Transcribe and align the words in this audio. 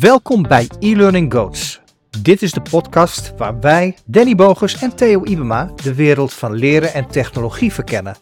Welkom 0.00 0.42
bij 0.42 0.68
e-learning 0.78 1.32
goats. 1.32 1.80
Dit 2.22 2.42
is 2.42 2.52
de 2.52 2.62
podcast 2.70 3.32
waar 3.36 3.60
wij, 3.60 3.96
Danny 4.04 4.34
Bogers 4.34 4.78
en 4.82 4.96
Theo 4.96 5.24
Ibema, 5.24 5.70
de 5.82 5.94
wereld 5.94 6.32
van 6.32 6.52
leren 6.52 6.92
en 6.92 7.06
technologie 7.06 7.72
verkennen. 7.72 8.16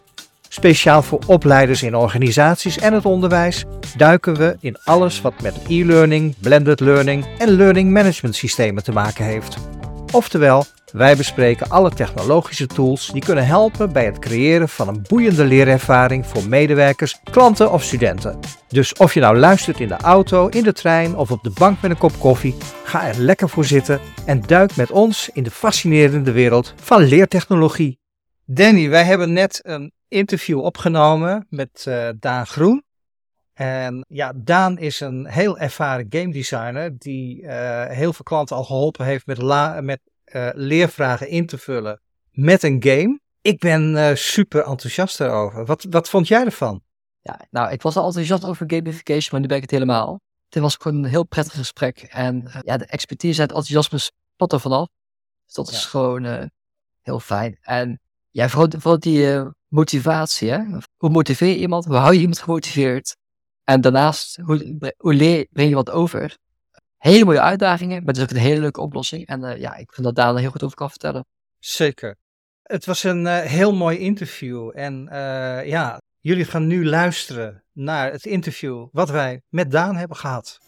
Speciaal 0.49 1.03
voor 1.03 1.19
opleiders 1.27 1.83
in 1.83 1.95
organisaties 1.95 2.79
en 2.79 2.93
het 2.93 3.04
onderwijs 3.04 3.65
duiken 3.97 4.36
we 4.36 4.57
in 4.61 4.79
alles 4.84 5.20
wat 5.20 5.43
met 5.43 5.54
e-learning, 5.68 6.34
blended 6.41 6.80
learning 6.80 7.27
en 7.39 7.48
learning 7.48 7.90
management 7.90 8.36
systemen 8.36 8.82
te 8.82 8.93
maken 8.93 9.24
heeft. 9.24 9.56
Oftewel, 10.12 10.64
wij 10.97 11.17
bespreken 11.17 11.69
alle 11.69 11.91
technologische 11.91 12.67
tools 12.67 13.07
die 13.07 13.25
kunnen 13.25 13.46
helpen 13.46 13.93
bij 13.93 14.05
het 14.05 14.19
creëren 14.19 14.69
van 14.69 14.89
een 14.89 15.05
boeiende 15.09 15.45
leerervaring 15.45 16.27
voor 16.27 16.49
medewerkers, 16.49 17.21
klanten 17.31 17.73
of 17.73 17.83
studenten. 17.83 18.39
Dus 18.69 18.93
of 18.93 19.14
je 19.14 19.21
nou 19.21 19.39
luistert 19.39 19.81
in 19.81 19.89
de 19.89 19.96
auto, 19.96 20.49
in 20.49 20.63
de 20.63 20.73
trein 20.73 21.17
of 21.17 21.31
op 21.31 21.43
de 21.43 21.51
bank 21.51 21.81
met 21.82 21.90
een 21.90 21.99
kop 21.99 22.18
koffie, 22.18 22.54
ga 22.85 23.09
er 23.09 23.18
lekker 23.18 23.49
voor 23.49 23.64
zitten 23.64 24.01
en 24.27 24.40
duik 24.40 24.77
met 24.77 24.90
ons 24.90 25.31
in 25.32 25.43
de 25.43 25.51
fascinerende 25.51 26.32
wereld 26.32 26.75
van 26.77 27.03
leertechnologie. 27.03 27.99
Danny, 28.45 28.89
wij 28.89 29.04
hebben 29.04 29.32
net 29.32 29.61
een 29.63 29.93
interview 30.09 30.61
opgenomen 30.61 31.46
met 31.51 31.85
uh, 31.89 32.09
Daan 32.20 32.47
Groen. 32.47 32.84
En 33.55 34.05
ja, 34.09 34.33
Daan 34.37 34.78
is 34.78 35.01
een 35.01 35.27
heel 35.27 35.59
ervaren 35.59 36.06
game 36.09 36.33
designer 36.33 36.98
die 36.98 37.42
uh, 37.42 37.84
heel 37.84 38.12
veel 38.12 38.25
klanten 38.25 38.56
al 38.56 38.65
geholpen 38.65 39.05
heeft 39.05 39.27
met, 39.27 39.39
la 39.39 39.81
met 39.81 40.01
uh, 40.34 40.48
leervragen 40.55 41.28
in 41.28 41.47
te 41.47 41.58
vullen 41.58 42.00
met 42.30 42.62
een 42.62 42.83
game. 42.83 43.20
Ik 43.41 43.58
ben 43.58 43.94
uh, 43.94 44.14
super 44.14 44.64
enthousiast 44.64 45.19
daarover. 45.19 45.64
Wat, 45.64 45.86
wat 45.91 46.08
vond 46.08 46.28
jij 46.28 46.44
ervan? 46.44 46.83
Ja, 47.20 47.41
nou, 47.50 47.72
ik 47.72 47.83
was 47.83 47.97
al 47.97 48.06
enthousiast 48.06 48.44
over 48.44 48.64
gamification, 48.70 49.28
maar 49.31 49.41
nu 49.41 49.47
ben 49.47 49.56
ik 49.56 49.62
het 49.62 49.70
helemaal. 49.70 50.20
Het 50.48 50.62
was 50.62 50.77
gewoon 50.77 51.05
een 51.05 51.11
heel 51.11 51.27
prettig 51.27 51.55
gesprek. 51.55 51.98
En 51.98 52.42
uh, 52.47 52.59
ja, 52.62 52.77
de 52.77 52.86
expertise 52.86 53.42
en 53.42 53.47
het 53.47 53.56
enthousiasme 53.56 53.98
spat 53.98 54.53
er 54.53 54.61
vanaf. 54.61 54.89
Dus 55.45 55.55
dat 55.55 55.70
ja. 55.70 55.77
is 55.77 55.84
gewoon 55.84 56.51
heel 57.03 57.20
fijn. 57.20 57.58
En 57.61 58.01
ja, 58.31 58.48
vooral, 58.48 58.70
vooral 58.70 58.98
die 58.98 59.42
motivatie. 59.69 60.51
Hè? 60.51 60.58
Hoe 60.97 61.11
motiveer 61.11 61.48
je 61.48 61.58
iemand? 61.58 61.84
Hoe 61.84 61.97
hou 61.97 62.14
je 62.14 62.20
iemand 62.20 62.39
gemotiveerd? 62.39 63.17
En 63.64 63.81
daarnaast, 63.81 64.36
hoe, 64.36 64.95
hoe 64.97 65.14
leer, 65.14 65.47
breng 65.51 65.69
je 65.69 65.75
wat 65.75 65.91
over? 65.91 66.36
Hele 67.07 67.25
mooie 67.25 67.41
uitdagingen, 67.41 67.99
maar 67.99 68.07
het 68.07 68.17
is 68.17 68.23
ook 68.23 68.31
een 68.31 68.37
hele 68.37 68.61
leuke 68.61 68.81
oplossing. 68.81 69.27
En 69.27 69.43
uh, 69.43 69.57
ja, 69.57 69.77
ik 69.77 69.93
vind 69.93 70.07
dat 70.07 70.15
Daan 70.15 70.37
heel 70.37 70.51
goed 70.51 70.62
over 70.62 70.77
kan 70.77 70.91
vertellen. 70.91 71.27
Zeker. 71.59 72.17
Het 72.63 72.85
was 72.85 73.03
een 73.03 73.25
uh, 73.25 73.39
heel 73.39 73.75
mooi 73.75 73.98
interview. 73.98 74.71
En 74.75 75.09
uh, 75.13 75.67
ja, 75.67 76.01
jullie 76.21 76.45
gaan 76.45 76.67
nu 76.67 76.87
luisteren 76.87 77.65
naar 77.73 78.13
het 78.13 78.27
interview 78.27 78.87
wat 78.93 79.11
wij 79.11 79.43
met 79.48 79.71
Daan 79.71 79.97
hebben 79.97 80.17
gehad. 80.17 80.59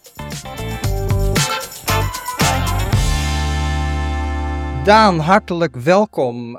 Daan, 4.83 5.19
hartelijk 5.19 5.75
welkom. 5.75 6.57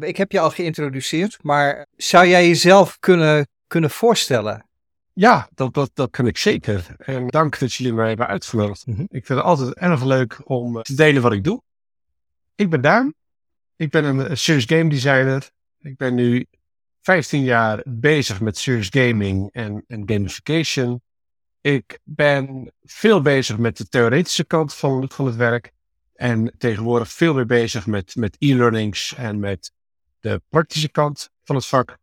ik 0.00 0.16
heb 0.16 0.32
je 0.32 0.40
al 0.40 0.50
geïntroduceerd, 0.50 1.38
maar 1.42 1.86
zou 1.96 2.26
jij 2.26 2.46
jezelf 2.46 2.98
kunnen, 2.98 3.46
kunnen 3.66 3.90
voorstellen? 3.90 4.69
Ja, 5.12 5.48
dat, 5.54 5.74
dat, 5.74 5.90
dat 5.94 6.10
kan 6.10 6.26
ik 6.26 6.38
zeker. 6.38 6.86
En 6.98 7.26
dank 7.26 7.58
dat 7.58 7.72
jullie 7.72 7.92
mij 7.92 8.08
hebben 8.08 8.26
uitgenodigd. 8.26 8.86
Mm 8.86 8.94
-hmm. 8.94 9.06
Ik 9.10 9.26
vind 9.26 9.38
het 9.38 9.48
altijd 9.48 9.74
erg 9.74 10.04
leuk 10.04 10.40
om 10.44 10.82
te 10.82 10.94
delen 10.94 11.22
wat 11.22 11.32
ik 11.32 11.44
doe. 11.44 11.62
Ik 12.54 12.70
ben 12.70 12.80
Daan. 12.80 13.14
Ik 13.76 13.90
ben 13.90 14.04
een 14.04 14.38
serious 14.38 14.64
game 14.64 14.88
designer. 14.88 15.50
Ik 15.78 15.96
ben 15.96 16.14
nu 16.14 16.46
15 17.00 17.42
jaar 17.42 17.82
bezig 17.84 18.40
met 18.40 18.58
serious 18.58 18.88
gaming 18.90 19.48
en, 19.52 19.84
en 19.86 20.02
gamification. 20.06 21.02
Ik 21.60 21.98
ben 22.02 22.72
veel 22.82 23.22
bezig 23.22 23.58
met 23.58 23.76
de 23.76 23.88
theoretische 23.88 24.44
kant 24.44 24.74
van, 24.74 25.10
van 25.10 25.26
het 25.26 25.36
werk. 25.36 25.72
En 26.14 26.54
tegenwoordig 26.58 27.12
veel 27.12 27.34
meer 27.34 27.46
bezig 27.46 27.86
met, 27.86 28.16
met 28.16 28.36
e-learnings 28.38 29.14
en 29.14 29.38
met 29.38 29.72
de 30.20 30.42
praktische 30.48 30.88
kant 30.88 31.30
van 31.44 31.56
het 31.56 31.66
vak. 31.66 31.98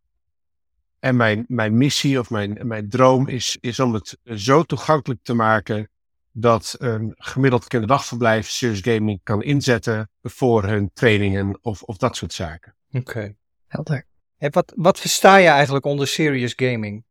En 0.98 1.16
mijn, 1.16 1.44
mijn 1.48 1.76
missie 1.76 2.18
of 2.18 2.30
mijn, 2.30 2.58
mijn 2.62 2.88
droom 2.88 3.28
is, 3.28 3.56
is 3.60 3.80
om 3.80 3.94
het 3.94 4.18
zo 4.24 4.62
toegankelijk 4.62 5.20
te 5.22 5.34
maken 5.34 5.88
dat 6.32 6.74
een 6.78 7.14
gemiddeld 7.16 7.66
kinderdagverblijf 7.66 8.48
Serious 8.48 8.80
Gaming 8.80 9.20
kan 9.22 9.42
inzetten 9.42 10.10
voor 10.22 10.64
hun 10.64 10.90
trainingen 10.92 11.58
of, 11.62 11.82
of 11.82 11.96
dat 11.96 12.16
soort 12.16 12.32
zaken. 12.32 12.74
Oké, 12.88 12.98
okay. 12.98 13.36
helder. 13.66 14.06
En 14.38 14.52
wat, 14.52 14.72
wat 14.76 15.00
versta 15.00 15.36
je 15.36 15.48
eigenlijk 15.48 15.84
onder 15.84 16.06
Serious 16.06 16.52
Gaming? 16.56 17.04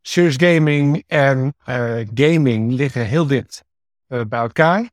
Serious 0.00 0.36
Gaming 0.36 1.04
en 1.06 1.54
uh, 1.68 2.00
gaming 2.14 2.72
liggen 2.72 3.06
heel 3.06 3.26
dicht 3.26 3.64
uh, 4.08 4.20
bij 4.28 4.40
elkaar. 4.40 4.90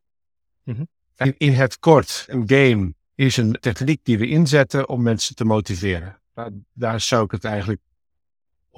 Mm 0.64 0.76
-hmm. 0.76 0.88
En 1.16 1.38
in 1.38 1.54
het 1.54 1.80
kort, 1.80 2.26
een 2.28 2.44
game 2.46 2.94
is 3.16 3.38
een 3.38 3.58
techniek 3.60 4.00
die 4.04 4.18
we 4.18 4.28
inzetten 4.28 4.90
om 4.90 5.02
mensen 5.02 5.36
te 5.36 5.46
motiveren. 5.46 6.22
Daar, 6.34 6.50
daar 6.74 7.02
zou 7.02 7.24
ik 7.24 7.32
het 7.32 7.44
eigenlijk 7.44 7.82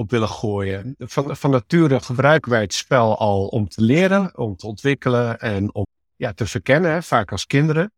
op 0.02 0.10
willen 0.10 0.30
gooien. 0.30 0.96
Van, 0.98 1.36
van 1.38 1.52
nature 1.52 2.00
gebruiken 2.00 2.52
wij 2.52 2.62
het 2.62 2.74
spel 2.74 3.18
al 3.18 3.48
om 3.48 3.68
te 3.68 3.82
leren, 3.82 4.38
om 4.38 4.56
te 4.56 4.68
ontwikkelen 4.68 5.40
en 5.40 5.74
om 5.74 5.86
ja, 6.16 6.34
te 6.34 6.46
verkennen, 6.46 6.92
hè, 6.92 7.02
vaak 7.02 7.32
als 7.32 7.48
kinderen. 7.48 7.92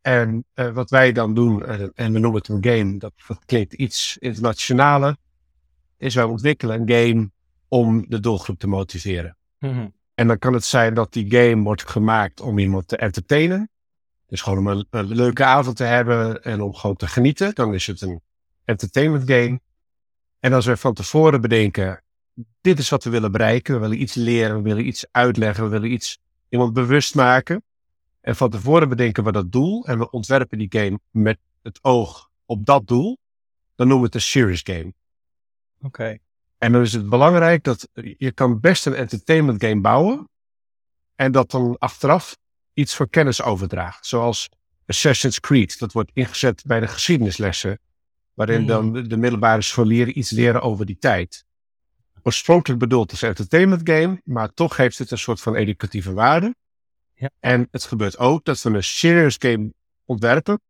En 0.00 0.44
uh, 0.54 0.70
wat 0.70 0.90
wij 0.90 1.12
dan 1.12 1.34
doen, 1.34 1.62
uh, 1.62 1.88
en 1.94 2.12
we 2.12 2.18
noemen 2.18 2.34
het 2.34 2.48
een 2.48 2.64
game, 2.64 2.98
dat, 2.98 3.12
dat 3.28 3.44
klinkt 3.44 3.72
iets 3.72 4.16
internationaler, 4.18 5.16
is 5.96 6.14
wij 6.14 6.24
ontwikkelen 6.24 6.80
een 6.80 6.90
game 6.90 7.30
om 7.68 8.04
de 8.08 8.20
doelgroep 8.20 8.58
te 8.58 8.66
motiveren. 8.66 9.36
Mm-hmm. 9.58 9.92
En 10.14 10.26
dan 10.26 10.38
kan 10.38 10.52
het 10.52 10.64
zijn 10.64 10.94
dat 10.94 11.12
die 11.12 11.30
game 11.30 11.62
wordt 11.62 11.90
gemaakt 11.90 12.40
om 12.40 12.58
iemand 12.58 12.88
te 12.88 12.96
entertainen. 12.96 13.70
Dus 14.26 14.40
gewoon 14.40 14.58
om 14.58 14.66
een, 14.66 14.86
een 14.90 15.14
leuke 15.14 15.44
avond 15.44 15.76
te 15.76 15.84
hebben 15.84 16.42
en 16.42 16.60
om 16.60 16.74
gewoon 16.74 16.96
te 16.96 17.06
genieten. 17.06 17.54
Dan 17.54 17.74
is 17.74 17.86
het 17.86 18.00
een 18.00 18.20
entertainment 18.64 19.30
game. 19.30 19.60
En 20.42 20.52
als 20.52 20.66
we 20.66 20.76
van 20.76 20.94
tevoren 20.94 21.40
bedenken, 21.40 22.02
dit 22.60 22.78
is 22.78 22.88
wat 22.88 23.04
we 23.04 23.10
willen 23.10 23.32
bereiken, 23.32 23.74
we 23.74 23.80
willen 23.80 24.00
iets 24.00 24.14
leren, 24.14 24.56
we 24.56 24.62
willen 24.62 24.86
iets 24.86 25.06
uitleggen, 25.10 25.64
we 25.64 25.70
willen 25.70 25.92
iets 25.92 26.18
iemand 26.48 26.72
bewust 26.72 27.14
maken. 27.14 27.62
En 28.20 28.36
van 28.36 28.50
tevoren 28.50 28.88
bedenken 28.88 29.24
we 29.24 29.32
dat 29.32 29.52
doel 29.52 29.86
en 29.86 29.98
we 29.98 30.10
ontwerpen 30.10 30.58
die 30.58 30.66
game 30.70 31.00
met 31.10 31.38
het 31.62 31.78
oog 31.82 32.30
op 32.46 32.66
dat 32.66 32.86
doel, 32.86 33.18
dan 33.74 33.86
noemen 33.88 33.98
we 33.98 34.04
het 34.04 34.14
een 34.14 34.30
serious 34.30 34.60
game. 34.64 34.92
Oké. 35.76 35.86
Okay. 35.86 36.20
En 36.58 36.72
dan 36.72 36.82
is 36.82 36.92
het 36.92 37.08
belangrijk 37.08 37.64
dat 37.64 37.88
je 38.16 38.32
kan 38.32 38.60
best 38.60 38.86
een 38.86 38.94
entertainment 38.94 39.64
game 39.64 39.80
bouwen 39.80 40.28
en 41.14 41.32
dat 41.32 41.50
dan 41.50 41.78
achteraf 41.78 42.36
iets 42.74 42.94
voor 42.94 43.08
kennis 43.08 43.42
overdraagt. 43.42 44.06
Zoals 44.06 44.48
Assassin's 44.86 45.40
Creed, 45.40 45.78
dat 45.78 45.92
wordt 45.92 46.10
ingezet 46.14 46.62
bij 46.66 46.80
de 46.80 46.88
geschiedenislessen 46.88 47.78
waarin 48.46 48.66
dan 48.66 48.92
de, 48.92 49.06
de 49.06 49.16
middelbare 49.16 49.62
scholieren 49.62 50.18
iets 50.18 50.30
leren 50.30 50.62
over 50.62 50.86
die 50.86 50.98
tijd. 50.98 51.44
Oorspronkelijk 52.22 52.80
bedoeld 52.80 53.10
als 53.10 53.22
entertainment 53.22 53.80
game, 53.84 54.20
maar 54.24 54.54
toch 54.54 54.76
heeft 54.76 54.98
het 54.98 55.10
een 55.10 55.18
soort 55.18 55.40
van 55.40 55.54
educatieve 55.54 56.12
waarde. 56.12 56.54
Ja. 57.14 57.30
En 57.40 57.68
het 57.70 57.84
gebeurt 57.84 58.18
ook 58.18 58.44
dat 58.44 58.62
we 58.62 58.70
een 58.70 58.84
serious 58.84 59.36
game 59.38 59.72
ontwerpen. 60.04 60.60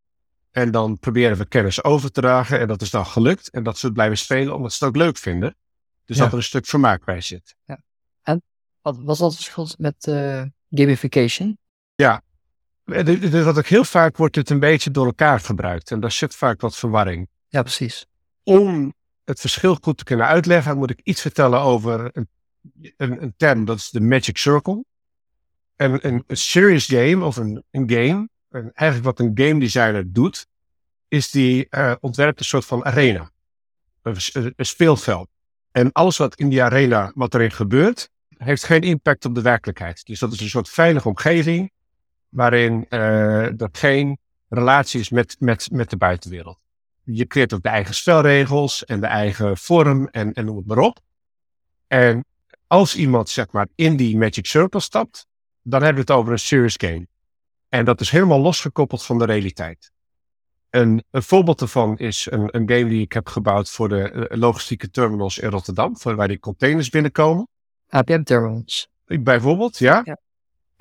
En 0.51 0.71
dan 0.71 0.99
proberen 0.99 1.37
we 1.37 1.45
kennis 1.45 1.85
over 1.85 2.13
te 2.13 2.21
dragen. 2.21 2.61
En 2.61 2.69
dat 2.69 2.83
is 2.83 2.91
dan 2.91 3.07
gelukt. 3.07 3.51
En 3.51 3.63
dat 3.63 3.79
ze 3.79 3.87
het 3.87 3.95
blijven 3.95 4.19
spelen 4.19 4.55
omdat 4.55 4.73
ze 4.73 4.85
het 4.85 4.95
ook 4.95 5.03
leuk 5.03 5.17
vinden. 5.17 5.57
Dus 6.05 6.17
ja. 6.17 6.23
dat 6.23 6.33
er 6.33 6.39
een 6.39 6.45
stuk 6.45 6.67
vermaak 6.67 7.05
bij 7.05 7.21
zit. 7.21 7.55
Ja. 7.65 7.83
En 8.23 8.43
wat 8.83 8.99
was 8.99 9.19
dat 9.19 9.35
verschil 9.35 9.69
met 9.79 10.07
uh, 10.07 10.43
gamification? 10.71 11.59
Ja, 11.95 12.23
dat 12.85 13.59
ook 13.59 13.67
heel 13.67 13.85
vaak 13.85 14.17
wordt 14.17 14.37
het 14.37 14.51
een 14.51 14.61
beetje 14.61 14.91
door 14.91 15.07
elkaar 15.07 15.41
gebruikt. 15.41 15.91
En 15.91 16.01
daar 16.01 16.13
zit 16.13 16.35
vaak 16.35 16.61
wat 16.61 16.77
verwarring. 16.77 17.29
Ja, 17.53 17.63
precies. 17.63 18.07
Om 18.43 18.95
het 19.25 19.41
verschil 19.41 19.79
goed 19.81 19.99
te 19.99 20.05
kunnen 20.05 20.27
uitleggen, 20.27 20.79
moet 20.79 20.91
ik 20.91 21.01
iets 21.03 21.21
vertellen 21.21 21.61
over 21.61 22.11
een, 22.13 22.29
een, 22.97 23.23
een 23.23 23.35
term, 23.37 23.65
dat 23.65 23.79
is 23.79 23.91
de 23.91 24.01
Magic 24.01 24.39
Circle. 24.39 24.85
En 25.77 26.07
een, 26.07 26.25
een 26.27 26.37
serious 26.37 26.87
game 26.87 27.25
of 27.25 27.37
een, 27.37 27.65
een 27.71 27.91
game, 27.91 28.29
en 28.49 28.71
eigenlijk 28.75 29.19
wat 29.19 29.27
een 29.27 29.47
game 29.47 29.61
designer 29.61 30.13
doet, 30.13 30.47
is 31.09 31.31
die 31.31 31.67
uh, 31.71 31.95
ontwerpt 32.01 32.39
een 32.39 32.45
soort 32.45 32.65
van 32.65 32.85
arena. 32.85 33.31
Een, 34.03 34.55
speelveld. 34.57 35.29
En 35.71 35.93
alles 35.93 36.17
wat 36.17 36.35
in 36.35 36.49
die 36.49 36.63
arena, 36.63 37.13
wat 37.15 37.35
erin 37.35 37.53
gebeurt, 37.53 38.11
heeft 38.37 38.65
geen 38.65 38.83
impact 38.83 39.25
op 39.25 39.35
de 39.35 39.43
werkelijkheid. 39.43 40.07
Dus 40.07 40.19
dat 40.19 40.33
is 40.33 40.41
een 40.41 40.49
soort 40.49 40.69
veilige 40.69 41.09
omgeving 41.09 41.71
waarin 42.29 42.87
uh, 42.91 43.61
er 43.61 43.69
geen 43.73 44.19
relatie 44.49 45.01
is 45.01 45.11
met, 45.11 45.37
met, 45.39 45.69
met 45.71 45.91
de 45.91 45.97
buitenwereld 45.97 46.63
je 47.05 47.27
creëert 47.27 47.53
ook 47.53 47.63
de 47.63 47.69
eigen 47.69 47.95
spelregels 47.95 48.85
en 48.85 49.01
de 49.01 49.07
eigen 49.07 49.57
vorm 49.57 50.09
en, 50.09 50.33
en 50.33 50.45
noem 50.45 50.57
het 50.57 50.67
maar 50.67 50.79
op. 50.79 50.99
En 51.87 52.25
als 52.67 52.97
iemand 52.97 53.29
zeg 53.29 53.51
maar 53.51 53.69
in 53.75 53.97
die 53.97 54.17
Magic 54.17 54.47
Circle 54.47 54.81
stapt, 54.81 55.27
dan 55.63 55.83
hebben 55.83 56.05
we 56.05 56.13
het 56.13 56.21
over 56.21 56.33
een 56.33 56.39
serious 56.39 56.75
game. 56.77 57.07
En 57.69 57.85
dat 57.85 58.01
is 58.01 58.11
helemaal 58.11 58.41
losgekoppeld 58.41 59.05
van 59.05 59.19
de 59.19 59.25
realiteit. 59.25 59.93
Een, 60.71 61.05
een 61.11 61.23
voorbeeld 61.23 61.59
daarvan 61.59 61.99
is 61.99 62.27
een, 62.31 62.57
een, 62.57 62.71
game 62.71 62.89
die 62.89 63.01
ik 63.01 63.13
heb 63.13 63.29
gebouwd 63.29 63.71
voor 63.71 63.89
de 63.89 64.11
eh, 64.11 64.39
logistieke 64.39 64.91
terminals 64.91 65.39
in 65.39 65.51
Rotterdam, 65.51 65.99
voor 65.99 66.15
waar 66.15 66.29
die 66.29 66.39
containers 66.39 66.89
binnenkomen. 66.89 67.49
APM 67.89 68.23
terminals. 68.23 68.89
Bijvoorbeeld, 69.05 69.79
ja. 69.79 70.01
ja. 70.05 70.19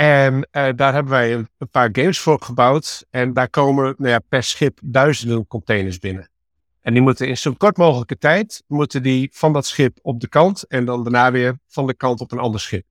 En 0.02 0.48
daar 0.52 0.94
hebben 0.94 1.12
wij 1.12 1.34
een, 1.34 1.70
paar 1.72 1.90
games 1.92 2.20
voor 2.20 2.42
gebouwd. 2.42 3.06
En 3.10 3.34
daar 3.34 3.50
komen 3.50 3.96
nou 3.98 4.10
ja, 4.10 4.20
per 4.30 4.44
schip 4.44 4.80
duizenden 4.84 5.48
containers 5.48 6.00
binnen. 6.00 6.30
En 6.82 6.94
die 6.94 7.02
moeten 7.02 7.28
in 7.28 7.38
zo 7.38 7.54
kort 7.54 7.78
mogelijke 7.78 8.18
tijd 8.18 8.64
moeten 8.68 9.04
die 9.04 9.30
van 9.34 9.54
dat 9.54 9.66
schip 9.66 10.00
op 10.02 10.20
de 10.20 10.28
kant 10.28 10.68
en 10.68 10.86
dan 10.86 11.04
daarna 11.04 11.32
weer 11.32 11.60
van 11.68 11.88
de 11.88 11.94
kant 11.94 12.22
op 12.22 12.32
een 12.32 12.40
ander 12.40 12.60
schip. 12.60 12.86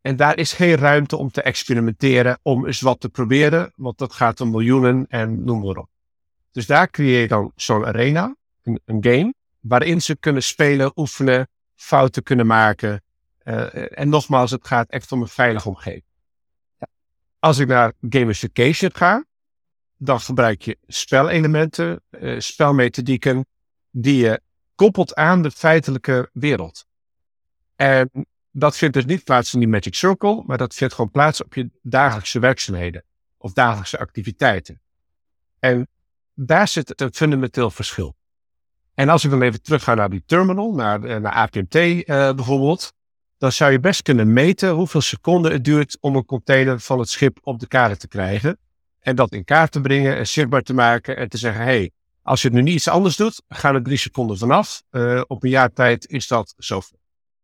En 0.00 0.16
daar 0.16 0.36
is 0.36 0.52
geen 0.52 0.74
ruimte 0.74 1.16
om 1.16 1.30
te 1.30 1.42
experimenteren, 1.42 2.38
om 2.42 2.66
eens 2.66 2.80
wat 2.80 3.00
te 3.00 3.08
proberen, 3.08 3.72
want 3.76 3.98
dat 3.98 4.12
gaat 4.12 4.40
om 4.40 4.50
miljoenen 4.50 5.06
en 5.08 5.44
noem 5.44 5.60
maar 5.60 5.76
op. 5.76 5.88
Dus 6.52 6.66
daar 6.66 6.90
creëer 6.90 7.20
je 7.20 7.28
dan 7.28 7.52
zo'n 7.54 7.86
arena, 7.86 8.36
een, 8.62 8.98
game, 9.00 9.34
waarin 9.60 10.02
ze 10.02 10.16
kunnen 10.16 10.42
spelen, 10.42 10.92
oefenen, 10.96 11.48
fouten 11.74 12.22
kunnen 12.22 12.46
maken. 12.46 13.02
Uh, 13.44 13.98
en 13.98 14.08
nogmaals, 14.08 14.50
het 14.50 14.66
gaat 14.66 14.90
echt 14.90 15.12
om 15.12 15.20
een 15.20 15.28
veilige 15.28 15.68
omgeving. 15.68 16.08
Als 17.40 17.58
ik 17.58 17.68
naar 17.68 17.92
gamification 18.08 18.94
ga, 18.94 19.24
dan 19.96 20.20
gebruik 20.20 20.62
je 20.62 20.78
spelelementen, 20.86 22.02
uh, 22.10 22.40
spelmethodieken, 22.40 23.46
die 23.90 24.16
je 24.16 24.40
koppelt 24.74 25.14
aan 25.14 25.42
de 25.42 25.50
feitelijke 25.50 26.30
wereld. 26.32 26.86
En 27.76 28.26
dat 28.50 28.76
vindt 28.76 28.94
dus 28.94 29.04
niet 29.04 29.24
plaats 29.24 29.54
in 29.54 29.60
die 29.60 29.68
Magic 29.68 29.94
Circle, 29.94 30.42
maar 30.46 30.58
dat 30.58 30.74
vindt 30.74 30.94
gewoon 30.94 31.10
plaats 31.10 31.42
op 31.42 31.54
je 31.54 31.70
dagelijkse 31.82 32.38
werkzaamheden 32.38 33.04
of 33.38 33.52
dagelijkse 33.52 33.98
activiteiten. 33.98 34.80
En 35.58 35.88
daar 36.34 36.68
zit 36.68 37.00
een 37.00 37.14
fundamenteel 37.14 37.70
verschil. 37.70 38.16
En 38.94 39.08
als 39.08 39.24
ik 39.24 39.30
dan 39.30 39.42
even 39.42 39.62
terug 39.62 39.82
ga 39.82 39.94
naar 39.94 40.10
die 40.10 40.22
terminal, 40.26 40.74
naar, 40.74 41.04
eh, 41.04 41.16
naar 41.16 41.32
APMT 41.32 41.74
eh, 41.74 42.04
bijvoorbeeld, 42.34 42.92
dan 43.40 43.52
zou 43.52 43.72
je 43.72 43.80
best 43.80 44.02
kunnen 44.02 44.32
meten 44.32 44.70
hoeveel 44.70 45.00
seconden 45.00 45.52
het 45.52 45.64
duurt 45.64 45.96
om 46.00 46.16
een 46.16 46.24
container 46.24 46.80
van 46.80 46.98
het 46.98 47.08
schip 47.08 47.38
op 47.42 47.58
de 47.58 47.66
kaart 47.66 48.00
te 48.00 48.08
krijgen. 48.08 48.58
En 49.00 49.16
dat 49.16 49.32
in 49.32 49.44
kaart 49.44 49.72
te 49.72 49.80
brengen 49.80 50.16
en 50.16 50.26
zichtbaar 50.26 50.62
te 50.62 50.74
maken 50.74 51.16
en 51.16 51.28
te 51.28 51.38
zeggen, 51.38 51.62
hey, 51.62 51.90
als 52.22 52.42
je 52.42 52.48
het 52.48 52.56
nu 52.56 52.62
niet 52.62 52.74
iets 52.74 52.88
anders 52.88 53.16
doet, 53.16 53.42
gaan 53.48 53.74
er 53.74 53.82
drie 53.82 53.96
seconden 53.96 54.38
vanaf. 54.38 54.82
Uh, 54.90 55.22
op 55.26 55.44
een 55.44 55.50
jaar 55.50 55.72
tijd 55.72 56.06
is 56.08 56.26
dat 56.26 56.54
zoveel. 56.56 56.98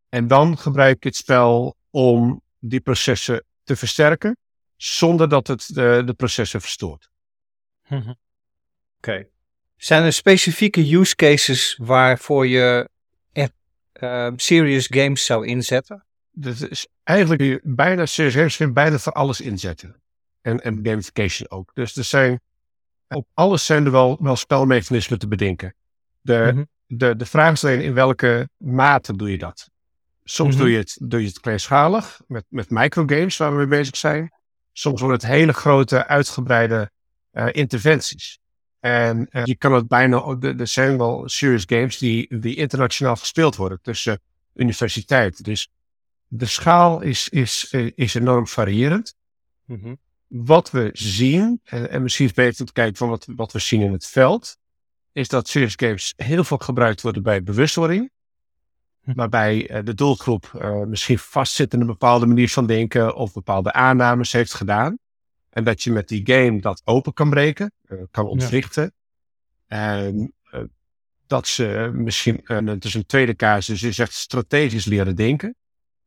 En 0.08 0.26
dan 0.26 0.58
gebruik 0.58 0.96
ik 0.96 1.04
het 1.04 1.16
spel 1.16 1.76
om 1.90 2.42
die 2.58 2.81
processen 2.81 3.44
te 3.64 3.76
versterken, 3.76 4.37
zonder 4.76 5.28
dat 5.28 5.46
het 5.46 5.75
de, 5.75 6.02
de 6.06 6.14
processen 6.14 6.60
verstoort. 6.60 7.10
Mhm. 7.88 8.12
Oké. 8.96 9.26
Zijn 9.76 10.02
er 10.02 10.12
specifieke 10.12 10.94
use 10.94 11.14
cases 11.14 11.78
waarvoor 11.82 12.46
je 12.46 12.88
uh, 14.00 14.31
serious 14.37 14.87
games 14.90 15.25
zou 15.25 15.46
inzetten? 15.46 16.04
Dat 16.31 16.66
is 16.70 16.87
eigenlijk 17.02 17.60
bijna 17.62 18.06
serious 18.06 18.56
games 18.56 18.72
bijna 18.72 18.98
voor 18.98 19.12
alles 19.12 19.40
inzetten. 19.40 20.00
En, 20.40 20.60
en 20.60 20.81
gamification 20.82 21.50
ook. 21.50 21.70
Dus 21.75 21.96
er 21.96 22.04
zijn 22.04 22.40
op 23.08 23.26
alles 23.34 23.66
zijn 23.66 23.84
er 23.84 23.90
wel, 23.90 24.16
wel 24.20 24.37
spelmechanismen 24.37 25.19
te 25.19 25.28
bedenken. 25.28 25.75
De, 26.20 26.50
mhm. 26.54 26.64
de, 26.87 27.16
de 27.16 27.26
vraag 27.26 27.52
is 27.52 27.64
alleen 27.64 27.81
in 27.81 27.94
welke 27.94 28.48
mate 28.56 29.16
doe 29.16 29.31
je 29.31 29.38
dat? 29.38 29.70
Soms 30.25 30.54
mhm. 30.54 30.62
doe, 30.62 30.72
je 30.72 30.78
het, 30.78 30.99
doe 31.02 31.20
je 31.20 31.26
het 31.26 31.40
kleinschalig 31.40 32.20
met, 32.26 32.44
met 32.49 32.70
microgames 32.70 33.37
waar 33.37 33.50
we 33.50 33.56
mee 33.56 33.66
bezig 33.66 33.96
zijn. 33.96 34.32
Soms 34.72 35.00
worden 35.00 35.19
het 35.19 35.28
hele 35.28 35.52
grote, 35.52 36.06
uitgebreide 36.06 36.90
uh, 37.32 37.46
interventies. 37.52 38.38
En 38.81 39.28
uh, 39.31 39.44
je 39.44 39.56
kan 39.56 39.73
het 39.73 39.88
bijna, 39.88 40.37
er 40.40 40.67
zijn 40.67 40.99
wel 40.99 41.28
serious 41.28 41.64
games 41.67 41.99
die, 41.99 42.38
die 42.38 42.56
internationaal 42.56 43.17
gespeeld 43.17 43.56
worden 43.56 43.78
tussen 43.82 44.20
universiteiten. 44.55 45.44
Dus 45.44 45.70
de 46.28 46.46
schaal 46.46 47.00
is, 47.00 47.28
is, 47.28 47.69
eh, 47.70 47.90
is 47.94 48.14
enorm 48.14 48.46
variërend. 48.46 49.14
Mm 49.64 49.99
Wat 50.26 50.70
we 50.70 50.90
zien, 50.93 51.61
en, 51.64 51.90
en 51.90 52.02
misschien 52.02 52.25
is 52.25 52.37
het 52.37 52.44
beter 52.44 52.67
te 52.67 52.73
kijken 52.73 52.96
van 52.96 53.08
wat, 53.08 53.26
wat 53.37 53.52
we 53.52 53.58
zien 53.58 53.81
in 53.81 53.93
het 53.93 54.06
veld, 54.06 54.56
is 55.12 55.28
dat 55.28 55.49
serious 55.49 55.75
games 55.76 56.12
heel 56.17 56.44
veel 56.44 56.58
gebruikt 56.58 57.02
worden 57.02 57.23
bij 57.23 57.43
bewustwording. 57.43 58.11
Hm. 59.06 59.12
waarbij 59.14 59.70
uh, 59.70 59.78
de 59.84 59.94
doelgroep 59.94 60.52
uh, 60.56 60.82
misschien 60.82 61.19
vastzit 61.19 61.73
in 61.73 61.81
een 61.81 61.87
bepaalde 61.87 62.26
manier 62.26 62.49
van 62.49 62.67
denken 62.67 63.14
of 63.14 63.32
bepaalde 63.32 63.73
aannames 63.73 64.32
heeft 64.32 64.55
gedaan. 64.55 64.99
En 65.56 65.64
dat 65.64 65.82
je 65.82 65.92
met 65.92 66.08
die 66.08 66.22
game 66.24 66.60
dat 66.60 66.82
open 66.84 67.12
kan 67.12 67.30
breken, 67.30 67.72
uh, 67.88 67.98
kan 68.10 68.26
ontwrichten. 68.26 68.92
Ja. 69.66 69.98
En 69.98 70.34
dat 71.26 71.46
ze 71.46 71.90
misschien, 71.94 72.40
het 72.44 72.84
is 72.84 72.94
een 72.94 73.06
tweede 73.06 73.36
casus, 73.36 73.80
je 73.80 73.92
zegt 73.92 74.12
strategisch 74.12 74.84
leren 74.84 75.16
denken. 75.16 75.54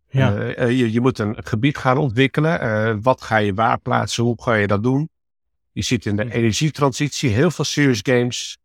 Ja. 0.10 0.44
je, 0.68 0.92
je 0.92 1.02
moet 1.02 1.20
een 1.20 1.36
gebied 1.44 1.78
gaan 1.78 1.98
ontwikkelen. 1.98 3.02
wat 3.02 3.22
ga 3.22 3.38
je 3.38 3.54
waar 3.54 3.80
plaatsen? 3.80 4.24
Hoe 4.24 4.44
ga 4.44 4.54
je 4.54 4.68
dat 4.68 4.84
doen? 4.84 5.10
Je 5.72 5.82
ziet 5.82 6.06
in 6.06 6.16
de 6.16 6.34
energietransitie 6.34 7.30
heel 7.30 7.52
veel 7.52 7.66
serious 7.66 8.00
games 8.04 8.60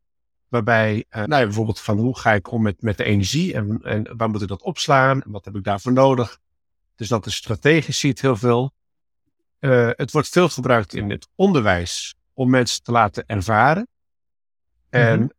Waarbij, 0.55 1.05
uh, 1.11 1.17
nou 1.17 1.41
ja, 1.41 1.45
bijvoorbeeld 1.45 1.81
van 1.81 1.99
hoe 1.99 2.19
ga 2.19 2.33
ik 2.33 2.51
om 2.51 2.63
met, 2.63 2.83
met 2.83 2.97
de 2.97 3.05
energie 3.05 3.55
en, 3.55 3.81
en 3.83 4.17
waar 4.17 4.31
moet 4.31 4.43
ik 4.43 4.49
dat 4.49 4.63
opslaan? 4.63 5.23
En 5.23 5.31
wat 5.31 5.45
heb 5.45 5.57
ik 5.57 5.65
daarvoor 5.65 5.93
nodig? 5.93 6.39
Dus 6.97 7.09
dat 7.09 7.27
is 7.27 7.35
strategisch, 7.35 7.99
ziet 7.99 8.21
heel 8.21 8.37
veel. 8.37 8.73
Uh, 9.65 9.91
het 9.93 10.11
wordt 10.11 10.29
veel 10.29 10.49
gebruikt 10.49 10.95
in 10.95 11.11
het 11.11 11.29
onderwijs 11.35 12.15
om 12.33 12.51
mensen 12.51 12.83
te 12.83 12.93
laten 12.93 13.25
ervaren. 13.27 13.89
En 14.91 15.33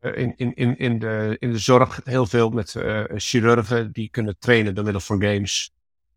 mhm. 0.00 0.14
in, 0.14 0.32
in, 0.36 0.54
in, 0.54 0.78
in, 0.78 0.98
de, 0.98 1.36
in 1.38 1.52
de 1.52 1.58
zorg 1.58 2.00
heel 2.04 2.26
veel 2.26 2.50
met 2.50 2.74
uh, 2.74 3.04
chirurgen 3.14 3.92
die 3.92 4.08
kunnen 4.10 4.38
trainen 4.38 4.74
door 4.74 4.84
middel 4.84 5.02
van 5.02 5.22
games. 5.22 5.72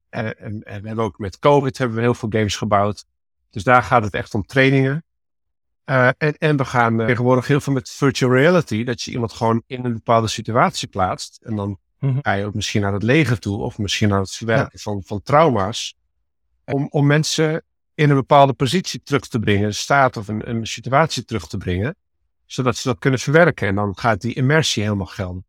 En, 0.09 0.39
en, 0.39 0.63
en, 0.63 0.81
we 0.81 0.88
hebben 0.88 1.06
ook 1.06 1.19
met 1.19 1.39
COVID 1.39 1.77
hebben 1.77 1.98
we 1.98 2.04
heel 2.04 2.13
veel 2.13 2.30
games 2.31 2.56
gebouwd. 2.56 3.06
Dus 3.50 3.63
daar 3.63 3.83
gaat 3.83 4.03
het 4.03 4.13
echt 4.13 4.33
om 4.33 4.45
trainingen. 4.45 5.03
En, 5.83 6.15
en, 6.18 6.57
we 6.57 6.65
gaan 6.65 6.98
tegenwoordig 6.98 7.48
heel 7.48 7.62
veel 7.62 7.74
met 7.74 7.89
virtual 7.89 8.33
reality, 8.33 8.83
dat 8.83 9.01
je 9.01 9.12
iemand 9.12 9.33
gewoon 9.33 9.63
in 9.68 9.86
een 9.86 9.94
bepaalde 9.94 10.27
situatie 10.27 10.88
plaatst. 10.88 11.39
En 11.44 11.56
dan 11.56 11.80
mm 12.00 12.19
ga 12.21 12.33
je 12.33 12.45
ook 12.45 12.53
misschien 12.53 12.81
naar 12.81 12.94
het 12.94 13.03
leger 13.03 13.39
toe, 13.39 13.62
of 13.62 13.77
misschien 13.77 14.10
naar 14.10 14.19
het 14.19 14.31
verwerken 14.31 14.80
van, 14.80 15.03
van 15.06 15.21
trauma's. 15.21 15.97
Om, 16.72 16.88
om 16.90 17.06
mensen 17.06 17.64
in 17.94 18.10
een 18.10 18.16
bepaalde 18.16 18.54
positie 18.54 19.02
terug 19.04 19.28
te 19.28 19.40
brengen, 19.40 19.64
een 19.64 19.74
staat 19.74 20.18
of 20.18 20.28
een, 20.28 20.50
een 20.50 20.68
situatie 20.68 21.25
terug 21.25 21.48
te 21.48 21.58
brengen, 21.58 21.96
zodat 22.46 22.75
ze 22.75 22.88
dat 22.88 23.00
kunnen 23.00 23.19
verwerken. 23.19 23.68
En 23.68 23.75
dan 23.75 23.98
gaat 23.98 24.22
die 24.22 24.34
immersie 24.34 24.84
helemaal 24.84 25.06
gelden. 25.06 25.46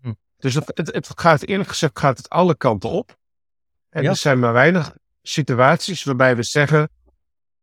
Hm. 0.00 0.12
Dus 0.38 0.54
het, 0.54 0.70
het, 0.74 0.92
het, 0.92 1.10
gaat 1.14 1.42
eerlijk 1.42 1.68
gezegd 1.68 1.98
gaat 1.98 2.16
het 2.16 2.28
alle 2.28 2.56
kanten 2.56 2.90
op. 2.90 3.16
En 3.88 4.04
er 4.04 4.16
zijn 4.16 4.38
maar 4.38 4.52
weinig 4.52 4.96
situaties 5.22 6.04
waarbij 6.04 6.36
we 6.36 6.42
zeggen, 6.42 6.88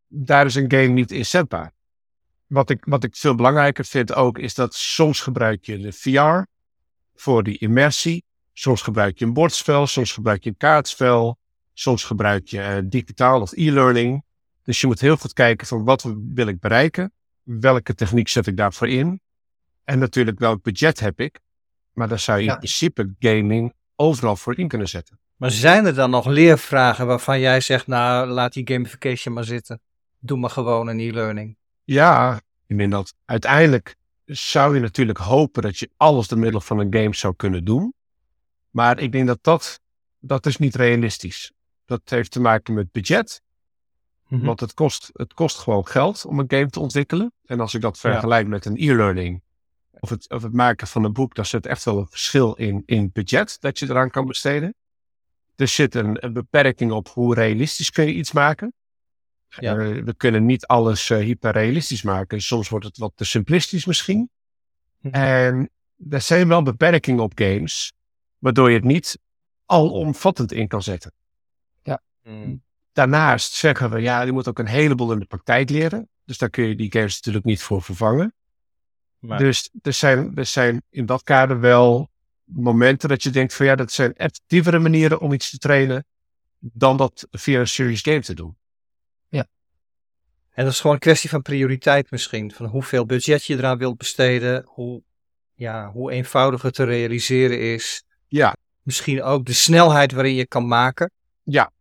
daar 0.07 0.45
is 0.45 0.55
een 0.55 0.71
game 0.71 0.87
niet 0.87 1.11
inzetbaar. 1.11 1.71
Wat 2.47 2.69
ik, 2.69 2.85
wat 2.85 3.03
ik 3.03 3.15
veel 3.15 3.35
belangrijker 3.35 3.85
vind 3.85 4.13
ook, 4.13 4.37
is 4.37 4.53
dat 4.53 4.73
soms 4.73 5.21
gebruik 5.21 5.65
je 5.65 5.77
de 5.77 5.91
VR 5.91 6.47
voor 7.15 7.43
die 7.43 7.57
immersie. 7.57 8.23
Soms 8.53 8.81
gebruik 8.81 9.19
je 9.19 9.25
een 9.25 9.33
bordspel, 9.33 9.87
soms 9.87 10.11
gebruik 10.11 10.43
je 10.43 10.49
een 10.49 10.57
kaartspel. 10.57 11.39
Soms 11.73 12.03
gebruik 12.03 12.47
je 12.47 12.57
uh, 12.57 12.77
digitaal 12.83 13.41
of 13.41 13.51
e-learning. 13.51 14.23
Dus 14.63 14.81
je 14.81 14.87
moet 14.87 14.99
heel 14.99 15.17
goed 15.17 15.33
kijken 15.33 15.67
van 15.67 15.83
wat 15.83 16.13
wil 16.33 16.47
ik 16.47 16.59
bereiken? 16.59 17.11
Welke 17.43 17.95
techniek 17.95 18.27
zet 18.27 18.47
ik 18.47 18.57
daarvoor 18.57 18.87
in? 18.87 19.21
En 19.83 19.99
natuurlijk 19.99 20.39
welk 20.39 20.63
budget 20.63 20.99
heb 20.99 21.19
ik? 21.19 21.39
Maar 21.93 22.07
daar 22.07 22.19
zou 22.19 22.39
je 22.39 22.49
in 22.49 22.57
principe 22.57 23.13
gaming 23.19 23.73
overal 23.95 24.35
voor 24.35 24.57
in 24.57 24.67
kunnen 24.67 24.89
zetten. 24.89 25.19
Maar 25.35 25.51
zijn 25.51 25.85
er 25.85 25.93
dan 25.93 26.09
nog 26.09 26.25
leervragen 26.25 27.07
waarvan 27.07 27.39
jij 27.39 27.61
zegt, 27.61 27.87
nou 27.87 28.27
laat 28.27 28.53
die 28.53 28.67
gamification 28.67 29.33
maar 29.33 29.43
zitten. 29.43 29.81
Doe 30.19 30.37
maar 30.37 30.49
gewoon 30.49 30.87
een 30.87 30.99
e-learning. 30.99 31.57
Ja, 31.83 32.41
ik 32.67 32.91
dat 32.91 33.13
uiteindelijk 33.25 33.95
zou 34.25 34.75
je 34.75 34.81
natuurlijk 34.81 35.17
hopen 35.17 35.61
dat 35.61 35.77
je 35.77 35.89
alles 35.97 36.27
door 36.27 36.39
middel 36.39 36.61
van 36.61 36.79
een 36.79 36.93
game 36.93 37.15
zou 37.15 37.35
kunnen 37.35 37.65
doen. 37.65 37.93
Maar 38.69 38.99
ik 38.99 39.11
denk 39.11 39.27
dat 39.27 39.39
dat, 39.41 39.79
dat 40.19 40.45
is 40.45 40.57
niet 40.57 40.75
realistisch. 40.75 41.51
Dat 41.91 42.09
heeft 42.09 42.31
te 42.31 42.39
maken 42.39 42.73
met 42.73 42.91
budget. 42.91 43.41
Mhm. 44.27 44.45
Want 44.45 44.59
het 44.59 44.73
kost, 44.73 45.09
het 45.13 45.33
kost 45.33 45.57
gewoon 45.57 45.87
geld 45.87 46.25
om 46.25 46.39
een 46.39 46.45
game 46.47 46.69
te 46.69 46.79
ontwikkelen. 46.79 47.33
En 47.45 47.59
als 47.59 47.73
ik 47.73 47.81
dat 47.81 47.99
vergelijk 47.99 48.47
met 48.47 48.65
een 48.65 48.77
e-learning 48.77 49.41
of 49.99 50.09
het, 50.09 50.29
of 50.29 50.43
het 50.43 50.53
maken 50.53 50.87
van 50.87 51.03
een 51.03 51.13
boek, 51.13 51.35
dan 51.35 51.45
zit 51.45 51.65
echt 51.65 51.83
wel 51.83 51.97
een 51.97 52.07
verschil 52.07 52.53
in, 52.53 52.83
in 52.85 53.09
budget 53.13 53.57
dat 53.59 53.79
je 53.79 53.89
eraan 53.89 54.09
kan 54.09 54.25
besteden. 54.25 54.75
Er 55.55 55.67
zit 55.67 55.95
een, 55.95 56.25
een 56.25 56.33
beperking 56.33 56.91
op 56.91 57.09
hoe 57.09 57.33
realistisch 57.33 57.91
kun 57.91 58.05
je 58.05 58.13
iets 58.13 58.31
maken. 58.31 58.73
Ja. 59.47 59.75
Uh, 59.75 60.03
we 60.03 60.13
kunnen 60.15 60.45
niet 60.45 60.65
alles 60.65 61.09
uh, 61.09 61.17
hyperrealistisch 61.17 62.01
maken. 62.01 62.41
Soms 62.41 62.69
wordt 62.69 62.85
het 62.85 62.97
wat 62.97 63.11
te 63.15 63.25
simplistisch 63.25 63.85
misschien. 63.85 64.29
Hm. 64.99 65.07
En 65.07 65.69
er 66.09 66.21
zijn 66.21 66.47
wel 66.47 66.63
beperkingen 66.63 67.23
op 67.23 67.31
games, 67.35 67.93
waardoor 68.37 68.69
je 68.69 68.75
het 68.75 68.85
niet 68.85 69.19
alomvattend 69.65 70.51
in 70.51 70.67
kan 70.67 70.83
zetten. 70.83 71.13
Hm. 72.31 72.55
Daarnaast 72.93 73.53
zeggen 73.53 73.89
we, 73.89 73.99
ja, 73.99 74.21
je 74.21 74.31
moet 74.31 74.47
ook 74.47 74.59
een 74.59 74.67
heleboel 74.67 75.11
in 75.11 75.19
de 75.19 75.25
praktijk 75.25 75.69
leren. 75.69 76.09
Dus 76.25 76.37
daar 76.37 76.49
kun 76.49 76.67
je 76.67 76.75
die 76.75 76.91
games 76.91 77.15
natuurlijk 77.15 77.45
niet 77.45 77.61
voor 77.61 77.81
vervangen. 77.81 78.33
Maar... 79.19 79.37
Dus 79.39 79.69
er 79.81 79.93
zijn, 79.93 80.31
er 80.35 80.45
zijn 80.45 80.83
in 80.89 81.05
dat 81.05 81.23
kader 81.23 81.59
wel 81.59 82.09
momenten 82.43 83.09
dat 83.09 83.23
je 83.23 83.29
denkt 83.29 83.53
van 83.53 83.65
ja, 83.65 83.75
dat 83.75 83.91
zijn 83.91 84.15
effectievere 84.15 84.79
manieren 84.79 85.19
om 85.19 85.33
iets 85.33 85.49
te 85.49 85.57
trainen. 85.57 86.05
dan 86.59 86.97
dat 86.97 87.27
via 87.31 87.59
een 87.59 87.67
serious 87.67 88.01
game 88.01 88.21
te 88.21 88.33
doen. 88.33 88.57
Ja. 89.27 89.47
En 90.51 90.63
dat 90.63 90.73
is 90.73 90.79
gewoon 90.79 90.95
een 90.95 91.01
kwestie 91.01 91.29
van 91.29 91.41
prioriteit 91.41 92.11
misschien. 92.11 92.51
Van 92.51 92.65
hoeveel 92.65 93.05
budget 93.05 93.45
je 93.45 93.57
eraan 93.57 93.77
wilt 93.77 93.97
besteden. 93.97 94.63
Hoe, 94.65 95.03
ja, 95.53 95.91
hoe 95.91 96.11
eenvoudig 96.11 96.61
het 96.61 96.73
te 96.73 96.83
realiseren 96.83 97.59
is. 97.59 98.03
Ja. 98.27 98.55
Misschien 98.81 99.23
ook 99.23 99.45
de 99.45 99.53
snelheid 99.53 100.11
waarin 100.11 100.35
je 100.35 100.47
kan 100.47 100.67
maken. 100.67 101.11
Ja, 101.43 101.71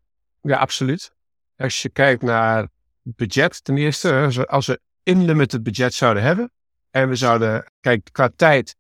ja 0.41 0.57
absoluut. 0.57 1.13
Als 1.57 1.83
je 1.83 1.89
kijkt 1.89 2.23
naar 2.23 2.69
budget, 3.03 3.65
ten 3.65 3.77
eerste, 3.77 4.47
als 4.49 4.67
we 4.67 4.81
unlimited 5.03 5.63
budget 5.63 5.95
zouden 5.95 6.23
hebben. 6.23 6.51
En 6.91 7.09
we 7.09 7.15
zouden, 7.15 7.73
kijk, 7.81 8.09
qua 8.13 8.31
tijd, 8.37 8.77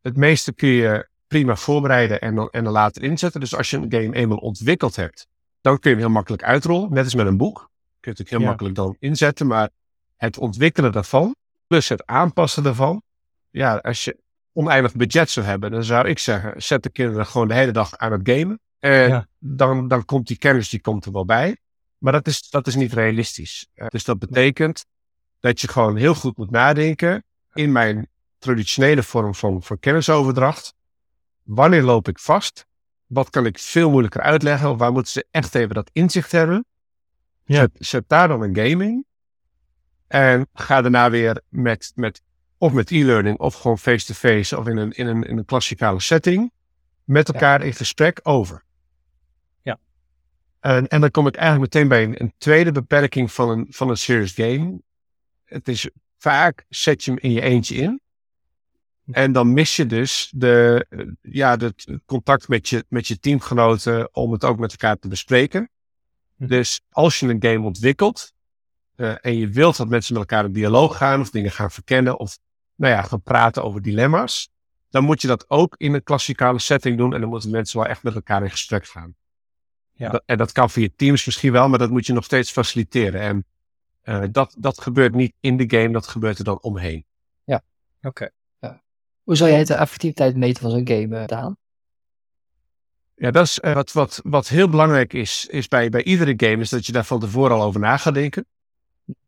het 0.00 0.16
meeste 0.16 0.52
kun 0.52 0.68
je 0.68 1.08
prima 1.26 1.56
voorbereiden 1.56 2.20
en 2.20 2.34
dan, 2.34 2.48
en 2.50 2.64
dan 2.64 2.72
later 2.72 3.02
inzetten. 3.02 3.40
Dus 3.40 3.54
als 3.54 3.70
je 3.70 3.76
een 3.76 3.92
game 3.92 4.14
eenmaal 4.14 4.38
ontwikkeld 4.38 4.96
hebt, 4.96 5.26
dan 5.60 5.78
kun 5.78 5.90
je 5.90 5.96
hem 5.96 6.04
heel 6.04 6.14
makkelijk 6.14 6.42
uitrollen. 6.42 6.92
Net 6.92 7.04
als 7.04 7.14
met 7.14 7.26
een 7.26 7.36
boek. 7.36 7.70
Kun 8.00 8.12
je 8.12 8.18
het 8.18 8.20
ook 8.20 8.38
heel 8.38 8.48
makkelijk 8.48 8.74
dan 8.74 8.96
inzetten. 8.98 9.46
Maar 9.46 9.68
het 10.16 10.38
ontwikkelen 10.38 10.92
daarvan, 10.92 11.36
plus 11.66 11.88
het 11.88 12.06
aanpassen 12.06 12.62
daarvan. 12.62 13.02
Ja, 13.50 13.76
als 13.76 14.04
je 14.04 14.18
oneindig 14.52 14.94
budget 14.94 15.30
zou 15.30 15.46
hebben, 15.46 15.70
dan 15.70 15.84
zou 15.84 16.08
ik 16.08 16.18
zeggen, 16.18 16.62
zet 16.62 16.82
de 16.82 16.90
kinderen 16.90 17.26
gewoon 17.26 17.48
de 17.48 17.54
hele 17.54 17.72
dag 17.72 17.96
aan 17.96 18.12
het 18.12 18.20
gamen. 18.24 18.60
En 18.80 19.28
dan, 19.38 19.88
dan 19.88 20.04
komt 20.04 20.26
die 20.26 20.38
kennis, 20.38 20.68
die 20.68 20.80
komt 20.80 21.04
er 21.04 21.12
wel 21.12 21.24
bij. 21.24 21.56
Maar 21.98 22.12
dat 22.12 22.26
is, 22.26 22.50
dat 22.50 22.66
is 22.66 22.74
niet 22.74 22.92
realistisch. 22.92 23.68
Uh, 23.74 23.86
dus 23.86 24.04
dat 24.04 24.18
betekent 24.18 24.86
dat 25.40 25.60
je 25.60 25.68
gewoon 25.68 25.96
heel 25.96 26.14
goed 26.14 26.36
moet 26.36 26.50
nadenken 26.50 27.24
in 27.52 27.72
mijn 27.72 28.08
traditionele 28.38 29.02
vorm 29.02 29.34
van, 29.34 29.62
van 29.62 29.78
kennisoverdracht. 29.78 30.74
Wanneer 31.42 31.82
loop 31.82 32.08
ik 32.08 32.18
vast? 32.18 32.66
Wat 33.06 33.30
kan 33.30 33.46
ik 33.46 33.58
veel 33.58 33.90
moeilijker 33.90 34.20
uitleggen? 34.20 34.76
Waar 34.76 34.92
moeten 34.92 35.12
ze 35.12 35.26
echt 35.30 35.54
even 35.54 35.74
dat 35.74 35.90
inzicht 35.92 36.32
hebben? 36.32 36.64
Ja. 37.44 37.56
Zet, 37.56 37.70
zet 37.74 38.04
daar 38.06 38.28
dan 38.28 38.42
een 38.42 38.56
gaming. 38.56 39.04
En 40.06 40.48
ga 40.52 40.80
daarna 40.82 41.10
weer 41.10 41.42
met, 41.48 41.92
met 41.94 42.22
of 42.58 42.72
met 42.72 42.90
e-learning 42.90 43.38
of 43.38 43.54
gewoon 43.54 43.78
face-to-face 43.78 44.58
of 44.58 44.66
in 44.66 44.76
een, 44.76 44.90
in, 44.90 45.06
een, 45.06 45.22
in 45.22 45.38
een 45.38 45.44
klassikale 45.44 46.00
setting 46.00 46.52
met 47.04 47.28
elkaar 47.28 47.62
in 47.62 47.72
gesprek 47.72 48.20
over. 48.22 48.64
En, 50.60 50.88
en 50.88 51.00
dan 51.00 51.10
kom 51.10 51.26
ik 51.26 51.36
eigenlijk 51.36 51.74
meteen 51.74 51.88
bij 51.88 52.04
een, 52.04 52.20
een, 52.20 52.34
tweede 52.38 52.72
beperking 52.72 53.32
van 53.32 53.48
een, 53.48 53.66
van 53.70 53.90
een 53.90 53.96
serious 53.96 54.32
game. 54.32 54.80
Het 55.44 55.68
is 55.68 55.90
vaak 56.18 56.64
zet 56.68 57.04
je 57.04 57.10
hem 57.10 57.20
in 57.20 57.32
je 57.32 57.40
eentje 57.40 57.74
in. 57.74 58.00
En 59.10 59.32
dan 59.32 59.52
mis 59.52 59.76
je 59.76 59.86
dus 59.86 60.32
de, 60.34 60.86
ja, 61.22 61.56
het 61.56 61.98
contact 62.06 62.48
met 62.48 62.68
je, 62.68 62.84
met 62.88 63.06
je 63.06 63.18
teamgenoten 63.18 64.14
om 64.14 64.32
het 64.32 64.44
ook 64.44 64.58
met 64.58 64.70
elkaar 64.70 64.98
te 64.98 65.08
bespreken. 65.08 65.70
Hm. 66.36 66.46
Dus 66.46 66.80
als 66.90 67.20
je 67.20 67.28
een 67.28 67.42
game 67.42 67.66
ontwikkelt 67.66 68.32
uh, 68.96 69.14
en 69.20 69.36
je 69.36 69.48
wilt 69.48 69.76
dat 69.76 69.88
mensen 69.88 70.12
met 70.12 70.22
elkaar 70.22 70.44
in 70.44 70.52
dialoog 70.52 70.96
gaan 70.96 71.20
of 71.20 71.30
dingen 71.30 71.50
gaan 71.50 71.70
verkennen 71.70 72.18
of 72.18 72.38
nou 72.74 72.92
ja, 72.92 73.02
gaan 73.02 73.22
praten 73.22 73.64
over 73.64 73.82
dilemma's, 73.82 74.50
dan 74.90 75.04
moet 75.04 75.20
je 75.20 75.28
dat 75.28 75.50
ook 75.50 75.74
in 75.76 75.94
een 75.94 76.02
klassikale 76.02 76.58
setting 76.58 76.96
doen 76.96 77.14
en 77.14 77.20
dan 77.20 77.28
moeten 77.28 77.50
mensen 77.50 77.78
wel 77.78 77.88
echt 77.88 78.02
met 78.02 78.14
elkaar 78.14 78.42
in 78.42 78.50
gesprek 78.50 78.86
gaan. 78.86 79.14
Ja. 80.00 80.08
Dat, 80.08 80.22
en 80.26 80.38
dat 80.38 80.52
kan 80.52 80.70
via 80.70 80.88
Teams 80.96 81.24
misschien 81.24 81.52
wel, 81.52 81.68
maar 81.68 81.78
dat 81.78 81.90
moet 81.90 82.06
je 82.06 82.12
nog 82.12 82.24
steeds 82.24 82.50
faciliteren. 82.50 83.20
En 83.20 83.44
uh, 84.04 84.24
dat, 84.32 84.54
dat 84.58 84.80
gebeurt 84.80 85.14
niet 85.14 85.32
in 85.40 85.56
de 85.56 85.76
game, 85.76 85.92
dat 85.92 86.06
gebeurt 86.06 86.38
er 86.38 86.44
dan 86.44 86.60
omheen. 86.60 87.04
Ja, 87.44 87.62
oké. 88.02 88.30
Ja. 88.58 88.82
Hoe 89.22 89.36
zou 89.36 89.50
jij 89.50 89.64
de 89.64 89.74
effectiviteit 89.74 90.36
meten 90.36 90.62
van 90.62 90.70
zo'n 90.70 90.88
game, 90.88 91.20
uh, 91.20 91.26
Daan? 91.26 91.56
Ja, 93.14 93.30
dat 93.30 93.44
is 93.44 93.58
uh, 93.62 93.74
wat, 93.74 93.92
wat, 93.92 94.20
wat 94.24 94.48
heel 94.48 94.68
belangrijk 94.68 95.12
is, 95.12 95.46
is 95.46 95.68
bij, 95.68 95.88
bij 95.88 96.02
iedere 96.02 96.34
game, 96.36 96.62
is 96.62 96.70
dat 96.70 96.86
je 96.86 96.92
daar 96.92 97.04
van 97.04 97.20
tevoren 97.20 97.56
al 97.56 97.62
over 97.62 97.80
na 97.80 97.96
gaat 97.96 98.14
denken. 98.14 98.46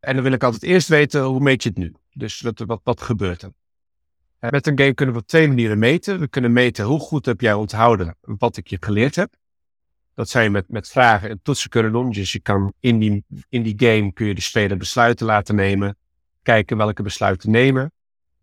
En 0.01 0.15
dan 0.15 0.23
wil 0.23 0.33
ik 0.33 0.45
altijd 0.45 0.63
eerst 0.63 0.89
weten, 0.89 1.23
hoe 1.23 1.41
meet 1.41 1.63
je 1.63 1.69
het 1.69 1.79
nu? 1.79 1.95
Dus 2.13 2.41
wat, 2.41 2.59
wat, 2.59 2.81
wat 2.85 3.03
gebeurt 3.03 3.43
er? 3.43 3.53
Met 4.39 4.67
een 4.67 4.79
game 4.79 4.95
kunnen 4.95 5.15
we 5.15 5.21
op 5.21 5.27
twee 5.27 5.49
manieren 5.49 5.79
meten. 5.79 6.21
We 6.21 6.29
kunnen 6.29 6.53
meten 6.53 6.85
hoe 6.85 7.01
goed 7.01 7.27
heb 7.27 7.41
jij 7.41 7.53
onthouden 7.53 8.17
wat 8.21 8.57
ik 8.57 8.67
je 8.67 8.77
geleerd 8.81 9.15
heb. 9.15 9.41
Dat 10.15 10.29
zou 10.29 10.45
je 10.45 10.51
met, 10.51 10.69
met 10.69 10.89
vragen 10.89 11.31
en 11.31 11.41
toetsen 11.43 11.71
kunnen 11.71 11.93
doen. 11.93 12.11
Dus 12.11 12.33
je 12.33 12.41
kan 12.41 12.73
in 12.81 12.99
die, 12.99 13.25
in 13.49 13.63
die 13.63 13.75
game 13.77 14.13
kun 14.13 14.27
je 14.27 14.35
de 14.35 14.41
speler 14.41 14.77
besluiten 14.77 15.27
laten 15.27 15.55
nemen. 15.55 15.97
Kijken 16.43 16.77
welke 16.77 17.03
besluiten 17.03 17.51
nemen. 17.51 17.93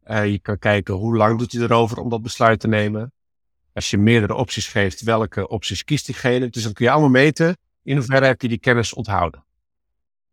Uh, 0.06 0.32
je 0.32 0.40
kan 0.40 0.58
kijken 0.60 0.94
hoe 0.94 1.16
lang 1.16 1.40
doet 1.40 1.52
hij 1.52 1.62
erover 1.62 1.98
om 1.98 2.10
dat 2.10 2.22
besluit 2.22 2.60
te 2.60 2.68
nemen. 2.68 3.12
Als 3.74 3.90
je 3.90 3.98
meerdere 3.98 4.34
opties 4.34 4.68
geeft, 4.68 5.02
welke 5.02 5.48
opties 5.48 5.84
kiest 5.84 6.06
diegene. 6.06 6.50
Dus 6.50 6.64
dan 6.64 6.74
kun 6.74 6.86
je 6.86 6.92
allemaal 6.92 7.10
meten 7.10 7.58
in 7.84 7.96
hoeverre 7.96 8.26
heb 8.26 8.42
je 8.42 8.48
die 8.48 8.60
kennis 8.60 8.94
onthouden. 8.94 9.44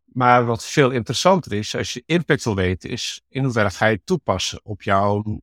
Maar 0.05 0.45
wat 0.45 0.65
veel 0.65 0.91
interessanter 0.91 1.53
is, 1.53 1.75
als 1.75 1.93
je 1.93 2.03
impact 2.05 2.43
wil 2.43 2.55
weten, 2.55 2.89
is 2.89 3.21
in 3.29 3.43
hoeverre 3.43 3.69
ga 3.69 3.85
je 3.85 3.95
het 3.95 4.05
toepassen 4.05 4.59
op 4.63 4.81
jouw, 4.81 5.41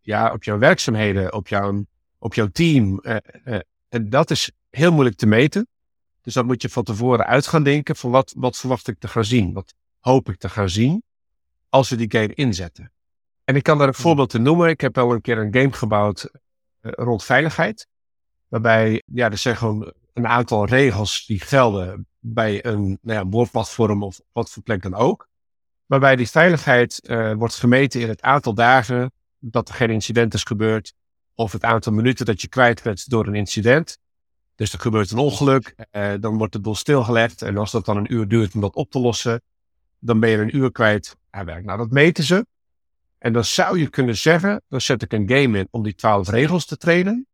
ja, 0.00 0.32
op 0.32 0.44
jouw 0.44 0.58
werkzaamheden, 0.58 1.32
op 1.32 1.48
jouw, 1.48 1.84
op 2.18 2.34
jouw 2.34 2.46
team. 2.46 3.00
Uh, 3.02 3.16
uh, 3.44 3.58
en 3.88 4.10
dat 4.10 4.30
is 4.30 4.50
heel 4.76 4.92
moeilijk 4.92 5.16
te 5.16 5.26
meten. 5.26 5.66
Dus 6.20 6.34
dan 6.34 6.46
moet 6.46 6.62
je 6.62 6.68
van 6.68 6.84
tevoren 6.84 7.26
uit 7.26 7.46
gaan 7.46 7.62
denken 7.62 7.96
van 7.96 8.10
wat, 8.10 8.32
wat 8.36 8.56
verwacht 8.56 8.88
ik 8.88 8.98
te 8.98 9.08
gaan 9.08 9.24
zien? 9.24 9.52
Wat 9.52 9.74
hoop 9.98 10.28
ik 10.28 10.38
te 10.38 10.48
gaan 10.48 10.68
zien 10.68 11.02
als 11.68 11.90
we 11.90 11.96
die 11.96 12.10
game 12.10 12.34
inzetten? 12.34 12.92
En 13.44 13.56
ik 13.56 13.62
kan 13.62 13.78
daar 13.78 13.88
een 13.88 13.94
hmm. 13.94 14.02
voorbeeld 14.02 14.30
te 14.30 14.38
noemen. 14.38 14.68
Ik 14.68 14.80
heb 14.80 14.94
wel 14.94 15.12
een 15.12 15.20
keer 15.20 15.38
een 15.38 15.54
game 15.54 15.72
gebouwd 15.72 16.30
uh, 16.80 16.92
rond 16.94 17.24
veiligheid. 17.24 17.86
Waarbij, 18.48 19.02
ja, 19.06 19.30
er 19.30 19.38
zijn 19.38 19.56
gewoon 19.56 19.92
een 20.12 20.26
aantal 20.26 20.66
regels 20.66 21.26
die 21.26 21.40
gelden 21.40 22.06
bij 22.18 22.64
een 22.64 22.98
nou 23.02 23.18
ja, 23.18 23.24
boorplatform 23.24 24.02
of 24.02 24.20
wat 24.32 24.50
voor 24.50 24.62
plek 24.62 24.82
dan 24.82 24.94
ook. 24.94 25.28
Waarbij 25.86 26.16
die 26.16 26.30
veiligheid 26.30 27.00
uh, 27.02 27.32
wordt 27.32 27.54
gemeten 27.54 28.00
in 28.00 28.08
het 28.08 28.22
aantal 28.22 28.54
dagen 28.54 29.12
dat 29.38 29.68
er 29.68 29.74
geen 29.74 29.90
incident 29.90 30.34
is 30.34 30.44
gebeurd. 30.44 30.94
Of 31.34 31.52
het 31.52 31.64
aantal 31.64 31.92
minuten 31.92 32.26
dat 32.26 32.40
je 32.40 32.48
kwijt 32.48 32.82
bent 32.82 33.10
door 33.10 33.26
een 33.26 33.34
incident. 33.34 33.98
Dus 34.62 34.72
er 34.72 34.80
gebeurt 34.80 35.10
een 35.10 35.18
ongeluk, 35.18 35.74
uh, 35.92 36.12
dan 36.20 36.38
wordt 36.38 36.52
de 36.52 36.60
boel 36.60 36.74
stilgelegd. 36.74 37.42
En 37.42 37.56
als 37.56 37.70
dat 37.70 37.84
dan 37.84 37.96
een 37.96 38.12
uur 38.12 38.28
duurt 38.28 38.54
om 38.54 38.60
dat 38.60 38.74
op 38.74 38.90
te 38.90 38.98
lossen, 38.98 39.42
dan 39.98 40.20
ben 40.20 40.30
je 40.30 40.36
een 40.36 40.56
uur 40.56 40.72
kwijt 40.72 41.16
aan 41.30 41.44
werk. 41.44 41.64
Nou, 41.64 41.78
dat 41.78 41.90
meten 41.90 42.24
ze. 42.24 42.46
En 43.18 43.32
dan 43.32 43.44
zou 43.44 43.78
je 43.78 43.88
kunnen 43.88 44.16
zeggen, 44.16 44.62
dan 44.68 44.80
zet 44.80 45.02
ik 45.02 45.12
een 45.12 45.28
game 45.28 45.58
in 45.58 45.68
om 45.70 45.82
die 45.82 45.94
twaalf 45.94 46.28
regels 46.28 46.66
te 46.66 46.76
trainen. 46.76 47.26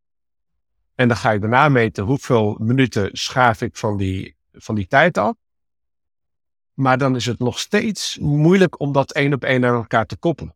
En 0.95 1.09
dan 1.09 1.17
ga 1.17 1.33
ik 1.33 1.41
daarna 1.41 1.69
meten 1.69 2.05
hoeveel 2.05 2.57
minuten 2.61 3.11
schaaf 3.13 3.63
ik 3.63 3.77
van 3.77 3.97
die, 3.97 4.37
van 4.53 4.75
die 4.75 4.87
tijd 4.87 5.19
af. 5.19 5.35
Maar 6.75 6.99
dan 6.99 7.17
is 7.17 7.27
het 7.27 7.39
nog 7.39 7.59
steeds 7.59 8.19
moeilijk 8.19 8.81
om 8.81 8.93
dat 8.93 9.13
één 9.13 9.33
op 9.33 9.45
één 9.45 9.65
aan 9.65 9.75
elkaar 9.75 10.07
te 10.07 10.17
koppelen. 10.17 10.55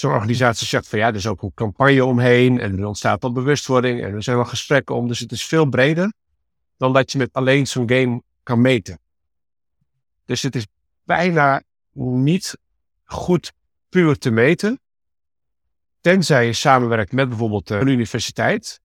Zo'n 0.00 0.12
organisatie 0.12 0.66
zegt 0.66 0.88
van 0.88 0.98
ja, 0.98 1.06
er 1.06 1.14
is 1.14 1.26
ook 1.26 1.42
een 1.42 1.54
campagne 1.54 2.04
omheen 2.04 2.60
en 2.60 2.78
er 2.78 2.84
ontstaat 2.84 3.24
al 3.24 3.32
bewustwording 3.32 4.02
en 4.02 4.14
er 4.14 4.22
zijn 4.22 4.36
wel 4.36 4.44
gesprekken 4.44 4.94
om. 4.94 5.08
Dus 5.08 5.18
het 5.18 5.32
is 5.32 5.46
veel 5.46 5.66
breder 5.66 6.12
dan 6.76 6.92
dat 6.92 7.12
je 7.12 7.18
met 7.18 7.32
alleen 7.32 7.66
zo'n 7.66 7.90
game 7.90 8.22
kan 8.42 8.60
meten. 8.60 8.98
Dus 10.24 10.42
het 10.42 10.56
is 10.56 10.66
bijna 11.04 11.62
niet 11.92 12.58
goed 13.04 13.52
puur 13.88 14.18
te 14.18 14.30
meten. 14.30 14.80
Tenzij 16.00 16.46
je 16.46 16.52
samenwerkt 16.52 17.12
met 17.12 17.28
bijvoorbeeld 17.28 17.70
een 17.70 17.88
universiteit. 17.88 18.80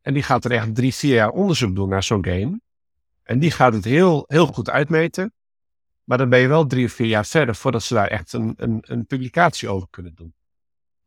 En 0.00 0.14
die 0.14 0.22
gaat 0.22 0.44
er 0.44 0.52
echt 0.52 0.74
drie, 0.74 0.94
vier 0.94 1.14
jaar 1.14 1.30
onderzoek 1.30 1.74
doen 1.74 1.88
naar 1.88 2.02
zo'n 2.02 2.24
game. 2.24 2.60
En 3.22 3.38
die 3.38 3.50
gaat 3.50 3.72
het 3.72 3.84
heel, 3.84 4.24
heel 4.26 4.46
goed 4.46 4.70
uitmeten. 4.70 5.32
Maar 6.04 6.18
dan 6.18 6.28
ben 6.28 6.40
je 6.40 6.48
wel 6.48 6.66
drie 6.66 6.86
of 6.86 6.92
vier 6.92 7.08
jaar 7.08 7.26
verder 7.26 7.54
voordat 7.54 7.82
ze 7.82 7.94
daar 7.94 8.08
echt 8.08 8.32
een, 8.32 8.54
een, 8.56 8.78
een 8.80 9.06
publicatie 9.06 9.68
over 9.68 9.88
kunnen 9.90 10.14
doen. 10.14 10.34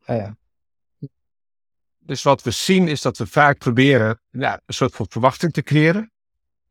Ja. 0.06 0.38
Dus 2.00 2.24
wat 2.24 2.44
we 2.44 2.52
zien 2.52 2.88
is 2.88 3.02
dat 3.02 3.18
we 3.18 3.28
vaak 3.28 3.58
proberen 3.58 4.22
een 4.32 4.60
soort 4.68 4.96
van 4.96 5.06
verwachting 5.10 5.54
te 5.54 5.64
creëren. 5.64 6.12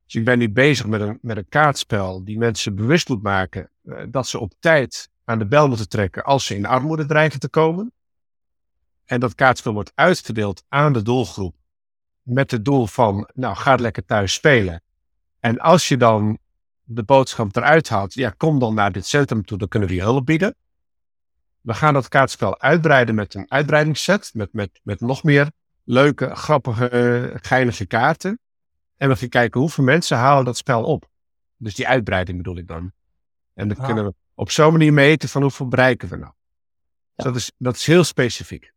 Dus 0.04 0.14
ik 0.14 0.24
ben 0.24 0.38
nu 0.38 0.50
bezig 0.50 0.86
met 0.86 1.00
een, 1.00 1.18
met 1.22 1.36
een 1.36 1.48
kaartspel 1.48 2.24
die 2.24 2.38
mensen 2.38 2.74
bewust 2.74 3.08
moet 3.08 3.22
maken 3.22 3.70
uh, 3.82 4.02
dat 4.08 4.26
ze 4.26 4.38
op 4.38 4.52
tijd 4.58 5.10
aan 5.24 5.38
de 5.38 5.46
bel 5.46 5.68
moeten 5.68 5.88
trekken 5.88 6.24
als 6.24 6.46
ze 6.46 6.56
in 6.56 6.66
armoede 6.66 7.06
dreigen 7.06 7.40
te 7.40 7.48
komen. 7.48 7.92
En 9.04 9.20
dat 9.20 9.34
kaartspel 9.34 9.72
wordt 9.72 9.92
uitgedeeld 9.94 10.64
aan 10.68 10.92
de 10.92 11.02
doelgroep 11.02 11.54
met 12.22 12.50
het 12.50 12.64
doel 12.64 12.86
van, 12.86 13.28
nou, 13.34 13.56
ga 13.56 13.74
lekker 13.74 14.04
thuis 14.04 14.32
spelen. 14.32 14.82
En 15.40 15.58
als 15.58 15.88
je 15.88 15.96
dan 15.96 16.38
de 16.82 17.02
boodschap 17.02 17.56
eruit 17.56 17.88
haalt, 17.88 18.14
ja, 18.14 18.30
kom 18.30 18.58
dan 18.58 18.74
naar 18.74 18.92
dit 18.92 19.06
centrum 19.06 19.44
toe, 19.44 19.58
dan 19.58 19.68
kunnen 19.68 19.88
we 19.88 19.94
je 19.94 20.02
hulp 20.02 20.26
bieden. 20.26 20.54
We 21.62 21.74
gaan 21.74 21.94
dat 21.94 22.08
kaartspel 22.08 22.60
uitbreiden 22.60 23.14
met 23.14 23.34
een 23.34 23.50
uitbreidingsset, 23.50 24.30
met, 24.34 24.52
met, 24.52 24.80
met 24.82 25.00
nog 25.00 25.22
meer 25.22 25.50
leuke, 25.84 26.34
grappige, 26.34 27.30
geinige 27.42 27.86
kaarten. 27.86 28.38
En 28.96 29.08
we 29.08 29.16
gaan 29.16 29.28
kijken 29.28 29.60
hoeveel 29.60 29.84
mensen 29.84 30.16
halen 30.16 30.44
dat 30.44 30.56
spel 30.56 30.84
op. 30.84 31.10
Dus 31.56 31.74
die 31.74 31.88
uitbreiding 31.88 32.36
bedoel 32.36 32.56
ik 32.56 32.68
dan. 32.68 32.92
En 33.54 33.68
dan 33.68 33.76
ah. 33.78 33.84
kunnen 33.84 34.04
we 34.04 34.14
op 34.34 34.50
zo'n 34.50 34.72
manier 34.72 34.92
meten 34.92 35.28
van 35.28 35.42
hoeveel 35.42 35.68
bereiken 35.68 36.08
we 36.08 36.16
nou. 36.16 36.32
Dus 37.14 37.24
dat, 37.24 37.36
is, 37.36 37.52
dat 37.58 37.74
is 37.74 37.86
heel 37.86 38.04
specifiek. 38.04 38.72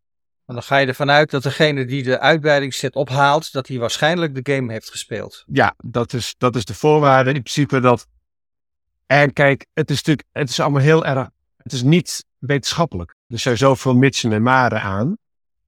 dan 0.45 0.63
ga 0.63 0.77
je 0.77 0.87
ervan 0.87 1.11
uit 1.11 1.29
dat 1.29 1.43
degene 1.43 1.85
die 1.85 2.03
de 2.03 2.19
uitbreidingsset 2.19 2.95
ophaalt, 2.95 3.51
dat 3.51 3.67
hij 3.67 3.77
waarschijnlijk 3.77 4.45
de 4.45 4.53
game 4.53 4.71
heeft 4.71 4.89
gespeeld. 4.89 5.43
Ja, 5.47 5.75
dat 5.77 6.13
is, 6.13 6.35
dat 6.37 6.55
is 6.55 6.65
de 6.65 6.73
voorwaarde. 6.73 7.29
In 7.29 7.41
principe 7.41 7.79
dat. 7.79 8.07
En 9.05 9.33
kijk, 9.33 9.65
het 9.73 9.89
is 9.89 9.95
natuurlijk, 9.95 10.27
het 10.31 10.49
is 10.49 10.59
allemaal 10.59 10.81
heel 10.81 11.05
erg. 11.05 11.29
Het 11.57 11.73
is 11.73 11.83
niet 11.83 12.25
wetenschappelijk. 12.45 13.15
Er 13.27 13.39
zijn 13.39 13.57
zoveel 13.57 13.95
mitsen 13.95 14.31
en 14.31 14.41
maren 14.41 14.81
aan. 14.81 15.17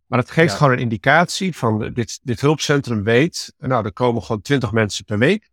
Maar 0.06 0.20
het 0.20 0.32
geeft 0.32 0.54
gewoon 0.54 0.74
een 0.74 0.80
indicatie 0.80 1.56
van 1.56 1.94
dit, 1.94 2.20
dit 2.24 2.42
hulpcentrum 2.42 3.04
weet. 3.04 3.54
Nou, 3.58 3.86
er 3.86 3.94
komen 3.94 4.24
gewoon 4.24 4.42
20 4.42 4.72
mensen 4.72 5.06
per 5.06 5.18
week. 5.18 5.50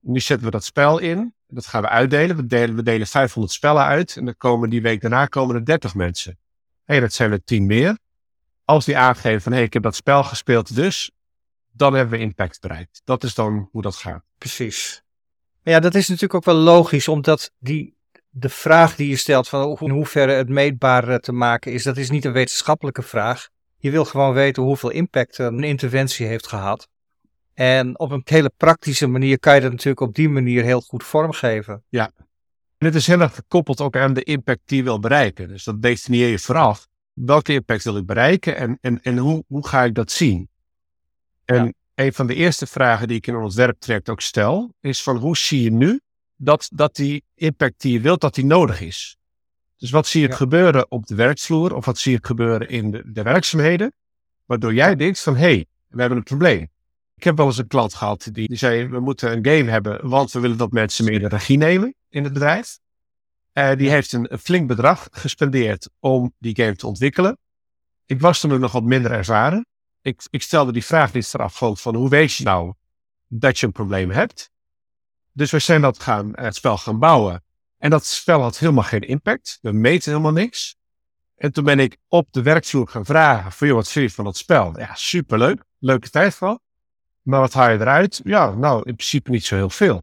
Nu 0.00 0.20
zetten 0.20 0.46
we 0.46 0.52
dat 0.52 0.64
spel 0.64 0.98
in. 0.98 1.34
Dat 1.46 1.66
gaan 1.66 1.82
we 1.82 1.88
uitdelen. 1.88 2.36
We 2.36 2.46
delen, 2.46 2.76
we 2.76 2.82
delen 2.82 3.06
500 3.06 3.54
spellen 3.54 3.84
uit. 3.84 4.16
En 4.16 4.24
dan 4.24 4.36
komen 4.36 4.70
die 4.70 4.82
week 4.82 5.00
daarna 5.00 5.26
komen 5.26 5.54
er 5.54 5.64
30 5.64 5.94
mensen. 5.94 6.38
Hé, 6.84 6.94
hey, 6.94 7.00
dat 7.00 7.12
zijn 7.12 7.32
er 7.32 7.44
10 7.44 7.66
meer. 7.66 7.98
Als 8.64 8.84
die 8.84 8.96
aangeven 8.96 9.40
van 9.40 9.52
hé, 9.52 9.58
hey, 9.58 9.66
ik 9.66 9.72
heb 9.72 9.82
dat 9.82 9.94
spel 9.94 10.24
gespeeld, 10.24 10.74
dus 10.74 11.10
dan 11.72 11.94
hebben 11.94 12.18
we 12.18 12.24
impact 12.24 12.60
bereikt. 12.60 13.02
Dat 13.04 13.24
is 13.24 13.34
dan 13.34 13.68
hoe 13.70 13.82
dat 13.82 13.96
gaat. 13.96 14.24
Precies. 14.38 15.02
Ja, 15.62 15.80
dat 15.80 15.94
is 15.94 16.08
natuurlijk 16.08 16.34
ook 16.34 16.44
wel 16.44 16.62
logisch, 16.62 17.08
omdat 17.08 17.52
die, 17.58 17.94
de 18.34 18.48
vraag 18.48 18.96
die 18.96 19.08
je 19.08 19.16
stelt 19.16 19.48
van 19.48 19.76
in 19.80 19.90
hoeverre 19.90 20.32
het 20.32 20.48
meetbaar 20.48 21.08
eh, 21.08 21.14
te 21.14 21.32
maken 21.32 21.72
is, 21.72 21.82
dat 21.82 21.96
is 21.96 22.10
niet 22.10 22.24
een 22.24 22.32
wetenschappelijke 22.32 23.02
vraag. 23.02 23.48
Je 23.76 23.90
wil 23.90 24.04
gewoon 24.04 24.32
weten 24.32 24.62
hoeveel 24.62 24.90
impact 24.90 25.38
een 25.38 25.64
interventie 25.64 26.26
heeft 26.26 26.46
gehad. 26.46 26.88
En 27.54 27.98
op 27.98 28.10
een 28.10 28.22
hele 28.24 28.52
praktische 28.56 29.06
manier 29.06 29.38
kan 29.38 29.54
je 29.54 29.60
dat 29.60 29.70
natuurlijk 29.70 30.00
op 30.00 30.14
die 30.14 30.28
manier 30.28 30.62
heel 30.62 30.80
goed 30.80 31.04
vormgeven. 31.04 31.82
Ja. 31.88 32.10
En 32.78 32.86
het 32.86 32.94
is 32.94 33.06
heel 33.06 33.20
erg 33.20 33.34
gekoppeld 33.34 33.80
ook 33.80 33.96
aan 33.96 34.14
de 34.14 34.22
impact 34.22 34.60
die 34.64 34.76
je 34.76 34.82
wil 34.82 34.98
bereiken. 34.98 35.48
Dus 35.48 35.64
dat 35.64 35.82
definieer 35.82 36.28
je 36.28 36.38
vooraf. 36.38 36.88
Welke 37.12 37.52
impact 37.52 37.84
wil 37.84 37.96
ik 37.96 38.06
bereiken 38.06 38.56
en, 38.56 38.78
en, 38.80 39.02
en 39.02 39.18
hoe, 39.18 39.44
hoe 39.46 39.66
ga 39.66 39.84
ik 39.84 39.94
dat 39.94 40.10
zien? 40.10 40.48
En 41.44 41.74
een 41.94 42.12
van 42.12 42.26
de 42.26 42.34
eerste 42.34 42.66
vragen 42.66 43.08
die 43.08 43.16
ik 43.16 43.26
in 43.26 43.36
ons 43.36 43.54
werktraject 43.54 44.08
ook 44.08 44.20
stel, 44.20 44.74
is 44.80 45.02
van 45.02 45.16
hoe 45.16 45.36
zie 45.36 45.62
je 45.62 45.72
nu 45.72 46.00
dat, 46.42 46.68
dat 46.74 46.96
die 46.96 47.24
impact 47.34 47.80
die 47.80 47.92
je 47.92 48.00
wilt, 48.00 48.20
dat 48.20 48.34
die 48.34 48.44
nodig 48.44 48.80
is? 48.80 49.16
Dus 49.76 49.90
wat 49.90 50.06
zie 50.06 50.20
je 50.20 50.32
gebeuren 50.32 50.90
op 50.90 51.06
de 51.06 51.14
werkvloer 51.14 51.74
of 51.74 51.84
wat 51.84 51.98
zie 51.98 52.12
je 52.12 52.18
gebeuren 52.22 52.68
in 52.68 52.90
de, 52.90 53.02
de 53.06 53.22
werkzaamheden, 53.22 53.92
waardoor 54.44 54.74
jij 54.74 54.96
denkt 54.96 55.20
van 55.20 55.34
hé, 55.34 55.40
hey, 55.40 55.66
we 55.88 56.00
hebben 56.00 56.18
een 56.18 56.24
probleem. 56.24 56.70
Ik 57.14 57.24
heb 57.24 57.36
wel 57.36 57.46
eens 57.46 57.58
een 57.58 57.66
klant 57.66 57.94
gehad 57.94 58.28
die, 58.32 58.48
die 58.48 58.56
zei, 58.56 58.86
we 58.88 59.00
moeten 59.00 59.32
een 59.32 59.44
game 59.44 59.70
hebben, 59.70 60.08
want 60.08 60.32
we 60.32 60.40
willen 60.40 60.56
dat 60.56 60.72
mensen 60.72 61.04
meer 61.04 61.18
de 61.18 61.28
regie 61.28 61.56
nemen 61.56 61.94
in 62.08 62.24
het 62.24 62.32
bedrijf. 62.32 62.78
Uh, 63.52 63.76
die 63.76 63.90
heeft 63.90 64.12
een, 64.12 64.28
flink 64.40 64.66
bedrag 64.66 65.08
gespendeerd 65.10 65.88
om 65.98 66.34
die 66.38 66.56
game 66.56 66.76
te 66.76 66.86
ontwikkelen. 66.86 67.38
Ik 68.06 68.20
was 68.20 68.40
toen 68.40 68.60
nog 68.60 68.72
wat 68.72 68.82
minder 68.84 69.10
ervaren. 69.10 69.66
Ik, 70.00 70.26
ik 70.30 70.42
stelde 70.42 70.72
die 70.72 70.84
vraag 70.84 71.12
niet 71.12 71.24
straf 71.24 71.56
van, 71.56 71.76
van 71.76 71.94
hoe 71.94 72.08
weet 72.08 72.32
je 72.32 72.44
nou 72.44 72.72
dat 73.28 73.58
je 73.58 73.66
een 73.66 73.72
probleem 73.72 74.10
hebt? 74.10 74.51
Dus 75.32 75.50
we 75.50 75.58
zijn 75.58 75.80
dat 75.80 76.02
gaan, 76.02 76.32
het 76.34 76.54
spel 76.54 76.78
gaan 76.78 76.98
bouwen. 76.98 77.44
En 77.78 77.90
dat 77.90 78.04
spel 78.04 78.40
had 78.40 78.58
helemaal 78.58 78.84
geen 78.84 79.00
impact. 79.00 79.58
We 79.62 79.72
meten 79.72 80.10
helemaal 80.10 80.32
niks. 80.32 80.76
En 81.36 81.52
toen 81.52 81.64
ben 81.64 81.78
ik 81.78 81.96
op 82.08 82.28
de 82.30 82.42
werkvloer 82.42 82.88
gaan 82.88 83.04
vragen 83.04 83.52
van, 83.52 83.66
joh, 83.66 83.76
wat 83.76 83.88
vind 83.88 84.08
je 84.08 84.14
van 84.14 84.24
dat 84.24 84.36
spel? 84.36 84.78
Ja, 84.78 84.94
superleuk. 84.94 85.64
Leuke 85.78 86.10
tijd 86.10 86.34
vooral. 86.34 86.60
Maar 87.22 87.40
wat 87.40 87.52
haal 87.52 87.70
je 87.70 87.80
eruit? 87.80 88.20
Ja, 88.24 88.50
nou, 88.50 88.76
in 88.76 88.94
principe 88.94 89.30
niet 89.30 89.44
zo 89.44 89.54
heel 89.54 89.70
veel. 89.70 90.02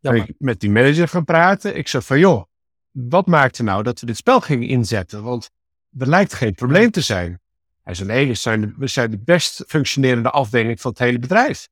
Ja, 0.00 0.12
ik 0.12 0.34
met 0.38 0.60
die 0.60 0.70
manager 0.70 1.08
gaan 1.08 1.24
praten. 1.24 1.76
Ik 1.76 1.88
zei 1.88 2.02
van, 2.02 2.18
joh, 2.18 2.44
wat 2.90 3.26
maakte 3.26 3.62
nou 3.62 3.82
dat 3.82 4.00
we 4.00 4.06
dit 4.06 4.16
spel 4.16 4.40
gingen 4.40 4.68
inzetten? 4.68 5.22
Want 5.22 5.50
er 5.98 6.08
lijkt 6.08 6.34
geen 6.34 6.54
probleem 6.54 6.90
te 6.90 7.00
zijn. 7.00 7.40
Hij 7.82 7.94
zei, 7.94 8.08
nee, 8.08 8.26
we 8.26 8.34
zijn 8.34 8.60
de, 8.60 8.74
we 8.76 8.86
zijn 8.86 9.10
de 9.10 9.18
best 9.18 9.64
functionerende 9.66 10.30
afdeling 10.30 10.80
van 10.80 10.90
het 10.90 11.00
hele 11.00 11.18
bedrijf. 11.18 11.68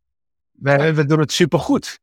We, 0.53 0.95
we 0.95 1.05
doen 1.05 1.21
het 1.21 1.33
supergoed. 1.33 2.01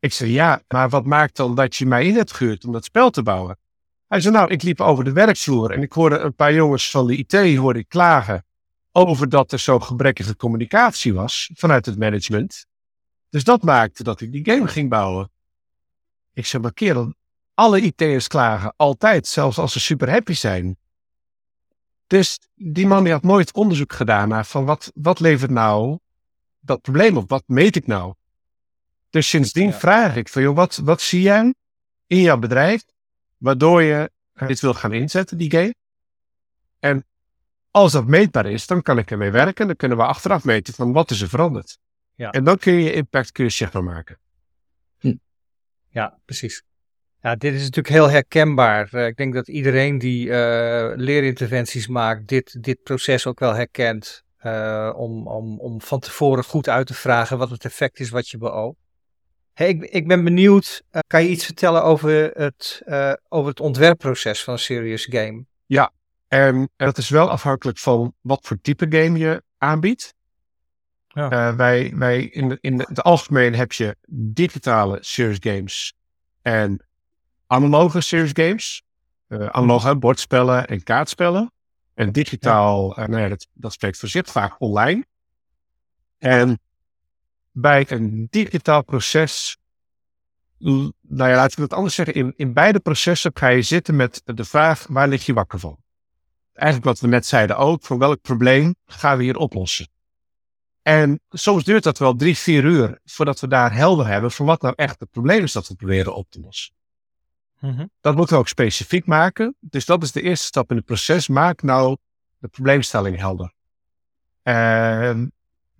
Ik 0.00 0.12
zei, 0.12 0.30
ja, 0.30 0.62
maar 0.68 0.88
wat 0.88 1.06
maakt 1.06 1.36
dan 1.36 1.54
dat 1.54 1.76
je 1.76 1.86
mij 1.86 2.06
in 2.06 2.14
hebt 2.14 2.32
gehuurd 2.32 2.64
om 2.64 2.72
dat 2.72 2.84
spel 2.84 3.10
te 3.10 3.22
bouwen? 3.22 3.58
Hij 4.06 4.20
zei, 4.20 4.34
nou, 4.34 4.50
ik 4.50 4.62
liep 4.62 4.80
over 4.80 5.04
de 5.04 5.12
werkvloer 5.12 5.70
en 5.70 5.82
ik 5.82 5.92
hoorde 5.92 6.18
een 6.18 6.34
paar 6.34 6.54
jongens 6.54 6.90
van 6.90 7.06
de 7.06 7.16
IT 7.16 7.56
hoorde 7.56 7.84
klagen 7.84 8.44
over 8.92 9.28
dat 9.28 9.52
er 9.52 9.58
zo 9.58 9.78
gebrekkige 9.78 10.36
communicatie 10.36 11.14
was 11.14 11.50
vanuit 11.54 11.86
het 11.86 11.98
management. 11.98 12.66
Dus 13.28 13.44
dat 13.44 13.62
maakte 13.62 14.02
dat 14.02 14.20
ik 14.20 14.32
die 14.32 14.44
game 14.44 14.68
ging 14.68 14.88
bouwen. 14.88 15.30
Ik 16.32 16.46
zei, 16.46 16.62
maar 16.62 16.72
kerel, 16.72 17.14
alle 17.54 17.80
IT'ers 17.80 18.26
klagen 18.26 18.74
altijd, 18.76 19.26
zelfs 19.26 19.58
als 19.58 19.72
ze 19.72 19.80
super 19.80 20.10
happy 20.10 20.32
zijn. 20.32 20.78
Dus 22.06 22.38
die 22.54 22.86
man 22.86 23.04
die 23.04 23.12
had 23.12 23.22
nooit 23.22 23.52
onderzoek 23.52 23.92
gedaan 23.92 24.28
naar 24.28 24.46
van 24.46 24.64
wat, 24.64 24.92
wat 24.94 25.20
levert 25.20 25.50
nou 25.50 25.98
dat 26.60 26.80
probleem 26.80 27.16
op? 27.16 27.30
Wat 27.30 27.42
meet 27.46 27.76
ik 27.76 27.86
nou? 27.86 28.14
Dus 29.10 29.28
sindsdien 29.28 29.72
vraag 29.72 30.16
ik 30.16 30.28
van, 30.28 30.42
joh, 30.42 30.56
wat, 30.56 30.76
wat 30.76 31.00
zie 31.00 31.22
jij 31.22 31.54
in 32.06 32.20
jouw 32.20 32.38
bedrijf 32.38 32.82
waardoor 33.36 33.82
je 33.82 34.10
dit 34.46 34.60
wil 34.60 34.74
gaan 34.74 34.92
inzetten, 34.92 35.38
die 35.38 35.50
game? 35.50 35.74
En 36.78 37.04
als 37.70 37.92
dat 37.92 38.06
meetbaar 38.06 38.46
is, 38.46 38.66
dan 38.66 38.82
kan 38.82 38.98
ik 38.98 39.10
ermee 39.10 39.30
werken. 39.30 39.66
Dan 39.66 39.76
kunnen 39.76 39.98
we 39.98 40.04
achteraf 40.04 40.44
meten 40.44 40.74
van 40.74 40.92
wat 40.92 41.10
is 41.10 41.20
er 41.20 41.28
veranderd. 41.28 41.78
Ja. 42.14 42.30
En 42.30 42.44
dan 42.44 42.58
kun 42.58 42.72
je 42.72 42.92
impact 42.92 43.32
kun 43.32 43.44
je 43.44 43.50
zichtbaar 43.50 43.84
maken. 43.84 44.18
Hm. 44.98 45.14
Ja, 45.88 46.18
precies. 46.24 46.62
Ja, 47.22 47.36
dit 47.36 47.54
is 47.54 47.60
natuurlijk 47.60 47.94
heel 47.94 48.10
herkenbaar. 48.10 48.88
Uh, 48.92 49.06
ik 49.06 49.16
denk 49.16 49.34
dat 49.34 49.48
iedereen 49.48 49.98
die 49.98 50.26
uh, 50.26 50.92
leerinterventies 50.94 51.86
maakt, 51.86 52.28
dit, 52.28 52.62
dit 52.62 52.82
proces 52.82 53.26
ook 53.26 53.38
wel 53.38 53.54
herkent. 53.54 54.24
Uh, 54.42 54.92
om, 54.96 55.26
om, 55.26 55.58
om 55.58 55.80
van 55.80 56.00
tevoren 56.00 56.44
goed 56.44 56.68
uit 56.68 56.86
te 56.86 56.94
vragen 56.94 57.38
wat 57.38 57.50
het 57.50 57.64
effect 57.64 58.00
is 58.00 58.10
wat 58.10 58.28
je 58.28 58.38
beoogt. 58.38 58.78
Hey, 59.60 59.68
ik, 59.68 59.82
ik 59.82 60.08
ben 60.08 60.24
benieuwd, 60.24 60.82
kan 61.06 61.22
je 61.22 61.28
iets 61.28 61.44
vertellen 61.44 61.82
over 61.82 62.30
het, 62.34 62.82
over 63.28 63.50
het 63.50 63.60
ontwerpproces 63.60 64.44
van 64.44 64.52
een 64.52 64.58
serious 64.58 65.04
game? 65.04 65.44
Ja, 65.66 65.92
en 66.28 66.70
dat 66.76 66.98
is 66.98 67.08
wel 67.08 67.30
afhankelijk 67.30 67.78
van 67.78 68.14
wat 68.20 68.46
voor 68.46 68.60
type 68.60 68.86
game 68.88 69.18
je 69.18 69.42
aanbiedt. 69.58 70.14
Ja. 71.08 71.56
wij, 71.56 71.92
wij 71.94 72.22
in, 72.22 72.48
de, 72.48 72.58
in 72.60 72.78
het 72.78 73.02
algemeen 73.02 73.54
heb 73.54 73.72
je 73.72 73.96
digitale 74.08 74.98
serious 75.00 75.38
games 75.40 75.94
en 76.42 76.86
analoge 77.46 78.00
serious 78.00 78.32
games. 78.32 78.82
Analoge 79.28 79.96
bordspellen 79.96 80.66
en 80.66 80.82
kaartspellen. 80.82 81.52
En 81.94 82.12
digitaal, 82.12 83.00
ja. 83.00 83.06
Nou 83.06 83.22
ja, 83.22 83.28
dat, 83.28 83.46
dat 83.52 83.72
spreekt 83.72 83.98
voor 83.98 84.08
zich, 84.08 84.26
vaak 84.26 84.60
online. 84.60 85.04
En 86.18 86.60
bij 87.52 87.90
een 87.90 88.26
digitaal 88.30 88.84
proces, 88.84 89.58
nou 90.58 90.92
ja, 91.08 91.34
laten 91.34 91.56
we 91.56 91.62
het 91.62 91.72
anders 91.72 91.94
zeggen, 91.94 92.14
in, 92.14 92.32
in 92.36 92.52
beide 92.52 92.80
processen 92.80 93.30
ga 93.34 93.48
je 93.48 93.62
zitten 93.62 93.96
met 93.96 94.22
de 94.24 94.44
vraag, 94.44 94.86
waar 94.88 95.08
lig 95.08 95.26
je 95.26 95.32
wakker 95.32 95.58
van? 95.58 95.78
Eigenlijk 96.52 96.90
wat 96.90 97.00
we 97.00 97.06
net 97.06 97.26
zeiden 97.26 97.56
ook, 97.56 97.84
voor 97.84 97.98
welk 97.98 98.20
probleem 98.20 98.74
gaan 98.86 99.16
we 99.16 99.22
hier 99.22 99.36
oplossen? 99.36 99.88
En 100.82 101.20
soms 101.28 101.64
duurt 101.64 101.82
dat 101.82 101.98
wel 101.98 102.16
drie, 102.16 102.36
vier 102.36 102.64
uur 102.64 102.98
voordat 103.04 103.40
we 103.40 103.48
daar 103.48 103.74
helder 103.74 104.06
hebben 104.06 104.30
van 104.30 104.46
wat 104.46 104.62
nou 104.62 104.74
echt 104.76 105.00
het 105.00 105.10
probleem 105.10 105.42
is 105.42 105.52
dat 105.52 105.68
we 105.68 105.74
proberen 105.74 106.14
op 106.14 106.30
te 106.30 106.40
lossen. 106.40 106.74
Mhm. 107.60 107.86
Dat 108.00 108.16
moeten 108.16 108.34
we 108.34 108.40
ook 108.40 108.48
specifiek 108.48 109.06
maken. 109.06 109.54
Dus 109.60 109.84
dat 109.84 110.02
is 110.02 110.12
de 110.12 110.22
eerste 110.22 110.46
stap 110.46 110.70
in 110.70 110.76
het 110.76 110.84
proces. 110.84 111.28
Maak 111.28 111.62
nou 111.62 111.96
de 112.38 112.48
probleemstelling 112.48 113.18
helder. 113.18 113.52
En 114.42 115.32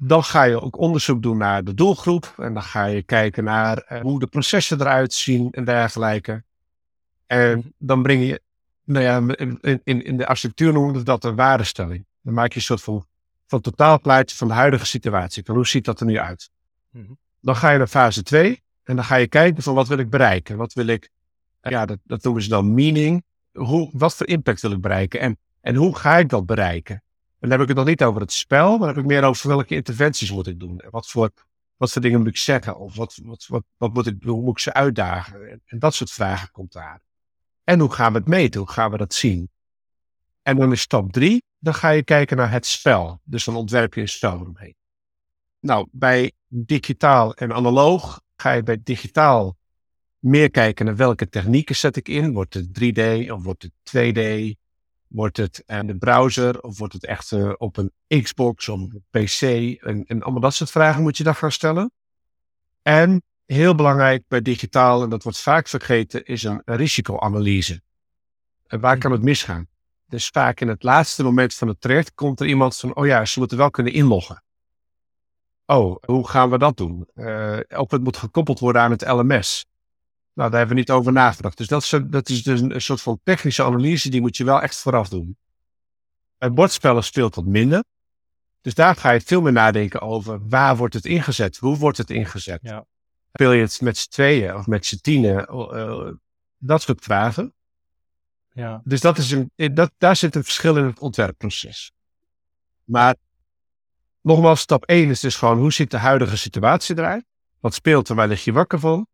dan 0.02 0.24
ga 0.24 0.42
je 0.42 0.60
ook 0.60 0.78
onderzoek 0.78 1.22
doen 1.22 1.36
naar 1.36 1.64
de 1.64 1.74
doelgroep. 1.74 2.34
En 2.36 2.54
dan 2.54 2.62
ga 2.62 2.84
je 2.84 3.02
kijken 3.02 3.44
naar 3.44 3.78
eh, 3.78 4.00
hoe 4.00 4.20
de 4.20 4.26
processen 4.26 4.80
eruit 4.80 5.12
zien 5.12 5.50
en 5.50 5.64
dergelijke. 5.64 6.42
En 7.26 7.58
mhm. 7.58 7.68
dan 7.78 8.02
breng 8.02 8.26
je, 8.26 8.42
nou 8.84 9.04
ja, 9.04 9.36
in, 9.36 9.80
in, 9.84 10.04
in 10.04 10.16
de 10.16 10.26
architectuur 10.26 10.72
noemen 10.72 10.94
we 10.94 11.02
dat 11.02 11.24
een 11.24 11.36
waardestelling. 11.36 12.06
Dan 12.22 12.34
maak 12.34 12.50
je 12.50 12.56
een 12.56 12.62
soort 12.62 12.82
van, 12.82 13.06
van 13.46 13.60
totaalplaatje 13.60 14.36
van 14.36 14.48
de 14.48 14.54
huidige 14.54 14.86
situatie. 14.86 15.44
Van 15.44 15.54
hoe 15.54 15.66
ziet 15.66 15.84
dat 15.84 16.00
er 16.00 16.06
nu 16.06 16.18
uit? 16.18 16.50
Mhm. 16.90 17.12
Dan 17.40 17.56
ga 17.56 17.70
je 17.70 17.78
naar 17.78 17.86
fase 17.86 18.22
2 18.22 18.62
en 18.82 18.96
dan 18.96 19.04
ga 19.04 19.16
je 19.16 19.28
kijken 19.28 19.62
van 19.62 19.74
wat 19.74 19.88
wil 19.88 19.98
ik 19.98 20.10
bereiken? 20.10 20.56
Wat 20.56 20.72
wil 20.72 20.86
ik 20.86 21.10
ja, 21.62 21.86
dat, 21.86 21.98
dat 22.04 22.22
noemen 22.22 22.42
ze 22.42 22.48
dan 22.48 22.74
meaning. 22.74 23.24
Hoe, 23.52 23.90
wat 23.92 24.14
voor 24.16 24.26
impact 24.26 24.60
wil 24.60 24.70
ik 24.70 24.80
bereiken 24.80 25.20
en, 25.20 25.38
en 25.60 25.74
hoe 25.74 25.96
ga 25.96 26.18
ik 26.18 26.28
dat 26.28 26.46
bereiken? 26.46 27.02
Dan 27.40 27.50
heb 27.50 27.60
ik 27.60 27.68
het 27.68 27.76
nog 27.76 27.86
niet 27.86 28.02
over 28.02 28.20
het 28.20 28.32
spel, 28.32 28.68
maar 28.70 28.78
dan 28.78 28.88
heb 28.88 28.96
ik 28.96 29.04
meer 29.04 29.24
over 29.24 29.48
welke 29.48 29.74
interventies 29.74 30.30
moet 30.30 30.46
ik 30.46 30.60
doen. 30.60 30.80
En 30.80 30.90
wat 30.90 31.08
voor, 31.08 31.30
wat 31.76 31.92
voor 31.92 32.02
dingen 32.02 32.18
moet 32.18 32.28
ik 32.28 32.36
zeggen? 32.36 32.78
Of 32.78 32.96
wat, 32.96 33.20
wat, 33.22 33.46
wat, 33.46 33.64
wat 33.76 33.94
moet 33.94 34.06
ik, 34.06 34.22
hoe 34.22 34.42
moet 34.42 34.50
ik 34.50 34.58
ze 34.58 34.72
uitdagen? 34.72 35.50
En, 35.50 35.62
en 35.64 35.78
dat 35.78 35.94
soort 35.94 36.10
vragen 36.10 36.50
komt 36.50 36.72
daar. 36.72 37.00
En 37.64 37.80
hoe 37.80 37.92
gaan 37.92 38.12
we 38.12 38.18
het 38.18 38.28
meten? 38.28 38.60
Hoe 38.60 38.70
gaan 38.70 38.90
we 38.90 38.96
dat 38.96 39.14
zien? 39.14 39.50
En 40.42 40.56
dan 40.56 40.72
is 40.72 40.80
stap 40.80 41.12
drie, 41.12 41.42
dan 41.58 41.74
ga 41.74 41.88
je 41.88 42.04
kijken 42.04 42.36
naar 42.36 42.50
het 42.50 42.66
spel. 42.66 43.20
Dus 43.24 43.44
dan 43.44 43.56
ontwerp 43.56 43.94
je 43.94 44.00
een 44.00 44.08
spel 44.08 44.40
eromheen. 44.40 44.74
Nou, 45.60 45.88
bij 45.90 46.32
digitaal 46.48 47.34
en 47.34 47.52
analoog 47.52 48.20
ga 48.36 48.52
je 48.52 48.62
bij 48.62 48.80
digitaal 48.82 49.56
meer 50.18 50.50
kijken 50.50 50.84
naar 50.84 50.96
welke 50.96 51.28
technieken 51.28 51.76
zet 51.76 51.96
ik 51.96 52.08
in. 52.08 52.32
Wordt 52.32 52.54
het 52.54 52.66
3D 52.80 53.30
of 53.30 53.42
wordt 53.42 53.62
het 53.62 53.72
2D? 53.96 54.52
Wordt 55.10 55.36
het 55.36 55.62
in 55.66 55.86
de 55.86 55.96
browser 55.96 56.60
of 56.60 56.78
wordt 56.78 56.92
het 56.92 57.06
echt 57.06 57.30
uh, 57.30 57.52
op 57.56 57.76
een 57.76 57.92
Xbox 58.22 58.68
of 58.68 58.80
een 58.80 59.04
PC? 59.10 59.40
En, 59.82 60.04
en 60.06 60.22
allemaal 60.22 60.40
dat 60.40 60.54
soort 60.54 60.70
vragen 60.70 61.02
moet 61.02 61.16
je 61.16 61.24
daar 61.24 61.34
gaan 61.34 61.52
stellen. 61.52 61.92
En 62.82 63.22
heel 63.46 63.74
belangrijk 63.74 64.24
bij 64.28 64.42
digitaal, 64.42 65.02
en 65.02 65.08
dat 65.08 65.22
wordt 65.22 65.40
vaak 65.40 65.68
vergeten, 65.68 66.24
is 66.24 66.42
een 66.42 66.62
risicoanalyse. 66.64 67.82
En 68.66 68.80
waar 68.80 68.98
kan 68.98 69.12
het 69.12 69.22
misgaan? 69.22 69.68
Dus 70.06 70.28
vaak 70.28 70.60
in 70.60 70.68
het 70.68 70.82
laatste 70.82 71.22
moment 71.22 71.54
van 71.54 71.68
het 71.68 71.80
traject 71.80 72.14
komt 72.14 72.40
er 72.40 72.46
iemand 72.46 72.76
van, 72.76 72.94
oh 72.94 73.06
ja, 73.06 73.24
ze 73.24 73.38
moeten 73.38 73.58
wel 73.58 73.70
kunnen 73.70 73.92
inloggen. 73.92 74.42
Oh, 75.66 75.96
hoe 76.04 76.28
gaan 76.28 76.50
we 76.50 76.58
dat 76.58 76.76
doen? 76.76 77.08
Uh, 77.14 77.58
of 77.68 77.90
het 77.90 78.02
moet 78.02 78.16
gekoppeld 78.16 78.58
worden 78.58 78.82
aan 78.82 78.90
het 78.90 79.06
LMS. 79.06 79.66
Nou, 80.32 80.50
daar 80.50 80.58
hebben 80.58 80.76
we 80.76 80.82
niet 80.82 80.90
over 80.90 81.12
nagedacht. 81.12 81.56
Dus 81.56 81.66
dat 81.66 81.82
is, 81.82 81.94
dat 82.04 82.28
is 82.28 82.42
dus 82.42 82.60
een 82.60 82.80
soort 82.80 83.00
van 83.00 83.20
technische 83.22 83.64
analyse, 83.64 84.10
die 84.10 84.20
moet 84.20 84.36
je 84.36 84.44
wel 84.44 84.62
echt 84.62 84.76
vooraf 84.76 85.08
doen. 85.08 85.36
Bij 86.38 86.52
bordspellen 86.52 87.04
speelt 87.04 87.34
dat 87.34 87.44
minder. 87.44 87.84
Dus 88.60 88.74
daar 88.74 88.96
ga 88.96 89.10
je 89.10 89.20
veel 89.20 89.40
meer 89.40 89.52
nadenken 89.52 90.00
over 90.00 90.48
waar 90.48 90.76
wordt 90.76 90.94
het 90.94 91.04
ingezet? 91.04 91.56
Hoe 91.56 91.76
wordt 91.76 91.98
het 91.98 92.10
ingezet? 92.10 92.58
Ja. 92.62 92.86
Speel 93.32 93.52
je 93.52 93.62
het 93.62 93.80
met 93.80 93.98
z'n 93.98 94.08
tweeën 94.08 94.54
of 94.54 94.66
met 94.66 94.86
z'n 94.86 94.96
tienen? 94.96 95.46
Uh, 95.52 96.12
dat 96.58 96.82
soort 96.82 97.04
vragen. 97.04 97.54
Ja. 98.52 98.80
Dus 98.84 99.00
dat 99.00 99.18
is 99.18 99.30
een, 99.30 99.50
dat, 99.74 99.92
daar 99.98 100.16
zit 100.16 100.34
een 100.34 100.44
verschil 100.44 100.76
in 100.76 100.84
het 100.84 100.98
ontwerpproces. 100.98 101.92
Maar 102.84 103.14
nogmaals, 104.20 104.60
stap 104.60 104.84
1 104.84 105.10
is 105.10 105.20
dus 105.20 105.36
gewoon 105.36 105.58
hoe 105.58 105.72
ziet 105.72 105.90
de 105.90 105.96
huidige 105.96 106.36
situatie 106.36 106.98
eruit? 106.98 107.24
Wat 107.60 107.74
speelt 107.74 108.08
er, 108.08 108.14
waar 108.14 108.28
lig 108.28 108.44
je 108.44 108.52
wakker 108.52 108.78
van? 108.78 109.06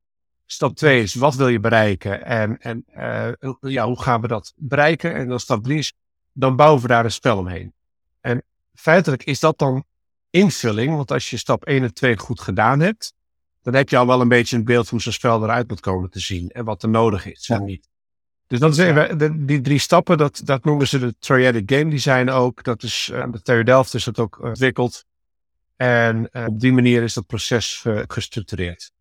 Stap 0.46 0.76
2 0.76 1.02
is 1.02 1.14
wat 1.14 1.34
wil 1.34 1.48
je 1.48 1.60
bereiken 1.60 2.24
en, 2.24 2.58
en 2.58 2.84
uh, 2.96 3.52
ja, 3.60 3.86
hoe 3.86 4.02
gaan 4.02 4.20
we 4.20 4.28
dat 4.28 4.52
bereiken? 4.56 5.14
En 5.14 5.28
dan 5.28 5.40
stap 5.40 5.64
3 5.64 5.78
is, 5.78 5.92
dan 6.32 6.56
bouwen 6.56 6.82
we 6.82 6.88
daar 6.88 7.04
een 7.04 7.12
spel 7.12 7.38
omheen. 7.38 7.74
En 8.20 8.42
feitelijk 8.74 9.24
is 9.24 9.40
dat 9.40 9.58
dan 9.58 9.84
invulling, 10.30 10.96
want 10.96 11.10
als 11.10 11.30
je 11.30 11.36
stap 11.36 11.64
1 11.64 11.82
en 11.82 11.94
2 11.94 12.18
goed 12.18 12.40
gedaan 12.40 12.80
hebt, 12.80 13.14
dan 13.62 13.74
heb 13.74 13.88
je 13.88 13.96
al 13.96 14.06
wel 14.06 14.20
een 14.20 14.28
beetje 14.28 14.56
een 14.56 14.64
beeld 14.64 14.88
hoe 14.88 15.00
zo'n 15.00 15.12
spel 15.12 15.42
eruit 15.42 15.68
moet 15.68 15.80
komen 15.80 16.10
te 16.10 16.20
zien 16.20 16.50
en 16.50 16.64
wat 16.64 16.82
er 16.82 16.88
nodig 16.88 17.26
is 17.26 17.48
en 17.48 17.64
niet. 17.64 17.88
Dus 18.46 18.58
dat 18.58 18.74
zijn 18.74 19.46
die 19.46 19.60
drie 19.60 19.78
stappen, 19.78 20.18
dat, 20.18 20.40
dat 20.44 20.64
noemen 20.64 20.88
ze 20.88 20.98
de 20.98 21.14
Triadic 21.18 21.70
Game 21.72 21.90
Design 21.90 22.28
ook. 22.28 22.62
Dat 22.62 22.82
is, 22.82 23.10
aan 23.12 23.30
de 23.30 23.42
TU 23.42 23.62
Delft 23.62 23.94
is 23.94 24.04
dat 24.04 24.18
ook 24.18 24.42
ontwikkeld. 24.42 25.04
En 25.76 26.28
uh, 26.32 26.46
op 26.46 26.60
die 26.60 26.72
manier 26.72 27.02
is 27.02 27.14
dat 27.14 27.26
proces 27.26 27.84
uh, 27.86 28.02
gestructureerd. 28.06 28.92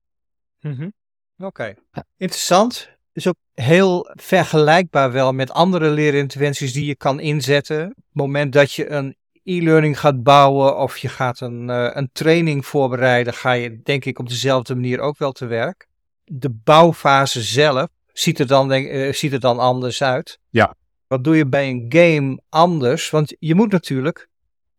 Mm 0.59 0.75
-hmm. 0.75 0.93
Oké, 1.37 1.45
okay. 1.45 2.03
interessant. 2.17 2.89
Is 3.13 3.27
ook 3.27 3.35
heel 3.53 4.11
vergelijkbaar 4.13 5.11
wel 5.11 5.33
met 5.33 5.51
andere 5.51 5.89
leerinterventies 5.89 6.73
die 6.73 6.85
je 6.85 6.95
kan 6.95 7.19
inzetten. 7.19 7.85
Op 7.85 7.95
het 7.95 8.05
moment 8.13 8.53
dat 8.53 8.73
je 8.73 8.89
een 8.89 9.15
e-learning 9.43 9.99
gaat 9.99 10.23
bouwen 10.23 10.77
of 10.77 10.97
je 10.97 11.09
gaat 11.09 11.39
een, 11.39 11.69
uh, 11.69 11.89
een 11.93 12.09
training 12.11 12.65
voorbereiden, 12.65 13.33
ga 13.33 13.51
je 13.51 13.81
denk 13.81 14.05
ik 14.05 14.19
op 14.19 14.29
dezelfde 14.29 14.75
manier 14.75 14.99
ook 14.99 15.17
wel 15.17 15.31
te 15.31 15.45
werk. 15.45 15.87
De 16.23 16.49
bouwfase 16.49 17.41
zelf 17.41 17.87
ziet 18.13 18.39
er 18.39 18.47
dan, 18.47 18.67
denk, 18.67 18.87
uh, 18.87 19.13
ziet 19.13 19.33
er 19.33 19.39
dan 19.39 19.59
anders 19.59 20.03
uit. 20.03 20.39
Ja. 20.49 20.75
Wat 21.07 21.23
doe 21.23 21.35
je 21.35 21.47
bij 21.47 21.69
een 21.69 21.85
game 21.89 22.41
anders? 22.49 23.09
Want 23.09 23.35
je 23.39 23.55
moet 23.55 23.71
natuurlijk 23.71 24.29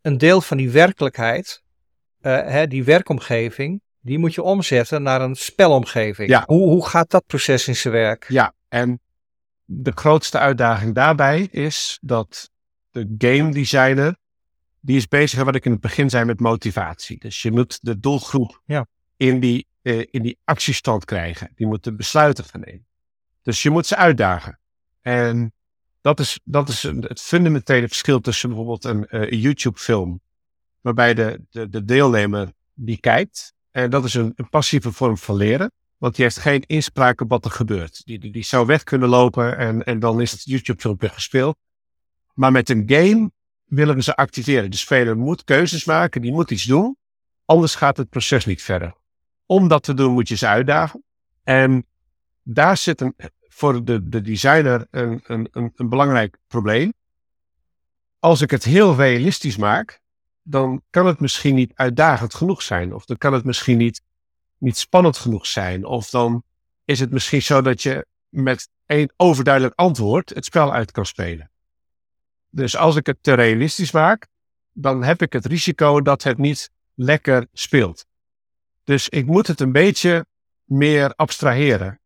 een 0.01 0.19
deel 0.19 0.41
van 0.41 0.57
die 0.57 0.71
werkelijkheid, 0.71 1.63
uh, 2.23 2.33
hè, 2.33 2.67
die 2.67 2.85
werkomgeving, 2.85 3.81
die 4.07 4.19
moet 4.19 4.35
je 4.35 4.43
omzetten 4.43 5.03
naar 5.03 5.21
een 5.21 5.35
spelomgeving. 5.35 6.29
Ja. 6.29 6.43
Hoe, 6.47 6.69
hoe 6.69 6.87
gaat 6.87 7.11
dat 7.11 7.27
proces 7.27 7.69
in 7.69 7.77
zijn 7.77 7.95
werk? 7.95 8.27
Ja, 8.29 8.55
en 8.69 9.01
de 9.65 9.93
grootste 9.95 10.39
uitdaging 10.39 10.95
daarbij 10.95 11.49
is 11.51 11.99
dat 12.01 12.51
de 12.91 13.15
game 13.19 13.53
designer, 13.53 14.17
die 14.81 14.97
is 14.97 15.09
bezig, 15.09 15.43
wat 15.43 15.55
ik 15.55 15.65
in 15.65 15.73
het 15.73 15.81
begin 15.81 16.11
zei, 16.11 16.25
met 16.25 16.41
motivatie. 16.41 17.19
Dus 17.19 17.43
je 17.43 17.51
moet 17.51 17.79
de 17.83 18.01
doelgroep 18.01 18.63
ja. 18.65 18.87
in, 19.17 19.41
die, 19.41 19.67
uh, 19.83 20.05
in 20.11 20.23
die 20.23 20.39
actiestand 20.45 21.05
krijgen. 21.05 21.53
Die 21.55 21.67
moeten 21.67 21.97
besluiten 21.97 22.45
gaan 22.45 22.61
nemen. 22.61 22.87
Dus 23.43 23.63
je 23.63 23.71
moet 23.71 23.87
ze 23.87 23.97
uitdagen. 23.97 24.59
En 25.01 25.53
dat 26.01 26.21
is, 26.21 26.41
dat 26.45 26.69
is 26.69 26.83
het 26.83 27.21
fundamentele 27.21 27.89
verschil 27.89 28.21
tussen 28.21 28.49
bijvoorbeeld 28.49 28.85
een, 28.85 29.07
uh, 29.11 29.21
een 29.21 29.39
YouTube-film, 29.39 30.21
waarbij 30.81 31.15
de, 31.15 31.41
de, 31.51 31.69
de 31.69 31.85
deelnemer 31.85 32.53
die 32.75 33.01
kijkt, 33.01 33.55
en 33.77 33.91
dat 33.91 34.05
is 34.05 34.15
een, 34.15 34.33
een, 34.37 34.49
passieve 34.49 34.93
vorm 34.93 35.17
van 35.17 35.37
leren, 35.37 35.73
want 35.97 36.15
die 36.15 36.25
heeft 36.25 36.39
geen 36.39 36.63
inspraak 36.67 37.21
op 37.21 37.29
wat 37.29 37.45
er 37.45 37.51
gebeurt. 37.51 38.03
Die, 38.05 38.31
die, 38.31 38.45
zou 38.45 38.67
weg 38.67 38.83
kunnen 38.83 39.09
lopen 39.09 39.59
en, 39.59 39.85
en 39.85 39.99
dan 39.99 40.21
is 40.21 40.33
het 40.33 40.45
YouTube-filmpje 40.45 41.09
gespeeld. 41.09 41.57
Maar 42.35 42.53
met 42.53 42.71
een 42.71 42.83
game 42.87 43.31
willen 43.65 43.95
we 43.95 44.03
ze 44.03 44.17
activeren. 44.17 44.71
De 44.71 44.77
speler 44.77 45.17
moet 45.17 45.45
keuzes 45.45 45.85
maken, 45.85 46.21
die 46.21 46.33
moet 46.33 46.51
iets 46.51 46.65
doen, 46.65 46.97
anders 47.45 47.75
gaat 47.75 47.97
het 47.97 48.09
proces 48.09 48.45
niet 48.45 48.63
verder. 48.63 48.95
Om 49.47 49.69
dat 49.69 49.83
te 49.83 49.95
doen 49.95 50.13
moet 50.13 50.29
je 50.29 50.37
ze 50.37 50.47
uitdagen. 50.47 51.05
En 51.43 51.87
daar 52.43 52.77
zit 52.77 53.01
een, 53.01 53.15
voor 53.49 53.85
de, 53.85 54.09
de 54.09 54.21
designer 54.21 54.87
een, 54.91 55.21
een, 55.27 55.73
een 55.75 55.89
belangrijk 55.89 56.37
probleem. 56.47 56.93
Als 58.19 58.41
ik 58.41 58.51
het 58.51 58.65
heel 58.65 58.97
realistisch 58.97 59.57
maak, 59.57 60.01
dan 60.49 60.83
kan 60.91 61.07
het 61.07 61.21
misschien 61.21 61.55
niet 61.55 61.73
uitdagend 61.75 62.35
genoeg 62.35 62.63
zijn. 62.63 62.95
Of 62.95 63.05
dan 63.05 63.17
kan 63.17 63.33
het 63.33 63.45
misschien 63.45 63.77
niet, 63.77 64.03
niet 64.59 64.77
spannend 64.77 65.17
genoeg 65.17 65.47
zijn. 65.47 65.85
Of 65.85 66.11
dan 66.11 66.43
is 66.85 67.01
het 67.01 67.11
misschien 67.11 67.43
zo 67.43 67.63
dat 67.63 67.83
je 67.83 68.07
met 68.29 68.69
één 68.87 69.13
overduidelijk 69.17 69.75
antwoord 69.75 70.29
het 70.29 70.45
spel 70.45 70.73
uit 70.73 70.91
kan 70.91 71.07
spelen. 71.07 71.51
Dus 72.51 72.77
als 72.77 72.97
ik 72.97 73.07
het 73.07 73.19
te 73.21 73.35
realistisch 73.35 73.91
maak, 73.91 74.27
dan 74.73 75.03
heb 75.03 75.23
ik 75.23 75.33
het 75.33 75.47
risico 75.47 76.03
dat 76.03 76.23
het 76.23 76.39
niet 76.39 76.71
lekker 76.95 77.47
speelt. 77.53 78.07
Dus 78.85 79.09
ik 79.09 79.27
moet 79.27 79.47
het 79.47 79.61
een 79.61 79.73
beetje 79.73 80.27
meer 80.65 81.15
abstraheren. 81.15 82.01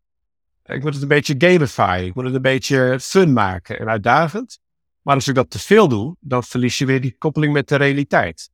Ik 0.65 0.83
moet 0.83 0.93
het 0.93 1.03
een 1.03 1.09
beetje 1.09 1.35
gamify. 1.39 2.03
Ik 2.07 2.15
moet 2.15 2.25
het 2.25 2.35
een 2.35 2.43
beetje 2.43 3.01
fun 3.01 3.33
maken 3.33 3.79
en 3.79 3.89
uitdagend. 3.89 4.61
Maar 5.03 5.15
als 5.15 5.29
ik 5.29 5.35
dat 5.35 5.51
te 5.51 5.59
veel 5.59 5.89
doe, 5.89 6.17
dan 6.21 6.43
verlies 6.43 6.79
je 6.79 6.87
weer 6.87 7.01
die 7.01 7.17
koppeling 7.19 7.53
met 7.53 7.69
de 7.69 7.77
realiteit. 7.77 8.51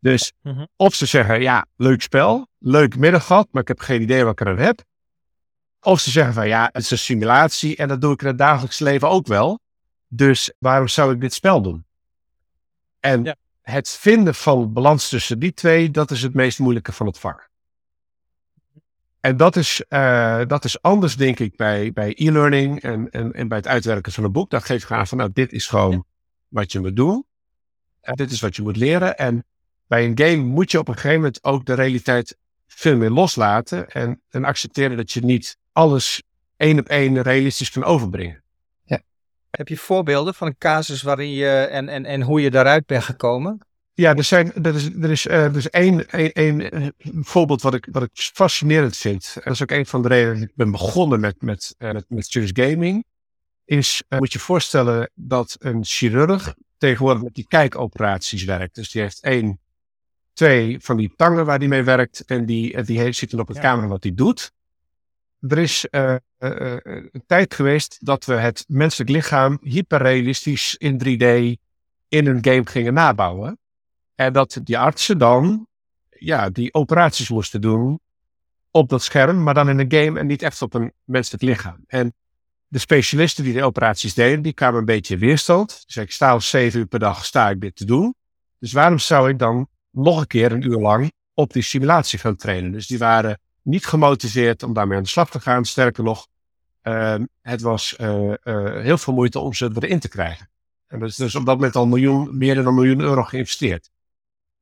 Dus 0.00 0.32
mhm. 0.42 0.64
of 0.76 0.94
ze 0.94 1.06
zeggen, 1.06 1.40
ja, 1.40 1.66
leuk 1.76 2.02
spel, 2.02 2.48
leuk 2.58 2.96
middaggat, 2.96 3.48
maar 3.50 3.62
ik 3.62 3.68
heb 3.68 3.80
geen 3.80 4.02
idee 4.02 4.24
wat 4.24 4.40
ik 4.40 4.46
er 4.46 4.58
heb. 4.58 4.84
Of 5.80 6.00
ze 6.00 6.10
zeggen 6.10 6.34
van, 6.34 6.48
ja, 6.48 6.68
het 6.72 6.82
is 6.82 6.90
een 6.90 6.98
simulatie 6.98 7.76
en 7.76 7.88
dat 7.88 8.00
doe 8.00 8.12
ik 8.12 8.20
in 8.20 8.26
het 8.26 8.38
dagelijks 8.38 8.78
leven 8.78 9.08
ook 9.08 9.26
wel. 9.26 9.60
Dus 10.08 10.52
waarom 10.58 10.88
zou 10.88 11.12
ik 11.12 11.20
dit 11.20 11.34
spel 11.34 11.62
doen? 11.62 11.86
En 13.00 13.38
het 13.62 13.88
vinden 13.88 14.34
van 14.34 14.72
balans 14.72 15.08
tussen 15.08 15.38
die 15.38 15.52
twee, 15.52 15.90
dat 15.90 16.10
is 16.10 16.22
het 16.22 16.34
meest 16.34 16.58
moeilijke 16.58 16.92
van 16.92 17.06
het 17.06 17.18
vak. 17.18 17.47
En 19.28 19.36
dat 19.36 19.56
is, 19.56 19.84
uh, 19.88 20.40
dat 20.46 20.64
is 20.64 20.82
anders, 20.82 21.16
denk 21.16 21.38
ik, 21.38 21.56
bij, 21.56 21.92
bij 21.92 22.14
e-learning 22.16 22.82
en, 22.82 23.10
en, 23.10 23.32
en 23.32 23.48
bij 23.48 23.58
het 23.58 23.66
uitwerken 23.66 24.12
van 24.12 24.24
een 24.24 24.32
boek. 24.32 24.50
Dat 24.50 24.64
geeft 24.64 24.90
aan 24.90 25.06
van, 25.06 25.18
nou, 25.18 25.30
dit 25.32 25.52
is 25.52 25.66
gewoon 25.66 26.04
wat 26.48 26.72
je 26.72 26.80
moet 26.80 26.96
doen. 26.96 27.26
En 28.00 28.14
dit 28.14 28.30
is 28.30 28.40
wat 28.40 28.56
je 28.56 28.62
moet 28.62 28.76
leren. 28.76 29.16
En 29.16 29.44
bij 29.86 30.04
een 30.04 30.18
game 30.18 30.42
moet 30.42 30.70
je 30.70 30.78
op 30.78 30.88
een 30.88 30.94
gegeven 30.94 31.16
moment 31.16 31.44
ook 31.44 31.66
de 31.66 31.74
realiteit 31.74 32.36
veel 32.66 32.96
meer 32.96 33.10
loslaten. 33.10 33.88
En, 33.90 34.20
en 34.28 34.44
accepteren 34.44 34.96
dat 34.96 35.12
je 35.12 35.24
niet 35.24 35.58
alles 35.72 36.22
één 36.56 36.78
op 36.78 36.88
één 36.88 37.22
realistisch 37.22 37.70
kan 37.70 37.84
overbrengen. 37.84 38.42
Ja. 38.84 39.00
Heb 39.50 39.68
je 39.68 39.76
voorbeelden 39.76 40.34
van 40.34 40.46
een 40.46 40.58
casus 40.58 41.02
waarin 41.02 41.30
je 41.30 41.50
en, 41.50 41.88
en, 41.88 42.04
en 42.04 42.22
hoe 42.22 42.40
je 42.40 42.50
daaruit 42.50 42.86
bent 42.86 43.04
gekomen? 43.04 43.58
Ja, 43.98 44.14
er, 44.14 44.24
zijn, 44.24 44.52
er 44.54 44.74
is, 44.74 44.94
er 44.94 45.10
is, 45.10 45.26
uh, 45.26 45.44
er 45.44 45.56
is 45.56 45.70
één, 45.70 46.08
één, 46.08 46.32
één 46.32 46.70
eh, 46.70 46.88
voorbeeld 47.20 47.62
wat 47.62 47.74
ik, 47.74 47.88
wat 47.90 48.02
ik 48.02 48.10
fascinerend 48.14 48.96
vind. 48.96 49.32
En 49.34 49.40
dat 49.44 49.52
is 49.52 49.62
ook 49.62 49.70
een 49.70 49.86
van 49.86 50.02
de 50.02 50.08
redenen 50.08 50.40
dat 50.40 50.48
ik 50.48 50.54
ben 50.54 50.70
begonnen 50.70 51.20
met, 51.20 51.42
met, 51.42 51.74
uh, 51.78 51.92
met, 51.92 52.04
met 52.08 52.26
Serious 52.26 52.50
Gaming. 52.54 53.04
Is, 53.64 54.02
uh, 54.08 54.18
moet 54.18 54.32
je 54.32 54.38
voorstellen 54.38 55.10
dat 55.14 55.56
een 55.58 55.84
chirurg 55.84 56.54
tegenwoordig 56.76 57.22
met 57.22 57.34
die 57.34 57.46
kijkoperaties 57.48 58.44
werkt. 58.44 58.74
Dus 58.74 58.90
die 58.90 59.02
heeft 59.02 59.20
één, 59.20 59.60
twee 60.32 60.80
van 60.80 60.96
die 60.96 61.12
tangen 61.16 61.44
waar 61.44 61.58
die 61.58 61.68
mee 61.68 61.82
werkt. 61.82 62.24
En 62.24 62.46
die, 62.46 62.82
die 62.82 62.98
heeft, 63.00 63.18
zitten 63.18 63.40
op 63.40 63.48
het 63.48 63.56
ja. 63.56 63.62
camera 63.62 63.86
wat 63.86 64.02
hij 64.02 64.14
doet. 64.14 64.52
Er 65.40 65.58
is 65.58 65.86
een 65.90 67.22
tijd 67.26 67.54
geweest 67.54 67.96
dat 68.00 68.24
we 68.24 68.34
het 68.34 68.64
menselijk 68.68 69.10
lichaam 69.10 69.58
hyperrealistisch 69.62 70.74
in 70.76 71.02
3D 71.04 71.26
in 72.08 72.26
een 72.26 72.44
game 72.44 72.66
gingen 72.66 72.94
nabouwen. 72.94 73.58
En 74.18 74.32
dat 74.32 74.60
die 74.64 74.78
artsen 74.78 75.18
dan 75.18 75.66
ja, 76.08 76.50
die 76.50 76.74
operaties 76.74 77.28
moesten 77.28 77.60
doen 77.60 78.00
op 78.70 78.88
dat 78.88 79.02
scherm, 79.02 79.42
maar 79.42 79.54
dan 79.54 79.68
in 79.68 79.78
een 79.78 79.92
game 79.92 80.18
en 80.18 80.26
niet 80.26 80.42
echt 80.42 80.62
op 80.62 80.74
een 80.74 80.92
menselijk 81.04 81.42
lichaam. 81.42 81.84
En 81.86 82.14
de 82.66 82.78
specialisten 82.78 83.44
die 83.44 83.52
de 83.52 83.62
operaties 83.62 84.14
deden, 84.14 84.42
die 84.42 84.52
kwamen 84.52 84.78
een 84.78 84.84
beetje 84.84 85.16
weerstand. 85.16 85.82
Dus 85.86 85.96
ik 85.96 86.12
sta 86.12 86.30
al 86.30 86.40
zeven 86.40 86.80
uur 86.80 86.86
per 86.86 86.98
dag 86.98 87.24
sta 87.24 87.50
ik 87.50 87.60
dit 87.60 87.76
te 87.76 87.84
doen. 87.84 88.14
Dus 88.58 88.72
waarom 88.72 88.98
zou 88.98 89.28
ik 89.28 89.38
dan 89.38 89.68
nog 89.90 90.20
een 90.20 90.26
keer 90.26 90.52
een 90.52 90.66
uur 90.66 90.78
lang 90.78 91.12
op 91.34 91.52
die 91.52 91.62
simulatie 91.62 92.18
gaan 92.18 92.36
trainen? 92.36 92.72
Dus 92.72 92.86
die 92.86 92.98
waren 92.98 93.40
niet 93.62 93.86
gemotiveerd 93.86 94.62
om 94.62 94.72
daarmee 94.72 94.96
aan 94.96 95.02
de 95.02 95.08
slag 95.08 95.30
te 95.30 95.40
gaan. 95.40 95.64
Sterker 95.64 96.04
nog, 96.04 96.26
uh, 96.82 97.14
het 97.40 97.60
was 97.60 97.96
uh, 98.00 98.32
uh, 98.44 98.80
heel 98.82 98.98
veel 98.98 99.14
moeite 99.14 99.38
om 99.38 99.54
ze 99.54 99.70
erin 99.74 100.00
te 100.00 100.08
krijgen. 100.08 100.50
En 100.86 100.98
dat 100.98 101.08
is 101.08 101.16
dus 101.16 101.34
op 101.34 101.46
dat 101.46 101.54
moment 101.54 101.76
al 101.76 101.86
miljoen, 101.86 102.38
meer 102.38 102.54
dan 102.54 102.66
een 102.66 102.74
miljoen 102.74 103.00
euro 103.00 103.22
geïnvesteerd. 103.22 103.90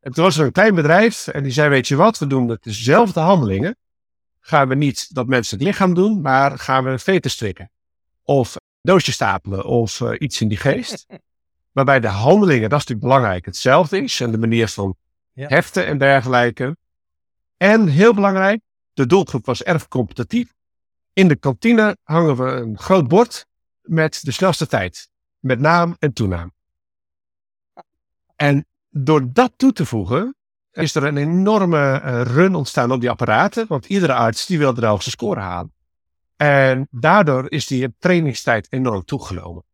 En 0.06 0.12
toen 0.12 0.24
was 0.24 0.36
er 0.36 0.46
een 0.46 0.52
klein 0.52 0.74
bedrijf 0.74 1.26
en 1.26 1.42
die 1.42 1.52
zei, 1.52 1.68
weet 1.68 1.88
je 1.88 1.96
wat, 1.96 2.18
we 2.18 2.26
doen 2.26 2.58
dezelfde 2.60 3.20
handelingen. 3.20 3.76
Gaan 4.40 4.68
we 4.68 4.74
niet 4.74 5.14
dat 5.14 5.26
mensen 5.26 5.58
het 5.58 5.66
lichaam 5.66 5.94
doen, 5.94 6.20
maar 6.20 6.58
gaan 6.58 6.84
we 6.84 6.98
veten 6.98 7.30
strikken. 7.30 7.70
Of 8.22 8.56
doosjes 8.80 9.14
stapelen 9.14 9.64
of 9.64 10.00
uh, 10.00 10.14
iets 10.18 10.40
in 10.40 10.48
die 10.48 10.56
geest. 10.56 11.06
Waarbij 11.72 12.00
de 12.00 12.08
handelingen, 12.08 12.68
dat 12.68 12.78
is 12.78 12.86
natuurlijk 12.86 13.14
belangrijk, 13.14 13.44
hetzelfde 13.44 14.02
is. 14.02 14.20
En 14.20 14.30
de 14.30 14.38
manier 14.38 14.68
van 14.68 14.96
ja. 15.32 15.48
heften 15.48 15.86
en 15.86 15.98
dergelijke. 15.98 16.76
En 17.56 17.88
heel 17.88 18.14
belangrijk, 18.14 18.60
de 18.92 19.06
doelgroep 19.06 19.46
was 19.46 19.62
erg 19.62 19.88
competitief. 19.88 20.54
In 21.12 21.28
de 21.28 21.36
kantine 21.36 21.96
hangen 22.02 22.36
we 22.36 22.50
een 22.50 22.78
groot 22.78 23.08
bord 23.08 23.46
met 23.82 24.20
de 24.22 24.32
snelste 24.32 24.66
tijd. 24.66 25.08
Met 25.38 25.60
naam 25.60 25.96
en 25.98 26.12
toenaam. 26.12 26.52
En 28.36 28.66
door 28.98 29.32
dat 29.32 29.52
toe 29.56 29.72
te 29.72 29.86
voegen, 29.86 30.36
is 30.72 30.94
er 30.94 31.04
een 31.04 31.16
enorme 31.16 32.02
uh, 32.04 32.22
run 32.22 32.54
ontstaan 32.54 32.92
op 32.92 33.00
die 33.00 33.10
apparaten. 33.10 33.64
Want 33.68 33.86
iedere 33.86 34.14
arts 34.14 34.46
die 34.46 34.58
wil 34.58 34.74
de 34.74 34.86
hoogste 34.86 35.10
score 35.10 35.40
halen. 35.40 35.72
En 36.36 36.88
daardoor 36.90 37.50
is 37.50 37.66
die 37.66 37.94
trainingstijd 37.98 38.66
enorm 38.70 39.04
toegenomen. 39.04 39.64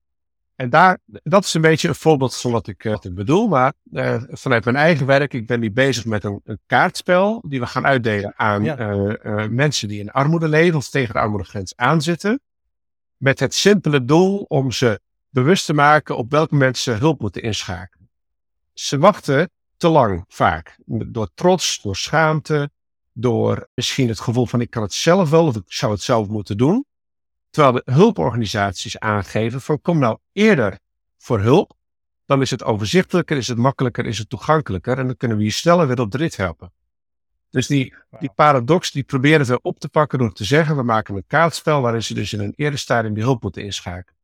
En 0.57 0.71
daar, 0.71 0.99
dat 1.05 1.45
is 1.45 1.55
een 1.55 1.61
beetje 1.61 1.89
een 1.89 1.95
voorbeeld 1.95 2.37
van 2.37 2.51
wat 2.51 2.67
ik, 2.67 2.85
uh, 2.85 2.97
bedoel. 3.11 3.49
Maar 3.49 3.73
uh, 3.93 4.23
vanuit 4.29 4.65
mijn 4.65 4.77
eigen 4.77 5.07
werk, 5.07 5.35
ik 5.35 5.47
ben 5.47 5.61
nu 5.61 5.73
bezig 5.73 6.05
met 6.05 6.25
een, 6.25 6.41
een 6.45 6.59
kaartspel 6.67 7.43
die 7.47 7.61
we 7.61 7.67
gaan 7.67 7.87
uitdelen 7.87 8.33
aan 8.37 8.65
uh, 8.65 9.47
mensen 9.49 9.89
die 9.89 10.01
in 10.01 10.11
armoede 10.11 10.49
leven 10.49 10.77
of 10.77 10.89
tegen 10.89 11.15
de 11.15 11.21
armoedegrens 11.21 11.77
aanzitten. 11.77 12.41
Met 13.17 13.41
het 13.41 13.55
simpele 13.55 14.05
doel 14.05 14.45
om 14.49 14.71
ze 14.71 15.01
bewust 15.29 15.67
te 15.67 15.75
maken 15.75 16.17
op 16.17 16.31
welk 16.31 16.51
moment 16.51 16.79
ze 16.79 16.91
hulp 16.91 17.21
moeten 17.21 17.43
inschakelen. 17.43 18.02
Ze 18.73 18.99
wachten 18.99 19.51
te 19.77 19.89
lang 19.89 20.25
vaak. 20.29 20.77
Door 20.87 21.31
trots, 21.35 21.81
door 21.83 21.97
schaamte, 21.97 22.71
door 23.13 23.69
misschien 23.75 24.09
het 24.09 24.21
gevoel 24.21 24.47
van 24.47 24.61
ik 24.61 24.71
kan 24.71 24.83
het 24.83 24.93
zelf 24.93 25.31
wel 25.31 25.47
of 25.47 25.57
ik 25.57 25.63
zou 25.67 25.93
het 25.93 26.03
zelf 26.03 26.29
moeten 26.29 26.57
doen. 26.57 26.85
Terwijl 27.51 27.75
de 27.75 27.93
hulporganisaties 27.93 28.99
aangeven 28.99 29.61
van 29.61 29.81
kom 29.81 29.99
nou 29.99 30.19
eerder 30.33 30.79
voor 31.19 31.41
hulp. 31.41 31.73
Dan 32.27 32.41
is 32.41 32.51
het 32.51 32.65
overzichtelijker, 32.65 33.37
is 33.37 33.49
het 33.49 33.59
makkelijker, 33.59 34.07
is 34.07 34.19
het 34.19 34.29
toegankelijker. 34.29 34.99
En 34.99 35.07
dan 35.07 35.17
kunnen 35.17 35.37
we 35.37 35.45
je 35.45 35.51
sneller 35.51 35.87
weer 35.87 36.01
op 36.01 36.11
de 36.11 36.19
rit 36.19 36.37
helpen. 36.37 36.73
Dus 37.51 37.67
die, 37.67 37.95
die 38.19 38.33
paradox 38.35 38.91
die 38.91 39.03
proberen 39.03 39.47
we 39.47 39.61
op 39.61 39.79
te 39.79 39.89
pakken 39.89 40.19
door 40.19 40.33
te 40.33 40.45
zeggen, 40.45 40.77
we 40.77 40.83
maken 40.83 41.15
een 41.15 41.25
kaartspel 41.27 41.81
waarin 41.81 42.03
ze 42.03 42.15
dus 42.15 42.33
in 42.33 42.41
een 42.41 42.53
eerder 42.57 42.79
stadium 42.79 43.15
die 43.15 43.23
hulp 43.23 43.43
moeten 43.43 43.63
inschakelen. 43.63 44.21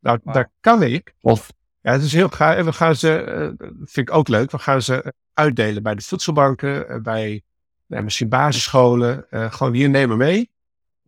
Nou, 0.00 0.18
daar 0.24 0.50
kan 0.60 0.82
ik. 0.82 1.14
Of, 1.20 1.52
ja, 1.88 1.94
het 1.94 2.02
is 2.02 2.12
heel 2.12 2.28
gaaf. 2.28 2.64
We 2.64 2.72
gaan 2.72 2.96
ze, 2.96 3.24
uh, 3.58 3.68
vind 3.84 4.08
ik 4.08 4.14
ook 4.14 4.28
leuk, 4.28 4.50
we 4.50 4.58
gaan 4.58 4.82
ze 4.82 5.14
uitdelen 5.32 5.82
bij 5.82 5.94
de 5.94 6.02
voedselbanken, 6.02 6.90
uh, 6.90 7.02
bij 7.02 7.42
misschien 7.86 8.28
basisscholen. 8.28 9.26
Uh, 9.30 9.52
gewoon 9.52 9.72
hier 9.72 9.90
nemen 9.90 10.16
mee 10.16 10.50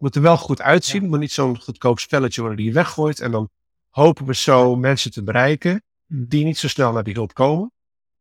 moet 0.00 0.16
er 0.16 0.22
wel 0.22 0.36
goed 0.36 0.60
uitzien. 0.60 1.00
Het 1.00 1.10
moet 1.10 1.18
niet 1.18 1.32
zo'n 1.32 1.60
goedkoop 1.60 1.98
spelletje 1.98 2.40
worden 2.40 2.58
die 2.58 2.68
je 2.68 2.72
weggooit. 2.72 3.20
En 3.20 3.30
dan 3.30 3.50
hopen 3.90 4.26
we 4.26 4.34
zo 4.34 4.76
mensen 4.76 5.10
te 5.10 5.22
bereiken 5.22 5.82
die 6.06 6.44
niet 6.44 6.58
zo 6.58 6.68
snel 6.68 6.92
naar 6.92 7.02
die 7.02 7.14
hulp 7.14 7.34
komen. 7.34 7.72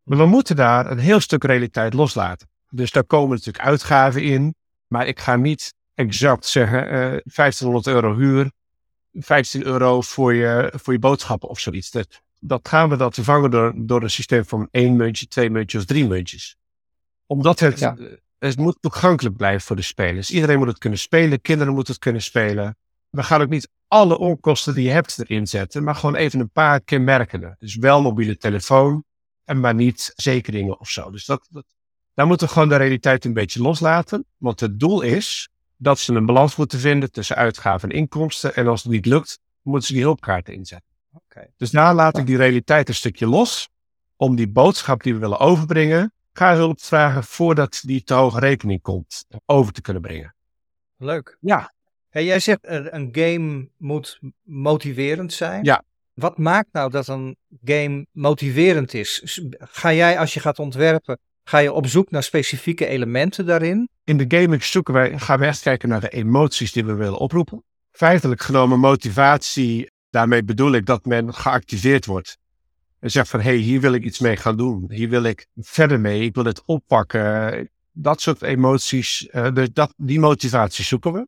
Maar 0.03 0.17
we 0.17 0.25
moeten 0.25 0.55
daar 0.55 0.91
een 0.91 0.99
heel 0.99 1.19
stuk 1.19 1.43
realiteit 1.43 1.93
loslaten. 1.93 2.49
Dus 2.69 2.91
daar 2.91 3.03
komen 3.03 3.29
natuurlijk 3.29 3.65
uitgaven 3.65 4.23
in. 4.23 4.55
Maar 4.87 5.07
ik 5.07 5.19
ga 5.19 5.35
niet 5.35 5.73
exact 5.93 6.45
zeggen 6.45 6.85
uh, 6.85 7.15
eh, 7.15 7.21
1500 7.23 7.87
euro 7.87 8.15
huur, 8.15 8.51
15 9.13 9.65
euro 9.65 10.01
voor 10.01 10.33
je, 10.33 10.73
voor 10.75 10.93
je 10.93 10.99
boodschappen 10.99 11.49
of 11.49 11.59
zoiets. 11.59 11.91
Dat, 11.91 12.21
dat 12.39 12.67
gaan 12.67 12.89
we 12.89 12.95
dat 12.95 13.13
vervangen 13.13 13.51
door, 13.51 13.73
door 13.75 14.03
een 14.03 14.09
systeem 14.09 14.45
van 14.45 14.67
één 14.71 14.95
muntje, 14.95 15.27
twee 15.27 15.49
muntjes 15.49 15.81
of 15.81 15.87
drie 15.87 16.07
muntjes. 16.07 16.57
Omdat 17.25 17.59
het 17.59 17.79
het 18.39 18.57
moet 18.57 18.77
toegankelijk 18.79 19.35
blijven 19.35 19.61
voor 19.61 19.75
de 19.75 19.81
spelers. 19.81 20.31
Iedereen 20.31 20.57
moet 20.57 20.67
het 20.67 20.77
kunnen 20.77 20.99
spelen, 20.99 21.41
kinderen 21.41 21.73
moeten 21.73 21.93
het 21.93 22.01
kunnen 22.01 22.21
spelen. 22.21 22.77
We 23.09 23.23
gaan 23.23 23.41
ook 23.41 23.49
niet 23.49 23.69
alle 23.87 24.17
onkosten 24.17 24.73
die 24.73 24.83
je 24.83 24.89
hebt 24.89 25.19
erin 25.19 25.47
zetten, 25.47 25.83
maar 25.83 25.95
gewoon 25.95 26.15
even 26.15 26.39
een 26.39 26.49
paar 26.49 26.81
kenmerkende. 26.81 27.55
Dus 27.59 27.75
wel 27.75 28.01
mobiele 28.01 28.37
telefoon, 28.37 29.03
en 29.43 29.59
maar 29.59 29.75
niet 29.75 30.13
zekeringen 30.15 30.79
of 30.79 30.89
zo. 30.89 31.11
Dus 31.11 31.25
dat, 31.25 31.47
dat, 31.49 31.65
daar 32.13 32.27
moeten 32.27 32.47
we 32.47 32.53
gewoon 32.53 32.69
de 32.69 32.75
realiteit 32.75 33.25
een 33.25 33.33
beetje 33.33 33.61
loslaten. 33.61 34.25
Want 34.37 34.59
het 34.59 34.79
doel 34.79 35.01
is 35.01 35.49
dat 35.77 35.99
ze 35.99 36.13
een 36.13 36.25
balans 36.25 36.55
moeten 36.55 36.79
vinden 36.79 37.11
tussen 37.11 37.35
uitgaven 37.35 37.89
en 37.89 37.95
inkomsten. 37.95 38.55
En 38.55 38.67
als 38.67 38.83
het 38.83 38.91
niet 38.91 39.05
lukt, 39.05 39.39
moeten 39.61 39.87
ze 39.87 39.93
die 39.93 40.01
hulpkaarten 40.01 40.53
inzetten. 40.53 40.89
Okay. 41.13 41.53
Dus 41.57 41.71
daar 41.71 41.93
laat 41.93 42.17
ik 42.17 42.25
die 42.25 42.37
realiteit 42.37 42.87
een 42.87 42.95
stukje 42.95 43.27
los. 43.27 43.69
Om 44.15 44.35
die 44.35 44.49
boodschap 44.49 45.03
die 45.03 45.13
we 45.13 45.19
willen 45.19 45.39
overbrengen, 45.39 46.13
ga 46.33 46.55
hulp 46.55 46.81
vragen 46.81 47.23
voordat 47.23 47.81
die 47.85 48.03
te 48.03 48.13
hoge 48.13 48.39
rekening 48.39 48.81
komt 48.81 49.25
over 49.45 49.73
te 49.73 49.81
kunnen 49.81 50.01
brengen. 50.01 50.35
Leuk. 50.97 51.37
Ja. 51.39 51.73
Hey, 52.09 52.25
jij 52.25 52.39
zegt 52.39 52.59
een 52.61 53.09
game 53.11 53.69
moet 53.77 54.19
motiverend 54.43 55.33
zijn. 55.33 55.63
Ja. 55.63 55.83
Wat 56.13 56.37
maakt 56.37 56.67
nou 56.71 56.91
dat 56.91 57.07
een 57.07 57.37
game 57.63 58.05
motiverend 58.11 58.93
is? 58.93 59.41
Ga 59.57 59.93
jij 59.93 60.19
als 60.19 60.33
je 60.33 60.39
gaat 60.39 60.59
ontwerpen, 60.59 61.19
ga 61.43 61.57
je 61.57 61.73
op 61.73 61.87
zoek 61.87 62.11
naar 62.11 62.23
specifieke 62.23 62.85
elementen 62.85 63.45
daarin? 63.45 63.89
In 64.03 64.17
de 64.17 64.37
gaming 64.37 64.63
zoeken 64.63 64.93
wij, 64.93 65.19
gaan 65.19 65.39
we 65.39 65.45
echt 65.45 65.61
kijken 65.61 65.89
naar 65.89 66.01
de 66.01 66.09
emoties 66.09 66.71
die 66.71 66.85
we 66.85 66.93
willen 66.93 67.19
oproepen. 67.19 67.63
Feitelijk 67.91 68.41
genomen 68.41 68.79
motivatie, 68.79 69.91
daarmee 70.09 70.43
bedoel 70.43 70.71
ik 70.71 70.85
dat 70.85 71.05
men 71.05 71.33
geactiveerd 71.33 72.05
wordt. 72.05 72.37
En 72.99 73.11
zegt 73.11 73.29
van, 73.29 73.39
hé, 73.39 73.49
hey, 73.49 73.57
hier 73.57 73.81
wil 73.81 73.93
ik 73.93 74.03
iets 74.03 74.19
mee 74.19 74.35
gaan 74.35 74.57
doen. 74.57 74.85
Hier 74.91 75.09
wil 75.09 75.23
ik 75.23 75.47
verder 75.55 75.99
mee. 75.99 76.21
Ik 76.21 76.35
wil 76.35 76.45
het 76.45 76.63
oppakken. 76.65 77.69
Dat 77.91 78.21
soort 78.21 78.41
emoties, 78.41 79.27
uh, 79.31 79.53
dus 79.53 79.69
dat, 79.73 79.93
die 79.97 80.19
motivatie 80.19 80.85
zoeken 80.85 81.13
we. 81.13 81.27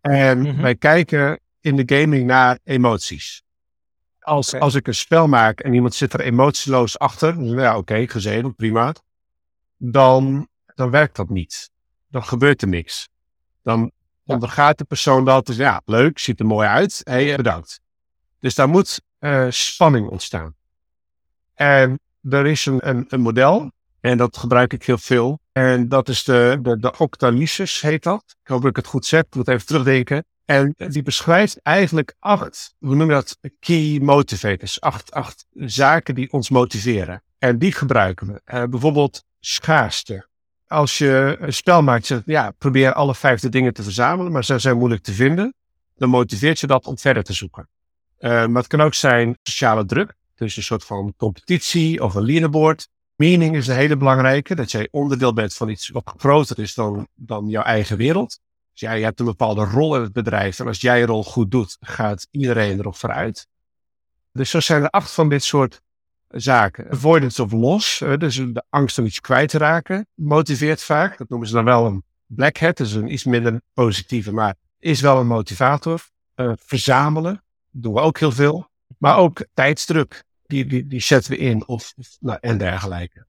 En 0.00 0.40
mhm. 0.40 0.62
wij 0.62 0.76
kijken 0.76 1.40
in 1.60 1.76
de 1.76 1.98
gaming 1.98 2.26
naar 2.26 2.58
emoties. 2.64 3.42
Als, 4.20 4.54
als 4.54 4.74
ik 4.74 4.86
een 4.86 4.94
spel 4.94 5.28
maak 5.28 5.60
en 5.60 5.74
iemand 5.74 5.94
zit 5.94 6.12
er 6.12 6.20
emotieloos 6.20 6.98
achter, 6.98 7.38
nou 7.38 7.60
ja, 7.60 7.76
oké, 7.76 8.06
okay, 8.06 8.52
prima. 8.56 8.94
Dan, 9.76 10.48
dan 10.74 10.90
werkt 10.90 11.16
dat 11.16 11.28
niet. 11.28 11.70
Dan 12.08 12.24
gebeurt 12.24 12.62
er 12.62 12.68
niks. 12.68 13.08
Dan 13.62 13.92
ondergaat 14.24 14.78
de 14.78 14.84
persoon 14.84 15.24
dat, 15.24 15.56
ja, 15.56 15.82
leuk, 15.84 16.18
ziet 16.18 16.40
er 16.40 16.46
mooi 16.46 16.68
uit, 16.68 17.00
hey, 17.04 17.36
bedankt. 17.36 17.80
Dus 18.38 18.54
daar 18.54 18.68
moet 18.68 19.00
uh, 19.20 19.46
spanning 19.48 20.08
ontstaan. 20.08 20.54
En 21.54 22.00
er 22.30 22.46
is 22.46 22.66
een, 22.66 23.04
een, 23.08 23.20
model, 23.20 23.72
en 24.00 24.18
dat 24.18 24.36
gebruik 24.36 24.72
ik 24.72 24.82
heel 24.82 24.98
veel. 24.98 25.40
En 25.52 25.88
dat 25.88 26.08
is 26.08 26.24
de, 26.24 26.58
de, 26.62 26.78
de 26.78 26.98
Octalysis, 26.98 27.80
heet 27.80 28.02
dat. 28.02 28.24
Ik 28.42 28.48
hoop 28.48 28.60
dat 28.60 28.70
ik 28.70 28.76
het 28.76 28.86
goed 28.86 29.06
zeg, 29.06 29.22
ik 29.22 29.34
moet 29.34 29.48
even 29.48 29.66
terugdenken. 29.66 30.24
En 30.44 30.74
die 30.76 31.02
beschrijft 31.02 31.62
eigenlijk 31.62 32.14
acht, 32.18 32.74
hoe 32.78 32.94
noem 32.94 33.08
je 33.08 33.14
dat, 33.14 33.38
key 33.60 33.98
motivators. 34.00 34.80
Acht, 34.80 35.10
acht 35.12 35.46
zaken 35.52 36.14
die 36.14 36.32
ons 36.32 36.50
motiveren. 36.50 37.22
En 37.38 37.58
die 37.58 37.72
gebruiken 37.72 38.26
we. 38.26 38.40
Uh, 38.54 38.64
bijvoorbeeld 38.64 39.24
schaarste. 39.40 40.26
Als 40.72 40.98
je 40.98 41.36
een 41.40 41.52
spel 41.52 41.82
maakt, 41.82 42.22
ja, 42.26 42.50
probeer 42.58 42.92
alle 42.92 43.14
vijfde 43.14 43.48
dingen 43.48 43.74
te 43.74 43.82
verzamelen, 43.82 44.32
maar 44.32 44.44
ze 44.44 44.58
zijn 44.58 44.76
moeilijk 44.76 45.02
te 45.02 45.12
vinden. 45.12 45.54
Dan 45.96 46.08
motiveert 46.08 46.60
je 46.60 46.66
dat 46.66 46.86
om 46.86 46.98
verder 46.98 47.22
te 47.22 47.32
zoeken. 47.32 47.68
Uh, 48.18 48.30
maar 48.30 48.62
het 48.62 48.66
kan 48.66 48.80
ook 48.80 48.94
zijn 48.94 49.38
sociale 49.42 49.84
druk. 49.84 50.14
Dus 50.34 50.56
een 50.56 50.62
soort 50.62 50.84
van 50.84 51.14
competitie 51.16 52.02
of 52.02 52.14
een 52.14 52.24
leaderboard. 52.24 52.88
Meaning 53.16 53.56
is 53.56 53.66
een 53.66 53.76
hele 53.76 53.96
belangrijke, 53.96 54.54
dat 54.54 54.70
jij 54.70 54.88
onderdeel 54.90 55.32
bent 55.32 55.54
van 55.54 55.68
iets 55.68 55.88
wat 55.88 56.14
groter 56.16 56.58
is 56.58 56.74
dan, 56.74 57.06
dan 57.14 57.48
jouw 57.48 57.62
eigen 57.62 57.96
wereld. 57.96 58.38
Dus 58.72 58.80
jij 58.80 59.02
hebt 59.02 59.20
een 59.20 59.26
bepaalde 59.26 59.64
rol 59.64 59.96
in 59.96 60.02
het 60.02 60.12
bedrijf 60.12 60.58
en 60.58 60.66
als 60.66 60.80
jij 60.80 60.98
je 60.98 61.06
rol 61.06 61.24
goed 61.24 61.50
doet, 61.50 61.76
gaat 61.80 62.26
iedereen 62.30 62.78
erop 62.78 62.96
vooruit. 62.96 63.46
Dus 64.32 64.50
zo 64.50 64.60
zijn 64.60 64.82
er 64.82 64.90
acht 64.90 65.10
van 65.10 65.28
dit 65.28 65.44
soort 65.44 65.80
zaken. 66.32 66.90
Avoidance 66.90 67.42
of 67.42 67.52
loss, 67.52 67.98
dus 68.18 68.36
de 68.36 68.64
angst 68.68 68.98
om 68.98 69.04
iets 69.04 69.20
kwijt 69.20 69.48
te 69.48 69.58
raken, 69.58 70.06
motiveert 70.14 70.82
vaak. 70.82 71.18
Dat 71.18 71.28
noemen 71.28 71.48
ze 71.48 71.54
dan 71.54 71.64
wel 71.64 71.86
een 71.86 72.02
black 72.26 72.58
hat, 72.58 72.76
dus 72.76 72.92
een 72.92 73.12
iets 73.12 73.24
minder 73.24 73.60
positieve, 73.74 74.32
maar 74.32 74.54
is 74.78 75.00
wel 75.00 75.18
een 75.18 75.26
motivator. 75.26 76.04
Uh, 76.36 76.52
verzamelen, 76.56 77.42
doen 77.70 77.94
we 77.94 78.00
ook 78.00 78.18
heel 78.18 78.32
veel. 78.32 78.70
Maar 78.98 79.16
ook 79.16 79.46
tijdsdruk 79.54 80.24
die, 80.46 80.66
die, 80.66 80.86
die 80.86 81.00
zetten 81.00 81.30
we 81.30 81.38
in 81.38 81.66
of, 81.66 81.94
nou, 82.20 82.38
en 82.40 82.58
dergelijke. 82.58 83.26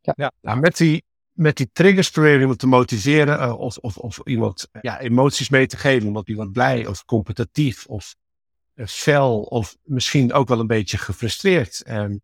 Ja. 0.00 0.12
ja. 0.16 0.32
Nou, 0.40 0.60
met, 0.60 0.76
die, 0.76 1.04
met 1.32 1.56
die 1.56 1.70
triggers 1.72 2.10
proberen 2.10 2.40
iemand 2.40 2.58
te 2.58 2.66
motiveren 2.66 3.40
uh, 3.40 3.58
of, 3.58 3.76
of, 3.76 3.96
of 3.96 4.20
iemand 4.24 4.68
ja, 4.80 5.00
emoties 5.00 5.48
mee 5.48 5.66
te 5.66 5.76
geven, 5.76 6.08
omdat 6.08 6.28
iemand 6.28 6.52
blij 6.52 6.86
of 6.86 7.04
competitief 7.04 7.86
of 7.86 8.14
fel 8.76 9.40
of 9.40 9.76
misschien 9.82 10.32
ook 10.32 10.48
wel 10.48 10.60
een 10.60 10.66
beetje 10.66 10.98
gefrustreerd. 10.98 11.82
En 11.82 12.22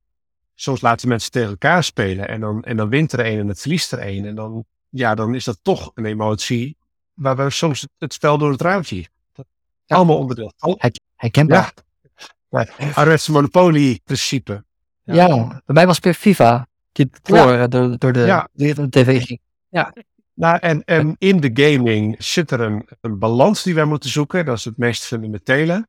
soms 0.55 0.81
laten 0.81 1.09
mensen 1.09 1.31
tegen 1.31 1.49
elkaar 1.49 1.85
spelen 1.85 2.29
en 2.29 2.41
dan, 2.41 2.65
en 2.65 2.77
dan 2.77 2.89
wint 2.89 3.13
er 3.13 3.27
een 3.27 3.39
en 3.39 3.49
het 3.49 3.61
verliest 3.61 3.93
er 3.93 4.07
een. 4.07 4.25
En 4.25 4.35
dan, 4.35 4.65
ja, 4.89 5.15
dan 5.15 5.35
is 5.35 5.45
dat 5.45 5.59
toch 5.63 5.91
een 5.95 6.05
emotie 6.05 6.77
waar 7.15 7.37
we 7.37 7.51
soms 7.51 7.87
het 7.99 8.13
spel 8.13 8.39
door 8.39 8.51
het 8.51 8.61
raampje. 8.61 9.09
Ja. 9.87 9.97
Allemaal 9.97 10.19
onderdeel. 10.19 10.53
Herkenbaar. 11.17 11.75
Ja. 12.49 12.67
Ouderwetse 12.79 13.33
Monopoly-principe. 13.33 14.65
Ja. 15.05 15.47
bij 15.49 15.75
mij 15.75 15.87
was 15.87 15.97
het 15.97 16.05
weer 16.05 16.15
FIFA. 16.15 16.69
Die 16.93 17.11
voor 17.23 17.37
ja. 17.37 17.67
door, 17.67 17.99
door 17.99 18.13
de, 18.13 18.49
de 18.53 18.89
tv 18.89 19.25
ging. 19.25 19.41
Ja. 19.69 19.93
Nou, 20.35 20.59
en, 20.59 20.85
en 20.85 21.17
in 21.19 21.41
de 21.41 21.51
gaming 21.53 22.17
zit 22.19 22.51
er 22.51 22.61
een, 22.61 22.89
een 23.01 23.19
balans 23.19 23.63
die 23.63 23.75
wij 23.75 23.85
moeten 23.85 24.11
zoeken. 24.11 24.45
Dat 24.45 24.57
is 24.57 24.65
het 24.65 24.77
meest 24.77 25.05
fundamentele. 25.05 25.87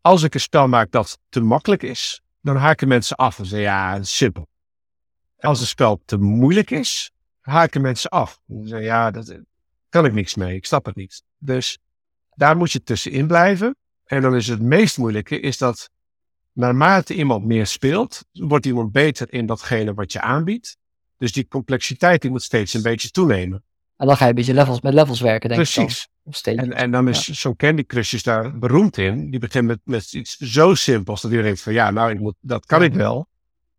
Als 0.00 0.22
ik 0.22 0.34
een 0.34 0.40
spel 0.40 0.68
maak 0.68 0.90
dat 0.90 1.18
te 1.28 1.40
makkelijk 1.40 1.82
is, 1.82 2.22
dan 2.40 2.56
haken 2.56 2.88
mensen 2.88 3.16
af 3.16 3.38
en 3.38 3.46
zeggen 3.46 3.68
ja, 3.68 4.02
simpel. 4.02 4.48
Als 5.38 5.60
een 5.60 5.66
spel 5.66 6.02
te 6.04 6.16
moeilijk 6.16 6.70
is, 6.70 7.10
haken 7.40 7.80
mensen 7.80 8.10
af. 8.10 8.40
En 8.48 8.68
zeggen 8.68 8.86
ja, 8.86 9.10
daar 9.10 9.24
kan 9.88 10.04
ik 10.04 10.12
niks 10.12 10.34
mee, 10.34 10.54
ik 10.54 10.66
snap 10.66 10.84
het 10.84 10.96
niet. 10.96 11.22
Dus 11.38 11.78
daar 12.34 12.56
moet 12.56 12.72
je 12.72 12.82
tussenin 12.82 13.26
blijven. 13.26 13.76
En 14.04 14.22
dan 14.22 14.36
is 14.36 14.46
het 14.46 14.60
meest 14.60 14.98
moeilijke, 14.98 15.40
is 15.40 15.58
dat 15.58 15.90
naarmate 16.52 17.14
iemand 17.14 17.44
meer 17.44 17.66
speelt, 17.66 18.24
wordt 18.32 18.66
iemand 18.66 18.92
beter 18.92 19.32
in 19.32 19.46
datgene 19.46 19.94
wat 19.94 20.12
je 20.12 20.20
aanbiedt. 20.20 20.76
Dus 21.16 21.32
die 21.32 21.48
complexiteit 21.48 22.24
moet 22.24 22.42
steeds 22.42 22.74
een 22.74 22.82
beetje 22.82 23.10
toenemen. 23.10 23.64
En 24.00 24.06
dan 24.06 24.16
ga 24.16 24.24
je 24.24 24.30
een 24.30 24.36
beetje 24.36 24.54
levels, 24.54 24.80
met 24.80 24.94
levels 24.94 25.20
werken, 25.20 25.48
denk 25.48 25.60
Precies. 25.60 26.08
ik 26.22 26.56
dan. 26.56 26.56
En, 26.56 26.72
en 26.72 26.90
dan 26.90 27.08
is 27.08 27.28
zo'n 27.28 27.56
Candy 27.56 27.84
Crush 27.84 28.12
is 28.12 28.22
daar 28.22 28.58
beroemd 28.58 28.96
in. 28.96 29.30
Die 29.30 29.40
begint 29.40 29.66
met, 29.66 29.78
met 29.84 30.12
iets 30.12 30.36
zo 30.36 30.74
simpels 30.74 31.20
dat 31.20 31.30
iedereen 31.30 31.50
denkt 31.50 31.62
van 31.62 31.72
ja, 31.72 31.90
nou, 31.90 32.10
ik 32.10 32.20
moet, 32.20 32.34
dat 32.40 32.66
kan 32.66 32.82
ik 32.82 32.94
wel. 32.94 33.28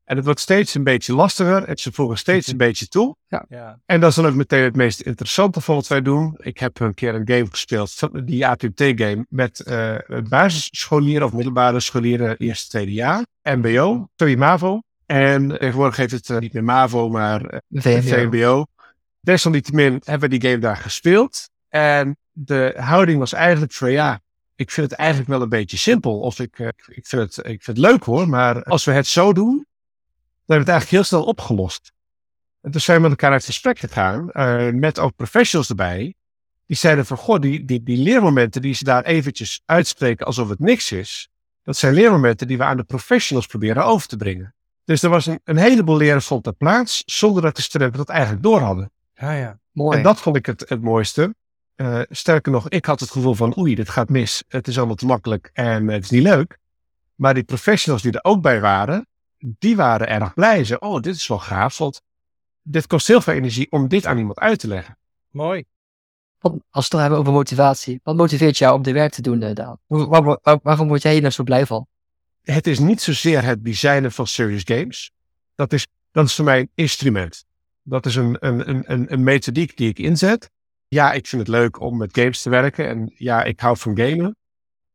En 0.04 0.16
het 0.16 0.26
wordt 0.26 0.40
steeds 0.40 0.76
een 0.76 0.84
beetje 0.84 1.14
lastiger. 1.14 1.64
En 1.64 1.78
ze 1.78 1.92
voegen 1.92 2.18
steeds 2.18 2.48
een 2.48 2.58
beetje 2.58 2.88
toe. 2.88 3.16
Ja. 3.28 3.46
ja. 3.50 3.80
En 3.86 4.00
dat 4.00 4.10
is 4.10 4.16
dan 4.16 4.26
ook 4.26 4.34
meteen 4.34 4.64
het 4.64 4.76
meest 4.76 5.02
interessante 5.02 5.62
van 5.62 5.76
wat 5.76 5.88
wij 5.88 6.02
doen. 6.02 6.36
Ik 6.38 6.58
heb 6.58 6.80
een 6.80 6.94
keer 6.94 7.16
een 7.16 7.28
game 7.28 7.48
gespeeld, 7.50 8.10
die 8.24 8.48
APT-game, 8.48 9.26
met 9.30 9.64
uh, 9.68 9.96
basisscholieren 10.30 11.28
of 11.28 11.34
middelbare 11.34 11.80
scholieren 11.80 12.38
eerste, 12.38 12.70
tweede 12.70 12.94
jaar. 12.94 13.26
MBO, 13.44 14.08
sorry, 14.16 14.38
MAVO. 14.38 14.82
En 15.06 15.48
tegenwoordig 15.48 15.96
heet 15.96 16.12
het 16.12 16.30
uh, 16.30 16.38
niet 16.38 16.54
meer 16.54 16.64
MAVO, 16.64 17.10
maar 17.10 17.62
uh, 17.70 18.02
VMBO. 18.02 18.66
Desalniettemin 19.22 20.02
hebben 20.04 20.30
we 20.30 20.38
die 20.38 20.50
game 20.50 20.62
daar 20.62 20.78
gespeeld. 20.78 21.50
En 21.70 22.18
de 22.32 22.74
houding 22.78 23.20
was 23.20 23.34
eigenlijk 23.34 23.74
van 23.74 23.92
ja, 23.92 24.22
ik 24.56 24.72
vind 24.72 24.90
het 24.90 25.00
eigenlijk 25.00 25.30
wel 25.30 25.42
een 25.42 25.50
beetje 25.50 25.78
simpel. 25.78 26.20
Of 26.20 26.40
ik, 26.40 26.60
ik, 26.88 27.06
vind 27.08 27.22
het, 27.22 27.38
ik 27.38 27.64
vind 27.64 27.78
het 27.78 27.78
leuk 27.78 28.04
hoor, 28.04 28.30
maar 28.30 28.64
als 28.64 28.86
we 28.86 28.92
het 28.92 29.08
zo 29.08 29.34
doen, 29.34 29.56
dan 29.56 29.66
hebben 30.36 30.46
we 30.46 30.54
het 30.54 30.68
eigenlijk 30.68 30.90
heel 30.90 31.04
snel 31.04 31.24
opgelost. 31.24 31.92
En 32.62 32.72
toen 32.72 32.82
zijn 32.82 32.98
we 32.98 33.04
met 33.04 33.12
elkaar 33.12 33.32
uit 33.32 33.46
gesprek 33.46 33.80
gegaan, 33.80 34.30
uh, 34.34 34.70
met 34.70 35.00
ook 35.00 35.16
professionals 35.16 35.70
erbij. 35.70 36.16
Die 36.66 36.78
zeiden 36.78 37.06
van, 37.06 37.18
goh, 37.18 37.40
die, 37.40 37.66
die, 37.66 37.84
die 37.84 37.98
leermomenten 37.98 38.62
die 38.62 38.74
ze 38.74 38.84
daar 38.84 39.04
eventjes 39.04 39.62
uitspreken 39.66 40.26
alsof 40.26 40.50
het 40.50 40.60
niks 40.60 40.92
is. 40.92 41.30
Dat 41.64 41.78
zijn 41.78 41.94
leermomenten 41.94 42.48
die 42.48 42.58
we 42.58 42.64
aan 42.64 42.78
de 42.78 42.84
professionals 42.84 43.48
proberen 43.48 43.86
over 43.86 44.08
te 44.08 44.18
brengen. 44.18 44.54
Dus 44.86 45.04
er 45.04 45.10
was 45.10 45.26
een, 45.26 45.58
heleboel 45.58 45.98
leren 45.98 46.22
vond 46.22 46.44
ter 46.44 46.54
plaats, 46.54 47.04
zonder 47.06 47.42
dat 47.42 47.56
de 47.56 47.62
studenten 47.62 47.98
dat 47.98 48.10
eigenlijk 48.10 48.44
door 48.44 48.60
hadden. 48.60 48.92
Ja, 49.22 49.32
ja. 49.32 49.60
Mooi. 49.72 49.98
En 49.98 50.04
dat 50.04 50.20
vond 50.20 50.36
ik 50.36 50.46
het, 50.46 50.70
het 50.70 50.82
mooiste. 50.82 51.36
Uh, 51.76 52.02
sterker 52.10 52.52
nog, 52.52 52.70
ik 52.70 52.86
had 52.86 53.00
het 53.00 53.12
gevoel 53.12 53.34
van, 53.34 53.58
oei, 53.58 53.76
dit 53.76 53.90
gaat 53.90 54.10
mis. 54.10 54.44
Het 54.48 54.68
is 54.68 54.78
allemaal 54.78 54.96
te 54.96 55.06
makkelijk 55.06 55.50
en 55.54 55.88
het 55.88 56.04
is 56.04 56.10
niet 56.10 56.24
leuk. 56.24 56.58
Maar 57.16 57.34
die 57.34 57.44
professionals 57.44 58.02
die 58.02 58.12
er 58.12 58.24
ook 58.24 58.42
bij 58.42 58.60
waren, 58.60 59.08
die 59.38 59.76
waren 59.76 60.08
erg 60.08 60.34
blij. 60.34 60.64
Ze, 60.64 60.80
oh, 60.80 61.02
dit 61.02 61.16
is 61.16 61.28
wel 61.28 61.40
gaaf, 61.40 61.78
want 61.78 62.02
dit 62.62 62.88
kost 62.88 63.08
heel 63.08 63.22
veel 63.22 63.34
energie 63.34 63.72
om 63.72 63.88
dit 63.88 64.06
aan 64.06 64.18
iemand 64.18 64.40
uit 64.40 64.60
te 64.60 64.68
leggen. 64.68 64.98
Mooi. 65.30 65.66
Als 66.40 66.60
we 66.62 66.80
het 66.80 66.90
dan 66.90 67.00
hebben 67.00 67.20
over 67.20 67.34
motivatie, 67.34 68.00
wat 68.04 68.16
motiveert 68.16 68.58
jou 68.58 68.76
om 68.76 68.82
dit 68.82 68.94
werk 68.94 69.12
te 69.12 69.22
doen, 69.22 69.54
Daan? 69.54 69.80
Waar, 69.88 70.24
waar, 70.24 70.60
waarom 70.64 70.88
word 70.88 71.02
jij 71.02 71.12
hier 71.12 71.22
nou 71.22 71.34
zo 71.34 71.44
blij 71.44 71.66
van? 71.66 71.88
Het 72.42 72.68
is 72.68 72.80
niet 72.80 73.02
zozeer 73.02 73.44
het 73.44 73.64
designen 73.66 74.12
van 74.12 74.28
serious 74.28 74.62
games. 74.66 75.12
Dat 75.56 75.74
is, 75.74 75.88
dat 76.12 76.26
is 76.26 76.36
voor 76.36 76.46
mij 76.46 76.60
een 76.60 76.72
instrument. 76.74 77.46
Dat 77.84 78.06
is 78.06 78.16
een, 78.16 78.38
een, 78.40 78.92
een, 78.92 79.14
een 79.14 79.24
methodiek 79.24 79.78
die 79.78 79.90
ik 79.90 80.00
inzet. 80.00 80.50
Ja, 80.88 81.12
ik 81.12 81.28
vind 81.28 81.42
het 81.42 81.52
leuk 81.52 81.80
om 81.80 81.98
met 81.98 82.18
games 82.18 82.42
te 82.42 82.50
werken 82.50 82.88
en 82.88 83.14
ja, 83.16 83.44
ik 83.44 83.60
hou 83.60 83.78
van 83.78 83.98
gamen. 83.98 84.36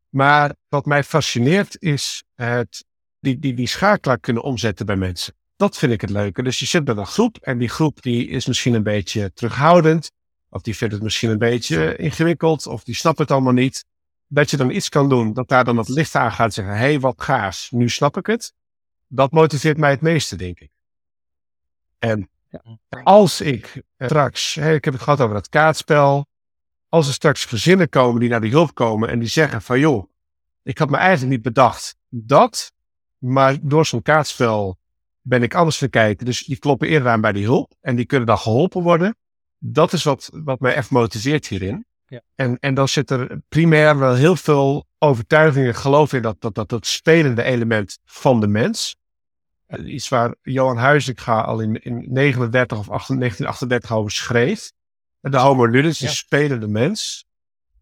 Maar 0.08 0.54
wat 0.68 0.86
mij 0.86 1.04
fascineert 1.04 1.76
is 1.82 2.24
het 2.34 2.84
die, 3.20 3.38
die, 3.38 3.54
die 3.54 3.66
schakelaar 3.66 4.18
kunnen 4.18 4.42
omzetten 4.42 4.86
bij 4.86 4.96
mensen. 4.96 5.34
Dat 5.56 5.76
vind 5.76 5.92
ik 5.92 6.00
het 6.00 6.10
leuke. 6.10 6.42
Dus 6.42 6.58
je 6.58 6.66
zit 6.66 6.86
met 6.86 6.96
een 6.96 7.06
groep 7.06 7.36
en 7.40 7.58
die 7.58 7.68
groep 7.68 8.02
die 8.02 8.28
is 8.28 8.46
misschien 8.46 8.74
een 8.74 8.82
beetje 8.82 9.32
terughoudend. 9.32 10.10
Of 10.50 10.62
die 10.62 10.76
vindt 10.76 10.94
het 10.94 11.02
misschien 11.02 11.30
een 11.30 11.38
beetje 11.38 11.96
ingewikkeld. 11.96 12.66
Of 12.66 12.84
die 12.84 12.94
snapt 12.94 13.18
het 13.18 13.30
allemaal 13.30 13.52
niet. 13.52 13.84
Dat 14.28 14.50
je 14.50 14.56
dan 14.56 14.70
iets 14.70 14.88
kan 14.88 15.08
doen, 15.08 15.32
dat 15.32 15.48
daar 15.48 15.64
dan 15.64 15.76
het 15.76 15.88
licht 15.88 16.14
aan 16.14 16.32
gaat 16.32 16.54
zeggen. 16.54 16.74
Hé, 16.74 16.80
hey, 16.80 17.00
wat 17.00 17.22
gaas, 17.22 17.70
nu 17.70 17.88
snap 17.88 18.16
ik 18.16 18.26
het. 18.26 18.52
Dat 19.08 19.32
motiveert 19.32 19.76
mij 19.76 19.90
het 19.90 20.00
meeste, 20.00 20.36
denk 20.36 20.60
ik. 20.60 20.70
En 21.98 22.28
als 23.02 23.40
ik 23.40 23.82
straks, 23.98 24.56
ik 24.56 24.84
heb 24.84 24.94
het 24.94 25.02
gehad 25.02 25.20
over 25.20 25.34
dat 25.34 25.48
kaartspel. 25.48 26.26
Als 26.88 27.06
er 27.06 27.12
straks 27.12 27.44
gezinnen 27.44 27.88
komen 27.88 28.20
die 28.20 28.28
naar 28.28 28.40
die 28.40 28.50
hulp 28.50 28.74
komen 28.74 29.08
en 29.08 29.18
die 29.18 29.28
zeggen 29.28 29.62
van 29.62 29.80
joh, 29.80 30.10
ik 30.62 30.78
had 30.78 30.90
me 30.90 30.96
eigenlijk 30.96 31.30
niet 31.30 31.42
bedacht 31.42 31.96
dat 32.08 32.72
maar 33.18 33.56
door 33.62 33.86
zo'n 33.86 34.02
kaartspel 34.02 34.78
ben 35.20 35.42
ik 35.42 35.54
anders 35.54 35.78
gaan 35.78 35.90
kijken. 35.90 36.26
Dus 36.26 36.44
die 36.44 36.58
kloppen 36.58 36.88
eerder 36.88 37.08
aan 37.08 37.20
bij 37.20 37.32
die 37.32 37.44
hulp. 37.44 37.72
En 37.80 37.96
die 37.96 38.06
kunnen 38.06 38.26
dan 38.26 38.38
geholpen 38.38 38.82
worden. 38.82 39.16
Dat 39.58 39.92
is 39.92 40.04
wat, 40.04 40.30
wat 40.32 40.60
mij 40.60 40.74
echt 40.74 40.90
motiveert 40.90 41.46
hierin. 41.46 41.86
Ja. 42.06 42.20
En, 42.34 42.58
en 42.58 42.74
dan 42.74 42.88
zit 42.88 43.10
er 43.10 43.40
primair 43.48 43.98
wel 43.98 44.14
heel 44.14 44.36
veel 44.36 44.86
overtuigingen, 44.98 45.74
geloof 45.74 46.12
in 46.12 46.22
dat, 46.22 46.40
dat, 46.40 46.54
dat, 46.54 46.68
dat 46.68 46.86
spelende 46.86 47.42
element 47.42 47.98
van 48.04 48.40
de 48.40 48.46
mens. 48.46 48.96
Iets 49.84 50.08
waar 50.08 50.34
Johan 50.42 50.76
Huizinga 50.76 51.40
al 51.40 51.60
in, 51.60 51.82
in 51.82 52.06
39 52.08 52.78
of 52.78 52.86
1938 52.86 53.92
over 53.92 54.10
schreef. 54.10 54.72
De 55.20 55.38
homo 55.38 55.66
ludens, 55.66 55.98
de 55.98 56.08
spelende 56.08 56.68
mens. 56.68 57.26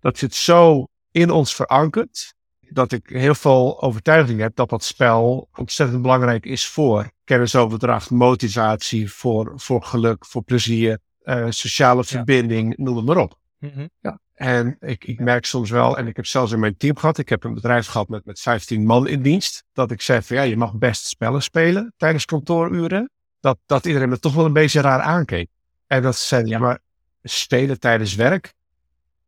Dat 0.00 0.18
zit 0.18 0.34
zo 0.34 0.86
in 1.10 1.30
ons 1.30 1.54
verankerd 1.54 2.34
dat 2.68 2.92
ik 2.92 3.08
heel 3.08 3.34
veel 3.34 3.82
overtuiging 3.82 4.40
heb 4.40 4.56
dat 4.56 4.68
dat 4.68 4.84
spel 4.84 5.48
ontzettend 5.54 6.02
belangrijk 6.02 6.46
is 6.46 6.66
voor 6.66 7.10
kennisoverdracht, 7.24 8.10
motivatie, 8.10 9.12
voor, 9.12 9.52
voor 9.56 9.82
geluk, 9.82 10.26
voor 10.26 10.42
plezier, 10.42 10.98
uh, 11.24 11.46
sociale 11.48 12.04
verbinding, 12.04 12.76
noem 12.76 12.96
het 12.96 13.06
maar 13.06 13.16
op. 13.16 13.38
Mm 13.64 13.70
-hmm. 13.74 13.90
ja. 14.00 14.18
En 14.34 14.76
ik, 14.80 15.04
ik 15.04 15.20
merk 15.20 15.46
soms 15.46 15.70
wel, 15.70 15.98
en 15.98 16.06
ik 16.06 16.16
heb 16.16 16.26
zelfs 16.26 16.52
in 16.52 16.58
mijn 16.58 16.76
team 16.76 16.96
gehad, 16.96 17.18
ik 17.18 17.28
heb 17.28 17.44
een 17.44 17.54
bedrijf 17.54 17.86
gehad 17.86 18.08
met, 18.08 18.24
met 18.24 18.40
15 18.40 18.84
man 18.86 19.08
in 19.08 19.22
dienst, 19.22 19.64
dat 19.72 19.90
ik 19.90 20.00
zei 20.00 20.22
van 20.22 20.36
ja, 20.36 20.42
je 20.42 20.56
mag 20.56 20.74
best 20.74 21.06
spellen 21.06 21.42
spelen 21.42 21.92
tijdens 21.96 22.24
kantooruren. 22.24 23.10
Dat, 23.40 23.58
dat 23.66 23.86
iedereen 23.86 24.08
me 24.08 24.18
toch 24.18 24.34
wel 24.34 24.44
een 24.44 24.52
beetje 24.52 24.80
raar 24.80 25.00
aankeek. 25.00 25.48
En 25.86 26.02
dat 26.02 26.16
ze 26.16 26.26
zeiden, 26.26 26.50
ja, 26.50 26.58
maar 26.58 26.78
spelen 27.22 27.80
tijdens 27.80 28.14
werk, 28.14 28.54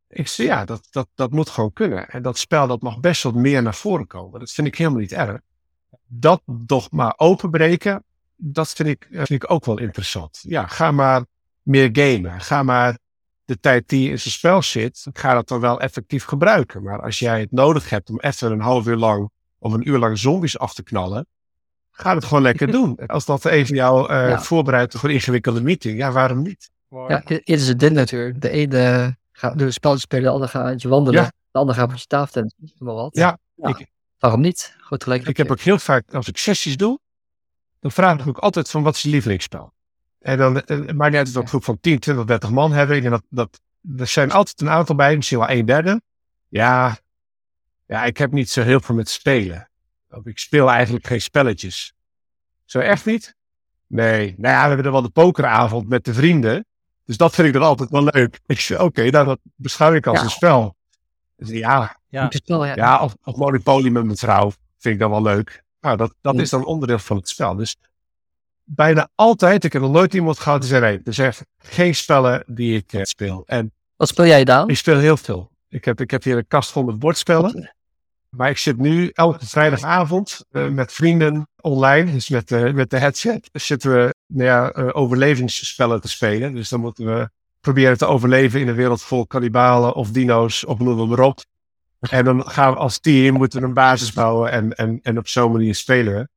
ik 0.09 0.29
zei, 0.29 0.49
ja, 0.49 0.64
dat, 0.64 0.87
dat, 0.90 1.09
dat 1.14 1.31
moet 1.31 1.49
gewoon 1.49 1.72
kunnen. 1.72 2.09
En 2.09 2.22
dat 2.22 2.38
spel, 2.38 2.66
dat 2.66 2.83
mag 2.83 3.01
best 3.01 3.22
wat 3.22 3.35
meer 3.35 3.62
naar 3.62 3.75
voren 3.75 4.07
komen. 4.07 4.40
Dat 4.40 4.51
vind 4.51 4.66
ik 4.66 4.77
helemaal 4.77 5.01
niet 5.01 5.12
erg. 5.12 5.40
Dat 6.07 6.42
dogma 6.44 7.14
openbreken, 7.16 8.05
dat 8.37 8.68
vind 8.72 8.88
ik, 8.88 9.07
vind 9.11 9.31
ik 9.42 9.51
ook 9.51 9.64
wel 9.64 9.79
interessant. 9.79 10.38
Ja, 10.42 10.66
ga 10.66 10.90
maar 10.90 11.25
meer 11.62 11.88
gamen. 11.92 12.40
Ga 12.40 12.62
maar 12.62 12.99
de 13.46 13.61
tijd 13.61 13.88
die 13.88 14.11
in 14.11 14.18
zijn 14.20 14.35
spel 14.35 14.62
zit, 14.62 15.06
ga 15.12 15.35
dat 15.35 15.48
dan 15.48 15.61
wel 15.61 15.80
effectief 15.80 16.24
gebruiken. 16.24 16.82
Maar 16.82 17.02
als 17.02 17.18
jij 17.18 17.40
het 17.40 17.52
nodig 17.52 17.90
hebt 17.90 18.11
om 18.11 18.20
even 18.20 18.52
een 18.52 18.61
half 18.61 18.87
uur 18.87 18.96
lang 18.96 19.30
of 19.59 19.72
een 19.72 19.88
uur 19.88 19.98
lang 19.98 20.18
zombies 20.18 20.59
af 20.59 20.74
te 20.74 20.82
knallen, 20.82 21.26
ga 21.90 22.14
het 22.14 22.24
gewoon 22.24 22.42
lekker 22.42 22.70
doen. 22.78 22.96
Als 23.06 23.24
dat 23.24 23.44
even 23.44 23.74
jou 23.74 24.12
uh, 24.12 24.28
ja. 24.28 24.40
voorbereidt 24.40 24.94
voor 24.94 25.09
een 25.09 25.14
ingewikkelde 25.14 25.62
meeting, 25.62 25.98
ja, 25.98 26.12
waarom 26.12 26.42
niet? 26.42 26.70
Ja, 26.90 27.22
het 27.24 27.40
is 27.44 27.68
het 27.68 27.78
dit 27.78 27.92
natuurlijk. 27.92 28.40
De 28.40 28.50
ene 28.50 29.16
gaat 29.32 29.59
door 29.59 29.72
spelletjes 29.72 30.04
spelen, 30.04 30.24
de 30.24 30.30
ander 30.30 30.48
gaat 30.48 30.82
je 30.82 30.88
wandelen, 30.88 31.22
Ja. 31.22 31.32
de 31.50 31.59
ander 31.59 31.74
gaat 31.74 31.90
op 31.90 31.96
je 31.96 32.06
tafeltent, 32.06 32.54
maar 32.78 32.94
wat. 32.94 33.16
Ja, 33.16 33.38
Ja. 33.54 33.68
Ik, 33.68 33.87
Waarom 34.18 34.40
niet? 34.40 34.76
Goed 34.80 35.02
gelijk. 35.02 35.26
ik 35.28 35.37
heb 35.37 35.50
ook 35.50 35.61
heel 35.61 35.78
vaak, 35.78 36.14
als 36.14 36.28
ik 36.28 36.36
sessies 36.36 36.76
doe, 36.76 36.99
dan 37.80 37.90
vraag 37.90 38.18
ik 38.20 38.26
ook 38.28 38.38
altijd 38.38 38.70
van 38.70 38.82
wat 38.82 38.94
is 38.94 39.03
je 39.03 39.09
lievelingsspel? 39.09 39.72
En 40.27 40.39
dan, 40.39 40.61
eh, 40.61 40.79
maar 40.95 41.11
niet 41.11 41.18
uit 41.18 41.27
dat 41.27 41.35
we 41.35 41.41
een 41.41 41.49
groep 41.49 41.64
van 41.64 41.81
10, 41.81 41.99
20, 41.99 42.24
30 42.24 42.51
man 42.51 42.72
hebben. 42.72 43.05
En 43.05 43.11
dat, 43.11 43.22
dat, 43.29 43.61
er 43.97 44.07
zijn 44.07 44.33
altijd 44.33 44.61
een 44.61 44.68
aantal 44.68 44.95
bij, 44.95 45.16
misschien 45.16 45.39
wel 45.39 45.51
een 45.51 45.64
derde. 45.64 46.01
Ja, 46.49 46.99
ja, 47.87 48.05
ik 48.05 48.16
heb 48.16 48.33
niet 48.33 48.51
zo 48.51 48.62
heel 48.62 48.81
veel 48.81 48.95
met 48.95 49.09
spelen. 49.09 49.70
Of 50.11 50.27
ik 50.27 50.39
speel 50.39 50.70
eigenlijk 50.70 51.07
geen 51.07 51.20
spelletjes. 51.20 51.93
Zo 52.64 52.79
echt 52.79 53.05
niet? 53.07 53.35
Nee. 53.87 54.35
Nou 54.39 54.55
ja, 54.55 54.61
we 54.62 54.66
hebben 54.66 54.87
er 54.87 54.93
wel 54.93 55.03
de 55.03 55.09
pokeravond 55.09 55.89
met 55.89 56.05
de 56.05 56.14
vrienden. 56.14 56.66
Dus 57.05 57.16
dat 57.16 57.35
vind 57.35 57.47
ik 57.47 57.53
dan 57.53 57.62
altijd 57.62 57.91
wel 57.91 58.09
leuk. 58.11 58.41
Ik 58.47 58.61
zeg, 58.61 58.81
oké, 58.81 59.11
nou 59.11 59.27
dat 59.27 59.39
beschouw 59.55 59.93
ik 59.93 60.07
als 60.07 60.18
Ja. 60.18 60.24
een 60.24 60.31
spel. 60.31 60.77
Dus 61.37 61.49
ja, 61.49 62.01
Ja. 62.09 62.27
Spel, 62.31 62.64
ja. 62.64 62.74
ja 62.74 63.03
of, 63.03 63.16
of 63.22 63.37
Monopoly 63.37 63.89
met 63.89 64.05
mijn 64.05 64.16
vrouw 64.16 64.51
vind 64.79 64.95
ik 64.95 65.01
dan 65.01 65.11
wel 65.11 65.22
leuk. 65.22 65.62
Nou, 65.81 65.97
dat, 65.97 66.14
dat 66.20 66.35
is 66.35 66.51
dan 66.51 66.64
onderdeel 66.64 66.99
van 66.99 67.16
het 67.16 67.29
spel. 67.29 67.57
Dus 67.57 67.77
bijna 68.67 69.09
altijd, 69.14 69.64
ik 69.64 69.73
heb 69.73 69.83
nog 69.83 69.93
nooit 69.93 70.14
iemand 70.14 70.39
gehad 70.39 70.61
die 70.61 70.69
zei, 70.69 70.81
nee, 70.81 71.01
er 71.05 71.14
zijn 71.14 71.35
geen 71.59 71.95
spellen 71.95 72.45
die 72.47 72.77
ik 72.77 72.93
eh, 72.93 73.03
speel. 73.03 73.43
En 73.47 73.73
Wat 73.97 74.09
speel 74.09 74.27
jij 74.27 74.45
dan? 74.45 74.69
ik 74.69 74.77
speel 74.77 74.99
heel 74.99 75.17
veel. 75.17 75.51
Ik 75.69 75.85
heb, 75.85 76.01
ik 76.01 76.11
heb 76.11 76.23
hier 76.23 76.37
een 76.37 76.49
kast 76.49 76.71
vol 76.71 76.85
met 76.85 76.99
bordspellen. 76.99 77.75
Maar 78.31 78.51
ik 78.51 78.59
zit 78.59 78.77
nu 78.77 79.11
elke 79.12 79.47
vrijdagavond 79.47 80.45
uh, 80.53 80.69
met 80.69 80.93
vrienden 80.93 81.49
online, 81.61 82.12
dus 82.12 82.29
met, 82.29 82.51
uh, 82.51 82.73
met 82.73 82.91
de 82.91 82.99
headset, 82.99 83.49
zitten 83.53 83.93
we 83.93 84.14
nou 84.27 84.45
ja, 84.45 84.91
overlevingsspellen 84.93 86.01
te 86.01 86.09
spelen. 86.09 86.55
Dus 86.55 86.69
dan 86.69 86.81
moeten 86.81 87.07
we 87.07 87.29
proberen 87.61 87.99
te 87.99 88.07
overleven 88.07 88.61
in 88.61 88.69
een 88.69 88.75
wereld 88.75 89.03
vol 89.03 89.27
kannibalen 89.27 89.95
of 89.95 90.11
dino's 90.11 90.64
of 90.67 90.79
noem 90.79 91.09
maar 91.09 91.21
op. 91.21 91.45
En 92.01 92.25
dan 92.25 92.51
gaan 92.51 92.73
we 92.73 92.79
als 92.79 92.99
team 92.99 93.35
moeten 93.35 93.61
we 93.61 93.67
een 93.67 93.75
basis 93.75 94.12
bouwen 94.12 94.51
en, 94.51 94.75
en, 94.75 95.01
en 95.03 95.19
op 95.19 95.29
zo'n 95.29 95.53
manier 95.53 95.75
spelen 95.75 96.14
we. 96.14 96.29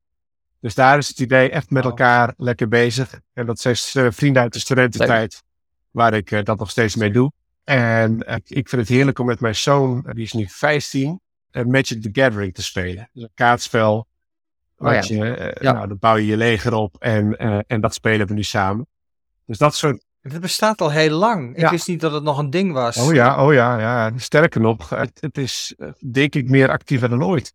Dus 0.60 0.74
daar 0.74 0.98
is 0.98 1.08
het 1.08 1.18
idee 1.18 1.50
echt 1.50 1.70
met 1.70 1.84
elkaar 1.84 2.34
lekker 2.36 2.68
bezig. 2.68 3.20
En 3.32 3.46
dat 3.46 3.60
zijn 3.60 4.12
vrienden 4.12 4.42
uit 4.42 4.52
de 4.52 4.58
studententijd, 4.58 5.42
waar 5.90 6.14
ik 6.14 6.44
dat 6.44 6.58
nog 6.58 6.70
steeds 6.70 6.96
mee 6.96 7.10
doe. 7.10 7.32
En 7.64 8.18
ik 8.44 8.68
vind 8.68 8.82
het 8.82 8.88
heerlijk 8.88 9.18
om 9.18 9.26
met 9.26 9.40
mijn 9.40 9.54
zoon, 9.54 10.06
die 10.12 10.24
is 10.24 10.32
nu 10.32 10.46
15, 10.48 11.20
Magic 11.52 12.02
the 12.02 12.08
Gathering 12.12 12.54
te 12.54 12.62
spelen. 12.62 13.10
Dus 13.12 13.22
een 13.22 13.30
kaartspel. 13.34 14.06
Oh, 14.76 14.92
ja. 14.92 15.02
je, 15.06 15.56
ja. 15.60 15.72
Nou, 15.72 15.88
dan 15.88 15.98
bouw 15.98 16.16
je 16.16 16.26
je 16.26 16.36
leger 16.36 16.74
op 16.74 16.96
en, 16.98 17.36
en 17.66 17.80
dat 17.80 17.94
spelen 17.94 18.26
we 18.26 18.34
nu 18.34 18.42
samen. 18.42 18.86
Dus 19.46 19.58
dat 19.58 19.74
soort 19.74 20.04
het 20.20 20.40
bestaat 20.40 20.80
al 20.80 20.90
heel 20.90 21.16
lang. 21.16 21.56
Ik 21.56 21.68
wist 21.68 21.88
niet 21.88 22.00
dat 22.00 22.12
het 22.12 22.22
nog 22.22 22.38
een 22.38 22.50
ding 22.50 22.72
was. 22.72 22.96
Oh 22.96 23.14
ja, 23.14 23.44
oh 23.46 23.52
ja, 23.52 23.78
ja. 23.78 24.12
Sterker 24.16 24.60
nog, 24.60 24.88
het, 24.88 25.18
het 25.20 25.38
is 25.38 25.74
denk 26.12 26.34
ik 26.34 26.48
meer 26.48 26.70
actiever 26.70 27.08
dan 27.08 27.24
ooit. 27.24 27.54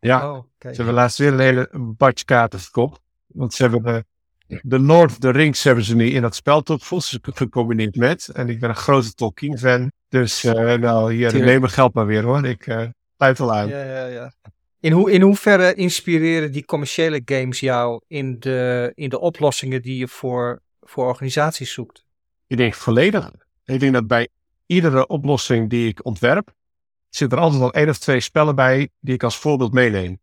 Ja, 0.00 0.32
oh, 0.32 0.44
ze 0.58 0.68
hebben 0.68 0.94
laatst 0.94 1.18
weer 1.18 1.32
een 1.32 1.38
hele 1.38 1.68
badje 1.96 2.24
kaarten 2.24 2.60
verkocht. 2.60 3.00
Want 3.26 3.54
ze 3.54 3.62
hebben 3.62 3.82
de, 3.82 4.60
de 4.62 4.78
Lord 4.78 5.10
of 5.10 5.18
the 5.18 5.30
Rings 5.30 5.64
hebben 5.64 5.84
ze 5.84 5.94
nu 5.96 6.10
in 6.10 6.22
dat 6.22 6.34
spel 6.34 6.62
toch 6.62 6.88
gecombineerd 7.22 7.96
met. 7.96 8.28
En 8.28 8.48
ik 8.48 8.60
ben 8.60 8.68
een 8.68 8.76
grote 8.76 9.14
Tolkien 9.14 9.58
fan. 9.58 9.92
Dus 10.08 10.44
uh, 10.44 10.74
nou, 10.74 11.12
hier 11.12 11.32
neem 11.32 11.60
mijn 11.60 11.72
geld 11.72 11.94
maar 11.94 12.06
weer 12.06 12.22
hoor. 12.22 12.46
Ik 12.46 12.66
uh, 12.66 12.86
sluit 13.16 13.40
al 13.40 13.54
aan. 13.54 13.68
Ja, 13.68 13.84
ja, 13.84 14.06
ja. 14.06 14.32
In, 14.80 14.92
hoe, 14.92 15.10
in 15.12 15.22
hoeverre 15.22 15.74
inspireren 15.74 16.52
die 16.52 16.64
commerciële 16.64 17.22
games 17.24 17.60
jou 17.60 18.00
in 18.06 18.40
de, 18.40 18.92
in 18.94 19.08
de 19.08 19.20
oplossingen 19.20 19.82
die 19.82 19.96
je 19.96 20.08
voor 20.08 20.62
voor 20.80 21.06
organisaties 21.06 21.72
zoekt? 21.72 22.04
Ik 22.46 22.56
denk 22.56 22.74
volledig. 22.74 23.30
Ik 23.64 23.80
denk 23.80 23.92
dat 23.92 24.06
bij 24.06 24.28
iedere 24.66 25.06
oplossing 25.06 25.70
die 25.70 25.88
ik 25.88 26.04
ontwerp, 26.04 26.54
zit 27.10 27.32
er 27.32 27.38
altijd 27.38 27.62
al 27.62 27.72
één 27.72 27.88
of 27.88 27.98
twee 27.98 28.20
spellen 28.20 28.54
bij 28.54 28.88
die 29.00 29.14
ik 29.14 29.22
als 29.22 29.36
voorbeeld 29.36 29.72
meeneem. 29.72 30.18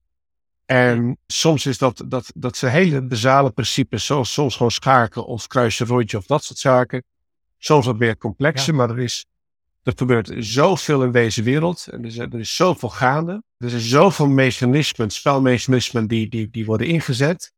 En 0.66 1.18
soms 1.28 1.66
is 1.66 1.78
dat, 1.78 2.04
dat, 2.06 2.32
dat 2.36 2.58
zijn 2.58 2.72
hele 2.72 3.02
basale 3.02 3.52
principes, 3.52 4.06
zoals 4.06 4.34
soms 4.34 4.56
gewoon 4.56 4.72
schaken 4.72 5.26
of 5.26 5.48
kruisen 5.48 5.88
rondje 5.88 6.18
of 6.18 6.26
dat 6.26 6.44
soort 6.44 6.60
zaken. 6.60 7.04
Soms 7.58 7.86
wat 7.86 7.98
meer 7.98 8.18
complexer, 8.18 8.76
maar 8.76 8.90
er 8.90 9.00
is, 9.00 9.26
er 9.84 9.94
gebeurt 9.96 10.32
zoveel 10.38 11.04
in 11.04 11.12
deze 11.12 11.44
wereld. 11.44 11.88
En 11.92 12.00
er 12.00 12.06
is, 12.06 12.18
er 12.18 12.40
is 12.40 12.56
zoveel 12.56 12.90
gaande. 12.90 13.44
Er 13.58 13.70
zijn 13.70 13.82
zoveel 13.82 14.28
mechanismen, 14.28 15.10
spelmechanismen 15.10 16.08
die, 16.08 16.30
die, 16.30 16.50
die 16.50 16.66
worden 16.66 16.88
ingezet. 16.88 17.54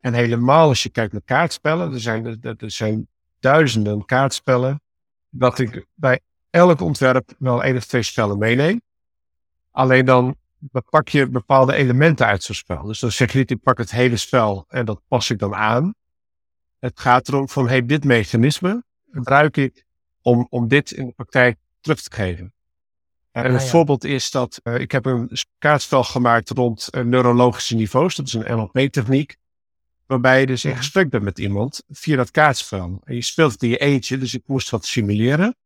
En 0.00 0.14
helemaal 0.14 0.68
als 0.68 0.82
je 0.82 0.88
kijkt 0.88 1.12
naar 1.12 1.22
kaartspellen, 1.24 1.92
er 1.92 2.00
zijn, 2.00 2.26
er, 2.26 2.54
er 2.58 2.70
zijn 2.70 3.08
duizenden 3.40 4.04
kaartspellen, 4.04 4.80
dat 5.30 5.58
ik 5.58 5.86
bij 5.94 6.20
elk 6.52 6.80
ontwerp 6.80 7.34
wel 7.38 7.62
één 7.62 7.76
of 7.76 7.84
twee 7.84 8.02
spellen 8.02 8.38
meeneem. 8.38 8.80
Alleen 9.70 10.04
dan 10.04 10.36
pak 10.90 11.08
je 11.08 11.28
bepaalde 11.28 11.74
elementen 11.74 12.26
uit 12.26 12.42
zo'n 12.42 12.54
spel. 12.54 12.82
Dus 12.82 13.00
dan 13.00 13.12
zeg 13.12 13.32
je 13.32 13.38
niet, 13.38 13.50
ik 13.50 13.62
pak 13.62 13.78
het 13.78 13.90
hele 13.90 14.16
spel 14.16 14.64
en 14.68 14.84
dat 14.84 15.00
pas 15.08 15.30
ik 15.30 15.38
dan 15.38 15.54
aan. 15.54 15.94
Het 16.78 17.00
gaat 17.00 17.28
erom 17.28 17.48
van, 17.48 17.68
hey, 17.68 17.86
dit 17.86 18.04
mechanisme 18.04 18.84
gebruik 19.12 19.56
ik 19.56 19.84
om, 20.22 20.46
om 20.50 20.68
dit 20.68 20.90
in 20.90 21.06
de 21.06 21.12
praktijk 21.12 21.58
terug 21.80 22.02
te 22.02 22.14
geven. 22.14 22.54
En 23.30 23.52
een 23.54 23.60
voorbeeld 23.60 24.04
is 24.04 24.30
dat 24.30 24.60
uh, 24.64 24.78
ik 24.78 24.92
heb 24.92 25.06
een 25.06 25.30
kaartspel 25.58 26.04
gemaakt 26.04 26.50
rond 26.50 26.88
uh, 26.90 27.02
neurologische 27.02 27.74
niveaus. 27.74 28.14
Dat 28.14 28.26
is 28.26 28.32
een 28.32 28.56
NLP-techniek. 28.56 29.36
Waarbij 30.06 30.40
je 30.40 30.46
dus 30.46 30.64
in 30.64 30.76
gesprek 30.76 31.10
bent 31.10 31.22
met 31.22 31.38
iemand 31.38 31.82
via 31.88 32.16
dat 32.16 32.30
kaartspel. 32.30 33.00
En 33.04 33.14
je 33.14 33.22
speelt 33.22 33.52
het 33.52 33.62
in 33.62 33.68
je 33.68 33.78
eentje, 33.78 34.18
dus 34.18 34.34
ik 34.34 34.42
moest 34.46 34.70
wat 34.70 34.84
simuleren. 34.84 35.56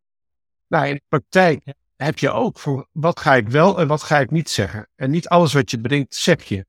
Nou, 0.69 0.87
in 0.87 0.95
de 0.95 1.03
praktijk 1.09 1.75
heb 1.97 2.19
je 2.19 2.31
ook 2.31 2.59
voor 2.59 2.89
wat 2.93 3.21
ga 3.21 3.35
ik 3.35 3.49
wel 3.49 3.81
en 3.81 3.87
wat 3.87 4.03
ga 4.03 4.19
ik 4.19 4.31
niet 4.31 4.51
zeggen. 4.51 4.89
En 4.95 5.11
niet 5.11 5.29
alles 5.29 5.53
wat 5.53 5.71
je 5.71 5.79
bedenkt, 5.79 6.15
zeg 6.15 6.43
je. 6.43 6.67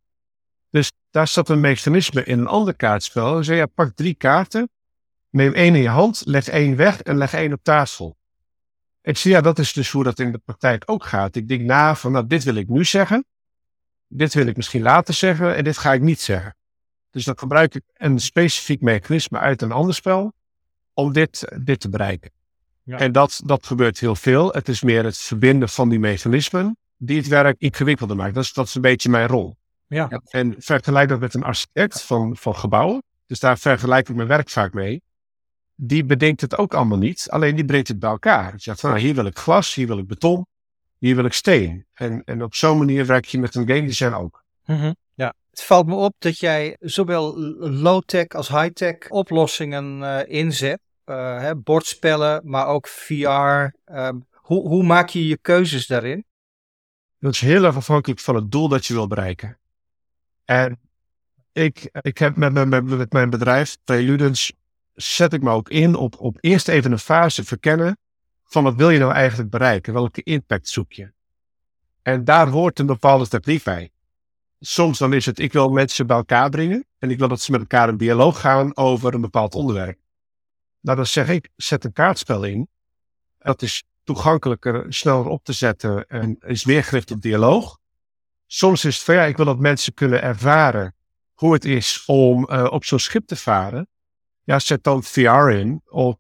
Dus 0.70 0.92
daar 1.10 1.28
staat 1.28 1.50
een 1.50 1.60
mechanisme 1.60 2.24
in 2.24 2.40
een 2.40 2.48
ander 2.48 2.76
kaartspel. 2.76 3.32
Dan 3.32 3.44
zeg 3.44 3.58
je, 3.58 3.68
pak 3.68 3.96
drie 3.96 4.16
kaarten, 4.16 4.70
neem 5.30 5.54
één 5.54 5.76
in 5.76 5.82
je 5.82 5.90
hand, 5.90 6.22
leg 6.26 6.48
één 6.48 6.76
weg 6.76 7.02
en 7.02 7.18
leg 7.18 7.34
één 7.34 7.54
op 7.54 7.64
tafel. 7.64 8.18
Ik 9.02 9.18
zie, 9.18 9.32
ja, 9.32 9.42
dat 9.42 9.60
is 9.60 9.74
dus 9.74 9.92
hoe 9.92 10.04
dat 10.04 10.20
in 10.20 10.32
de 10.32 10.38
praktijk 10.38 10.84
ook 10.86 11.04
gaat. 11.04 11.36
Ik 11.36 11.48
denk 11.48 11.62
na 11.62 11.96
van, 11.96 12.12
nou, 12.12 12.28
dit 12.28 12.44
wil 12.44 12.56
ik 12.56 12.68
nu 12.68 12.86
zeggen. 12.86 13.26
Dit 14.08 14.34
wil 14.34 14.48
ik 14.48 14.56
misschien 14.56 14.82
later 14.82 15.14
zeggen 15.14 15.56
en 15.56 15.64
dit 15.64 15.78
ga 15.78 15.94
ik 15.94 16.02
niet 16.02 16.22
zeggen. 16.22 16.56
Dus 17.10 17.26
dan 17.26 17.38
gebruik 17.38 17.76
ik 17.76 17.84
een 17.94 18.20
specifiek 18.20 18.82
mechanisme 18.82 19.40
uit 19.40 19.62
een 19.62 19.72
ander 19.72 19.96
spel 19.96 20.34
om 20.94 21.14
dit, 21.14 21.48
dit 21.64 21.80
te 21.80 21.90
bereiken. 21.90 22.32
Ja. 22.88 22.98
En 22.98 23.12
dat, 23.12 23.42
dat 23.46 23.66
gebeurt 23.66 24.00
heel 24.00 24.16
veel. 24.16 24.52
Het 24.52 24.68
is 24.70 24.82
meer 24.82 25.04
het 25.04 25.18
verbinden 25.18 25.70
van 25.70 25.90
die 25.90 26.00
mechanismen 26.00 26.78
die 26.98 27.18
het 27.18 27.28
werk 27.28 27.56
ingewikkelder 27.60 28.16
maakt. 28.16 28.34
Dat 28.34 28.44
is, 28.44 28.54
dat 28.54 28.68
is 28.68 28.76
een 28.76 28.82
beetje 28.82 29.10
mijn 29.10 29.28
rol. 29.28 29.56
Ja. 29.88 30.22
En 30.30 30.56
vergelijk 30.58 31.10
dat 31.10 31.20
met 31.20 31.34
een 31.34 31.44
architect 31.44 32.02
van, 32.02 32.38
van 32.38 32.56
gebouwen. 32.56 33.04
Dus 33.26 33.40
daar 33.40 33.58
vergelijk 33.58 34.10
ik 34.10 34.16
mijn 34.16 34.28
werk 34.28 34.50
vaak 34.50 34.74
mee. 34.74 35.02
Die 35.76 36.06
bedenkt 36.06 36.42
het 36.42 36.58
ook 36.58 36.74
allemaal 36.74 36.98
niet, 36.98 37.28
alleen 37.30 37.56
die 37.56 37.66
brengt 37.66 37.88
het 37.88 38.00
bij 38.00 38.10
elkaar. 38.10 38.52
Je 38.52 38.62
zegt 38.62 38.80
van 38.80 38.90
nou, 38.90 39.02
hier 39.02 39.16
wil 39.16 39.26
ik 39.26 39.38
glas, 39.38 39.74
hier 39.74 39.88
wil 39.88 39.98
ik 39.98 40.08
beton, 40.08 40.46
hier 40.98 41.16
wil 41.16 41.26
ik 41.26 41.34
steen. 41.34 41.86
En, 41.94 42.24
en 42.24 42.44
op 42.44 42.56
zo'n 42.56 42.78
manier 42.78 43.06
werk 43.06 43.26
je 43.26 43.40
met 43.40 43.56
een 43.56 43.68
game 43.68 43.86
design 43.86 44.14
ook. 44.14 44.44
Mm 44.66 44.96
Ja, 45.14 45.34
het 45.50 45.64
valt 45.64 45.88
me 45.88 45.96
op 45.96 46.14
dat 46.20 46.40
jij 46.40 46.76
zowel 46.80 47.38
low-tech 47.60 48.28
als 48.28 48.48
high-tech 48.48 49.10
oplossingen 49.10 50.02
uh, 50.02 50.20
inzet. 50.28 50.80
Uh, 51.10 51.40
hè, 51.40 51.56
bordspellen, 51.56 52.42
maar 52.44 52.68
ook 52.68 52.88
VR. 52.88 53.26
Ehm, 53.86 54.20
hoe, 54.32 54.68
hoe 54.68 54.84
maak 54.84 55.10
je 55.10 55.28
je 55.28 55.38
keuzes 55.38 55.88
daarin? 55.88 56.26
Dat 57.20 57.34
is 57.34 57.42
heel 57.42 57.64
erg 57.64 57.76
afhankelijk 57.76 58.20
van 58.20 58.36
het 58.36 58.52
doel 58.52 58.68
dat 58.68 58.86
je 58.86 58.94
wil 58.94 59.08
bereiken. 59.08 59.60
En 60.46 60.80
ik, 61.52 61.90
ik 62.02 62.18
heb 62.18 62.36
met, 62.36 62.54
met, 62.54 62.84
met 62.84 63.12
mijn 63.12 63.30
bedrijf, 63.30 63.78
Preludens, 63.84 64.54
zet 64.94 65.34
ik 65.34 65.42
me 65.42 65.52
ook 65.52 65.70
in 65.70 65.96
op, 65.96 66.20
op 66.20 66.38
eerst 66.40 66.68
even 66.68 66.92
een 66.92 67.00
fase 67.00 67.44
verkennen 67.44 67.98
van 68.44 68.64
wat 68.64 68.76
wil 68.76 68.90
je 68.90 69.00
nou 69.00 69.14
eigenlijk 69.14 69.50
bereiken? 69.50 69.94
Welke 69.94 70.24
impact 70.24 70.70
zoek 70.70 70.94
je? 70.94 71.12
En 72.02 72.24
daar 72.24 72.48
hoort 72.48 72.80
een 72.80 72.86
bepaalde 72.86 73.28
techniek 73.28 73.64
bij 73.64 73.92
soms 74.60 74.98
dan 74.98 75.14
is 75.14 75.26
het, 75.26 75.40
ik 75.40 75.54
wil 75.54 75.70
mensen 75.70 76.08
bij 76.08 76.18
elkaar 76.18 76.50
brengen 76.50 76.86
en 77.00 77.12
ik 77.12 77.18
wil 77.18 77.28
dat 77.28 77.42
ze 77.42 77.52
met 77.52 77.60
elkaar 77.60 77.90
een 77.90 77.98
dialoog 77.98 78.40
gaan 78.40 78.78
over 78.78 79.14
een 79.14 79.22
bepaald 79.22 79.56
onderwerp. 79.56 80.00
Nou, 80.80 80.98
dan 80.98 81.06
zeg 81.06 81.30
ik, 81.30 81.50
zet 81.56 81.84
een 81.84 81.94
kaartspel 81.94 82.44
in. 82.44 82.68
Dat 83.38 83.62
is 83.62 83.84
toegankelijker, 84.04 84.94
sneller 84.94 85.28
op 85.28 85.44
te 85.44 85.54
zetten 85.54 86.08
en 86.08 86.38
is 86.40 86.66
meer 86.66 86.84
gericht 86.84 87.12
op 87.12 87.22
dialoog. 87.22 87.80
Soms 88.46 88.86
is 88.86 88.96
het 88.96 89.04
van 89.04 89.16
ja, 89.16 89.24
ik 89.24 89.38
wil 89.38 89.46
dat 89.46 89.60
mensen 89.60 89.94
kunnen 89.94 90.22
ervaren 90.22 90.96
hoe 91.34 91.54
het 91.54 91.66
is 91.66 92.04
om 92.06 92.48
uh, 92.50 92.68
op 92.70 92.86
zo'n 92.86 93.00
schip 93.00 93.28
te 93.28 93.36
varen. 93.36 93.88
Ja, 94.44 94.60
zet 94.60 94.84
dan 94.84 95.04
VR 95.04 95.50
in 95.50 95.82
of 95.86 96.16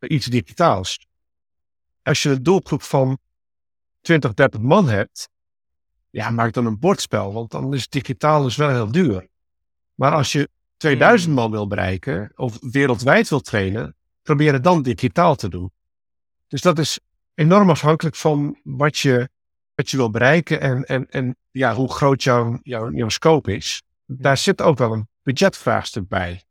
iets 0.00 0.26
digitaals. 0.26 1.06
Als 2.02 2.22
je 2.22 2.30
een 2.30 2.42
doelgroep 2.42 2.82
van 2.82 3.18
20, 4.00 4.34
30 4.34 4.60
man 4.60 4.88
hebt, 4.88 5.28
ja, 6.10 6.30
maak 6.30 6.52
dan 6.52 6.66
een 6.66 6.78
bordspel, 6.78 7.32
want 7.32 7.50
dan 7.50 7.74
is 7.74 7.88
digitaal 7.88 8.42
dus 8.42 8.56
wel 8.56 8.68
heel 8.68 8.90
duur. 8.90 9.28
Maar 9.94 10.12
als 10.12 10.32
je 10.32 10.48
2000 10.86 11.26
hmm. 11.26 11.40
man 11.40 11.50
wil 11.50 11.66
bereiken 11.66 12.32
of 12.34 12.58
wereldwijd 12.60 13.28
wil 13.28 13.40
trainen, 13.40 13.96
probeer 14.22 14.52
het 14.52 14.64
dan 14.64 14.82
digitaal 14.82 15.36
te 15.36 15.48
doen. 15.48 15.70
Dus 16.48 16.60
dat 16.60 16.78
is 16.78 17.00
enorm 17.34 17.70
afhankelijk 17.70 18.16
van 18.16 18.60
wat 18.62 18.98
je, 18.98 19.28
wat 19.74 19.90
je 19.90 19.96
wil 19.96 20.10
bereiken 20.10 20.60
en, 20.60 20.84
en, 20.84 21.06
en 21.10 21.36
ja, 21.50 21.74
hoe 21.74 21.92
groot 21.92 22.22
jouw, 22.22 22.58
jouw, 22.62 22.90
jouw 22.90 23.08
scope 23.08 23.54
is. 23.54 23.82
Daar 24.04 24.36
zit 24.36 24.62
ook 24.62 24.78
wel 24.78 24.92
een 24.92 25.08
budgetvraagstuk 25.22 26.08
bij. 26.08 26.42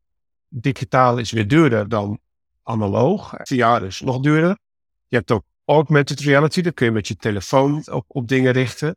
Digitaal 0.47 1.17
is 1.17 1.31
weer 1.31 1.47
duurder 1.47 1.89
dan 1.89 2.19
analoog. 2.63 3.33
VR 3.43 3.83
is 3.83 4.01
nog 4.01 4.19
duurder. 4.19 4.57
Je 5.07 5.15
hebt 5.15 5.31
ook 5.31 5.43
augmented 5.65 6.19
reality, 6.19 6.61
daar 6.61 6.73
kun 6.73 6.85
je 6.85 6.91
met 6.91 7.07
je 7.07 7.15
telefoon 7.15 7.83
op, 7.91 8.05
op 8.07 8.27
dingen 8.27 8.51
richten. 8.51 8.95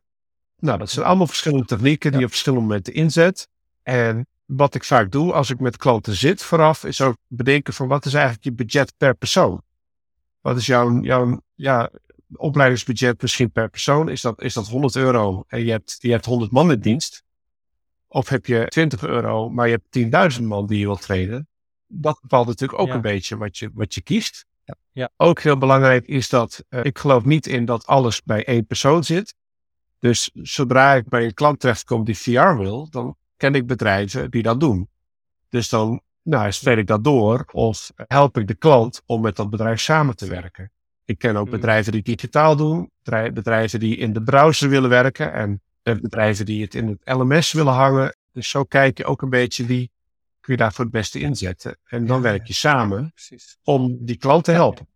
Nou, 0.59 0.77
dat 0.77 0.89
zijn 0.89 1.05
allemaal 1.05 1.27
verschillende 1.27 1.65
technieken 1.65 2.11
die 2.11 2.19
je 2.19 2.25
op 2.25 2.31
verschillende 2.31 2.65
momenten 2.65 2.93
inzet. 2.93 3.47
En 3.83 4.27
wat 4.49 4.75
ik 4.75 4.83
vaak 4.83 5.11
doe 5.11 5.33
als 5.33 5.49
ik 5.49 5.59
met 5.59 5.77
klanten 5.77 6.15
zit 6.15 6.43
vooraf, 6.43 6.83
is 6.83 7.01
ook 7.01 7.17
bedenken 7.27 7.73
van 7.73 7.87
wat 7.87 8.05
is 8.05 8.13
eigenlijk 8.13 8.43
je 8.43 8.53
budget 8.53 8.93
per 8.97 9.15
persoon? 9.15 9.61
Wat 10.41 10.57
is 10.57 10.65
jouw, 10.65 11.01
jouw 11.01 11.41
ja, 11.55 11.89
opleidingsbudget 12.35 13.21
misschien 13.21 13.51
per 13.51 13.69
persoon? 13.69 14.09
Is 14.09 14.21
dat, 14.21 14.41
is 14.41 14.53
dat 14.53 14.67
100 14.67 14.95
euro 14.95 15.43
en 15.47 15.65
je 15.65 15.71
hebt, 15.71 15.97
je 15.99 16.11
hebt 16.11 16.25
100 16.25 16.51
man 16.51 16.71
in 16.71 16.79
dienst? 16.79 17.23
Of 18.07 18.29
heb 18.29 18.45
je 18.45 18.65
20 18.67 19.03
euro, 19.03 19.49
maar 19.49 19.67
je 19.67 19.81
hebt 19.91 20.37
10.000 20.39 20.43
man 20.43 20.67
die 20.67 20.79
je 20.79 20.85
wilt 20.85 21.01
trainen? 21.01 21.47
Dat 21.87 22.19
bepaalt 22.21 22.47
natuurlijk 22.47 22.79
ook 22.79 22.89
een 22.89 23.01
beetje 23.01 23.37
wat 23.37 23.57
je, 23.57 23.69
wat 23.73 23.93
je 23.93 24.01
kiest. 24.01 24.45
Ja. 24.63 24.75
ja. 24.91 25.09
Ook 25.17 25.41
heel 25.41 25.57
belangrijk 25.57 26.07
is 26.07 26.29
dat 26.29 26.63
uh, 26.69 26.83
ik 26.83 26.97
geloof 26.97 27.25
niet 27.25 27.47
in 27.47 27.65
dat 27.65 27.85
alles 27.85 28.23
bij 28.23 28.45
één 28.45 28.65
persoon 28.65 29.03
zit. 29.03 29.35
Dus 29.99 30.29
zodra 30.33 30.93
ik 30.93 31.09
bij 31.09 31.25
een 31.25 31.33
klant 31.33 31.59
terechtkom 31.59 32.03
die 32.03 32.17
VR 32.17 32.55
wil, 32.57 32.89
dan 32.89 33.17
ken 33.39 33.55
ik 33.55 33.67
bedrijven 33.67 34.31
die 34.31 34.41
dat 34.41 34.59
doen. 34.59 34.89
Dus 35.49 35.69
dan 35.69 36.01
nou, 36.21 36.51
speel 36.51 36.77
ik 36.77 36.87
dat 36.87 37.03
door 37.03 37.45
of 37.51 37.91
help 37.95 38.37
ik 38.37 38.47
de 38.47 38.55
klant 38.55 39.01
om 39.05 39.21
met 39.21 39.35
dat 39.35 39.49
bedrijf 39.49 39.79
samen 39.79 40.15
te 40.15 40.27
werken. 40.27 40.71
Ik 41.05 41.17
ken 41.17 41.35
ook 41.35 41.47
hmm. 41.47 41.55
bedrijven 41.55 41.91
die 41.91 42.01
digitaal 42.01 42.55
doen, 42.55 42.91
bedrijven 43.33 43.79
die 43.79 43.97
in 43.97 44.13
de 44.13 44.23
browser 44.23 44.69
willen 44.69 44.89
werken 44.89 45.33
en 45.33 45.61
bedrijven 45.83 46.45
die 46.45 46.61
het 46.61 46.75
in 46.75 46.87
het 46.87 47.17
LMS 47.17 47.51
willen 47.51 47.73
hangen. 47.73 48.15
Dus 48.33 48.49
zo 48.49 48.63
kijk 48.63 48.97
je 48.97 49.05
ook 49.05 49.21
een 49.21 49.29
beetje 49.29 49.65
wie 49.65 49.91
kun 50.39 50.53
je 50.53 50.59
daarvoor 50.59 50.83
het 50.83 50.93
beste 50.93 51.19
inzetten. 51.19 51.77
En 51.85 52.05
dan 52.05 52.21
werk 52.21 52.47
je 52.47 52.53
samen 52.53 53.13
om 53.63 53.97
die 53.99 54.17
klant 54.17 54.43
te 54.43 54.51
helpen. 54.51 54.87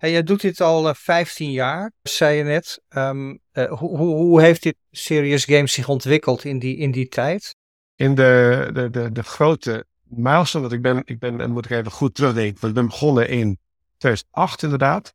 Hey, 0.00 0.10
jij 0.10 0.22
doet 0.22 0.40
dit 0.40 0.60
al 0.60 0.94
15 0.94 1.46
eh, 1.46 1.54
jaar, 1.54 1.92
zei 2.02 2.36
je 2.36 2.42
net. 2.42 2.82
Um, 2.88 3.40
hoe, 3.52 3.96
hoe, 3.96 4.14
hoe, 4.14 4.40
heeft 4.40 4.62
dit 4.62 4.76
Serious 4.90 5.44
Games 5.44 5.72
zich 5.72 5.88
ontwikkeld 5.88 6.44
in 6.44 6.58
die, 6.58 6.76
in 6.76 6.90
die 6.90 7.08
tijd? 7.08 7.56
In 7.96 8.14
de, 8.14 8.70
de, 8.72 8.90
de, 8.90 9.12
de 9.12 9.22
grote 9.22 9.84
milestone, 10.02 10.62
want 10.62 10.76
ik 10.76 10.82
ben, 10.82 11.02
ik 11.04 11.18
ben, 11.18 11.40
en 11.40 11.50
moet 11.50 11.64
ik 11.64 11.70
even 11.70 11.90
goed 11.90 12.14
terugdenken, 12.14 12.60
want 12.60 12.66
ik 12.66 12.74
ben 12.74 12.86
begonnen 12.86 13.28
in 13.28 13.58
2008 13.96 14.62
inderdaad. 14.62 15.14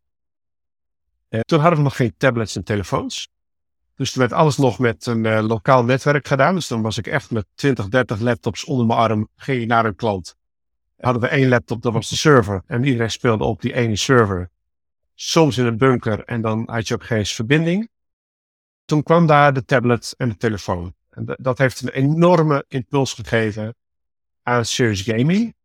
En 1.29 1.45
toen 1.45 1.59
hadden 1.59 1.77
we 1.77 1.83
nog 1.83 1.95
geen 1.95 2.13
tablets 2.17 2.55
en 2.55 2.63
telefoons. 2.63 3.29
Dus 3.95 4.11
toen 4.11 4.21
werd 4.21 4.33
alles 4.33 4.57
nog 4.57 4.79
met 4.79 5.05
een 5.05 5.41
lokaal 5.41 5.83
netwerk 5.83 6.27
gedaan. 6.27 6.55
Dus 6.55 6.67
dan 6.67 6.81
was 6.81 6.97
ik 6.97 7.07
echt 7.07 7.31
met 7.31 7.45
20, 7.55 7.87
30 7.87 8.19
laptops 8.19 8.65
onder 8.65 8.85
mijn 8.85 8.99
arm, 8.99 9.27
ging 9.35 9.59
je 9.59 9.65
naar 9.65 9.85
een 9.85 9.95
klant. 9.95 10.35
Hadden 10.97 11.21
we 11.21 11.27
één 11.27 11.47
laptop, 11.47 11.81
dat 11.81 11.93
was 11.93 12.09
de 12.09 12.15
server. 12.15 12.63
En 12.65 12.83
iedereen 12.83 13.11
speelde 13.11 13.43
op 13.43 13.61
die 13.61 13.73
ene 13.73 13.95
server. 13.95 14.53
Soms 15.15 15.57
in 15.57 15.65
een 15.65 15.77
bunker 15.77 16.23
en 16.23 16.41
dan 16.41 16.63
had 16.69 16.87
je 16.87 16.93
ook 16.93 17.03
geen 17.03 17.25
verbinding. 17.25 17.89
Toen 18.85 19.03
kwam 19.03 19.27
daar 19.27 19.53
de 19.53 19.65
tablet 19.65 20.13
en 20.17 20.29
de 20.29 20.37
telefoon. 20.37 20.93
En 21.09 21.35
dat 21.37 21.57
heeft 21.57 21.81
een 21.81 21.89
enorme 21.89 22.65
impuls 22.67 23.13
gegeven 23.13 23.75
aan 24.43 24.65
Serious 24.65 25.01
Gaming. 25.01 25.55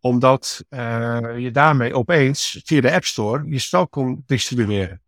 Omdat 0.00 0.64
uh, 0.70 1.38
je 1.38 1.50
daarmee 1.50 1.94
opeens 1.94 2.60
via 2.64 2.80
de 2.80 2.92
App 2.92 3.04
Store 3.04 3.48
je 3.48 3.58
spel 3.58 3.88
kon 3.88 4.22
distribueren 4.26 5.02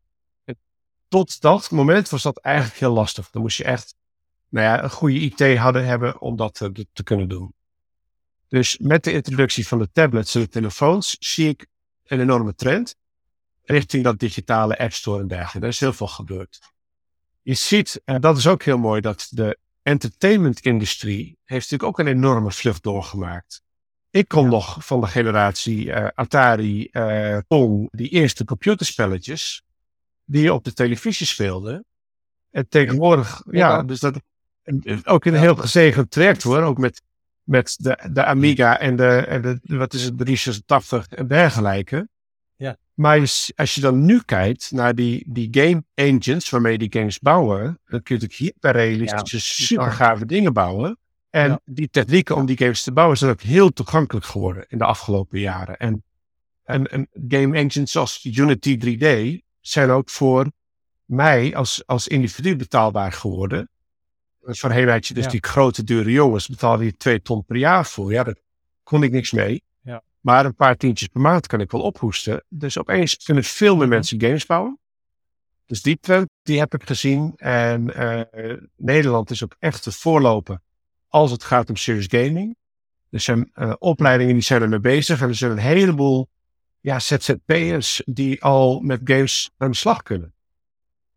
tot 1.11 1.41
dat 1.41 1.71
moment 1.71 2.09
was 2.09 2.23
dat 2.23 2.39
eigenlijk 2.39 2.77
heel 2.77 2.93
lastig. 2.93 3.31
Dan 3.31 3.43
moest 3.43 3.57
je 3.57 3.65
echt 3.65 3.95
nou 4.49 4.67
ja, 4.67 4.83
een 4.83 4.91
goede 4.91 5.19
IT 5.19 5.59
hadden 5.59 5.85
hebben 5.85 6.21
om 6.21 6.37
dat 6.37 6.55
te, 6.55 6.87
te 6.93 7.03
kunnen 7.03 7.29
doen. 7.29 7.55
Dus 8.49 8.79
met 8.79 9.05
de 9.05 9.13
introductie 9.13 9.67
van 9.67 9.79
de 9.79 9.91
tablets 9.93 10.35
en 10.35 10.41
de 10.41 10.49
telefoons 10.49 11.17
zie 11.19 11.49
ik 11.49 11.67
een 12.05 12.21
enorme 12.21 12.55
trend 12.55 12.97
richting 13.71 14.05
dat 14.05 14.19
digitale 14.19 14.79
App 14.79 14.93
Store 14.93 15.21
en 15.21 15.29
dergelijke. 15.29 15.61
Er 15.61 15.73
is 15.73 15.81
heel 15.81 15.93
veel 15.93 16.07
gebeurd. 16.07 16.59
Je 17.43 17.55
ziet, 17.55 18.01
en 18.05 18.21
dat 18.21 18.37
is 18.37 18.47
ook 18.47 18.63
heel 18.63 18.79
mooi, 18.79 19.01
dat 19.01 19.27
de 19.31 19.59
entertainment-industrie 19.83 21.39
heeft 21.45 21.71
natuurlijk 21.71 21.99
ook 21.99 22.07
een 22.07 22.13
enorme 22.13 22.51
vlucht 22.51 22.83
doorgemaakt. 22.83 23.63
Ik 24.11 24.29
kom 24.29 24.49
nog 24.49 24.85
van 24.85 25.01
de 25.01 25.07
generatie 25.07 25.85
uh, 25.85 26.09
Atari, 26.15 26.89
uh, 26.93 27.39
Pong, 27.49 27.89
die 27.91 28.09
eerste 28.09 28.45
computerspelletjes 28.45 29.63
die 30.25 30.43
je 30.43 30.53
op 30.53 30.65
de 30.65 30.73
televisie 30.73 31.27
speelde. 31.27 31.85
En 32.51 32.69
tegenwoordig, 32.69 33.43
ja, 33.51 33.83
dus 33.83 34.01
dat 34.01 34.21
ook 35.05 35.25
een 35.25 35.35
heel 35.35 35.57
gezegend 35.57 36.11
traject 36.11 36.43
hoor. 36.43 36.63
Ook 36.63 36.79
met, 36.79 37.03
met 37.43 37.75
de, 37.79 38.09
de 38.13 38.25
Amiga 38.25 38.79
en 38.79 38.97
de, 38.97 39.17
en 39.17 39.43
de, 39.43 39.77
wat 39.77 39.95
is 39.95 40.03
het, 40.03 40.19
386 40.19 41.07
en 41.07 41.27
dergelijke. 41.27 42.09
Maar 43.01 43.21
als 43.55 43.75
je 43.75 43.81
dan 43.81 44.05
nu 44.05 44.21
kijkt 44.25 44.71
naar 44.71 44.95
die, 44.95 45.25
die 45.27 45.49
game 45.51 45.85
engines 45.95 46.51
waarmee 46.51 46.79
die 46.79 46.93
games 46.93 47.19
bouwen, 47.19 47.65
dan 47.65 48.03
kun 48.03 48.15
je 48.17 48.23
natuurlijk 48.23 48.33
hyperrealistische, 48.33 49.37
ja, 49.37 49.67
super 49.67 49.93
gave 49.93 50.27
dingen 50.27 50.53
bouwen. 50.53 50.99
En 51.31 51.61
die 51.65 51.91
technieken 51.91 52.37
om 52.37 52.47
die 52.47 52.57
games 52.57 52.83
te 52.83 52.93
bouwen 52.93 53.19
zijn 53.19 53.31
ook 53.31 53.41
heel 53.41 53.73
toegankelijk 53.73 54.27
geworden 54.27 54.65
in 54.69 54.79
de 54.79 54.85
afgelopen 54.85 55.41
jaren. 55.41 55.77
En, 55.77 56.05
en, 56.65 56.87
en 56.87 57.09
game 57.29 57.57
engines 57.57 57.91
zoals 57.91 58.25
Unity 58.25 58.79
3D, 58.85 59.39
zijn 59.61 59.91
ook 59.91 60.11
voor 60.11 60.51
mij 61.05 61.57
als, 61.57 61.83
als 61.87 62.09
individu 62.09 62.57
betaalbaar 62.57 63.13
geworden. 63.13 63.71
Voorheen 64.41 64.89
had 64.89 65.07
je 65.07 65.15
dus 65.15 65.29
die 65.29 65.45
grote 65.45 65.85
dure 65.85 66.11
jongens, 66.11 66.49
betaalde 66.49 66.85
je 66.85 66.97
twee 66.97 67.23
ton 67.23 67.45
per 67.45 67.57
jaar 67.57 67.87
voor. 67.87 68.13
Ja, 68.13 68.25
daar 68.25 68.39
kon 68.83 69.03
ik 69.03 69.11
niks 69.11 69.33
mee. 69.33 69.63
Maar 70.21 70.45
een 70.45 70.55
paar 70.55 70.77
tientjes 70.77 71.09
per 71.09 71.21
maand 71.21 71.47
kan 71.47 71.61
ik 71.61 71.71
wel 71.71 71.81
ophoesten. 71.81 72.45
Dus 72.49 72.79
opeens 72.79 73.17
kunnen 73.17 73.45
veel 73.45 73.77
meer 73.77 73.87
mhm. 73.87 73.95
mensen 73.95 74.21
games 74.21 74.47
bouwen. 74.47 74.79
Dus 75.67 75.83
die 75.83 75.99
trend, 76.01 76.29
die 76.43 76.59
heb 76.59 76.75
ik 76.75 76.87
gezien. 76.87 77.33
En 77.37 78.01
uh, 78.01 78.53
Nederland 78.77 79.31
is 79.31 79.45
ook 79.45 79.57
echt 79.59 79.83
te 79.83 79.93
voorlopen 79.93 80.63
als 81.09 81.31
het 81.31 81.45
gaat 81.45 81.69
om 81.69 81.77
serious 81.77 82.07
gaming. 82.09 82.57
Er 83.11 83.21
zijn 83.21 83.51
uh, 83.55 83.73
opleidingen 83.79 84.35
die 84.35 84.43
zijn 84.43 84.63
ermee 84.63 84.81
bezig. 84.81 85.21
En 85.23 85.29
er 85.29 85.35
zijn 85.35 85.51
een 85.51 85.59
heleboel 85.59 86.29
ja, 86.81 86.99
ZZP'ers 86.99 88.03
die 88.05 88.43
al 88.43 88.81
met 88.81 89.01
games 89.05 89.51
aan 89.57 89.71
de 89.71 89.77
slag 89.77 90.03
kunnen. 90.03 90.35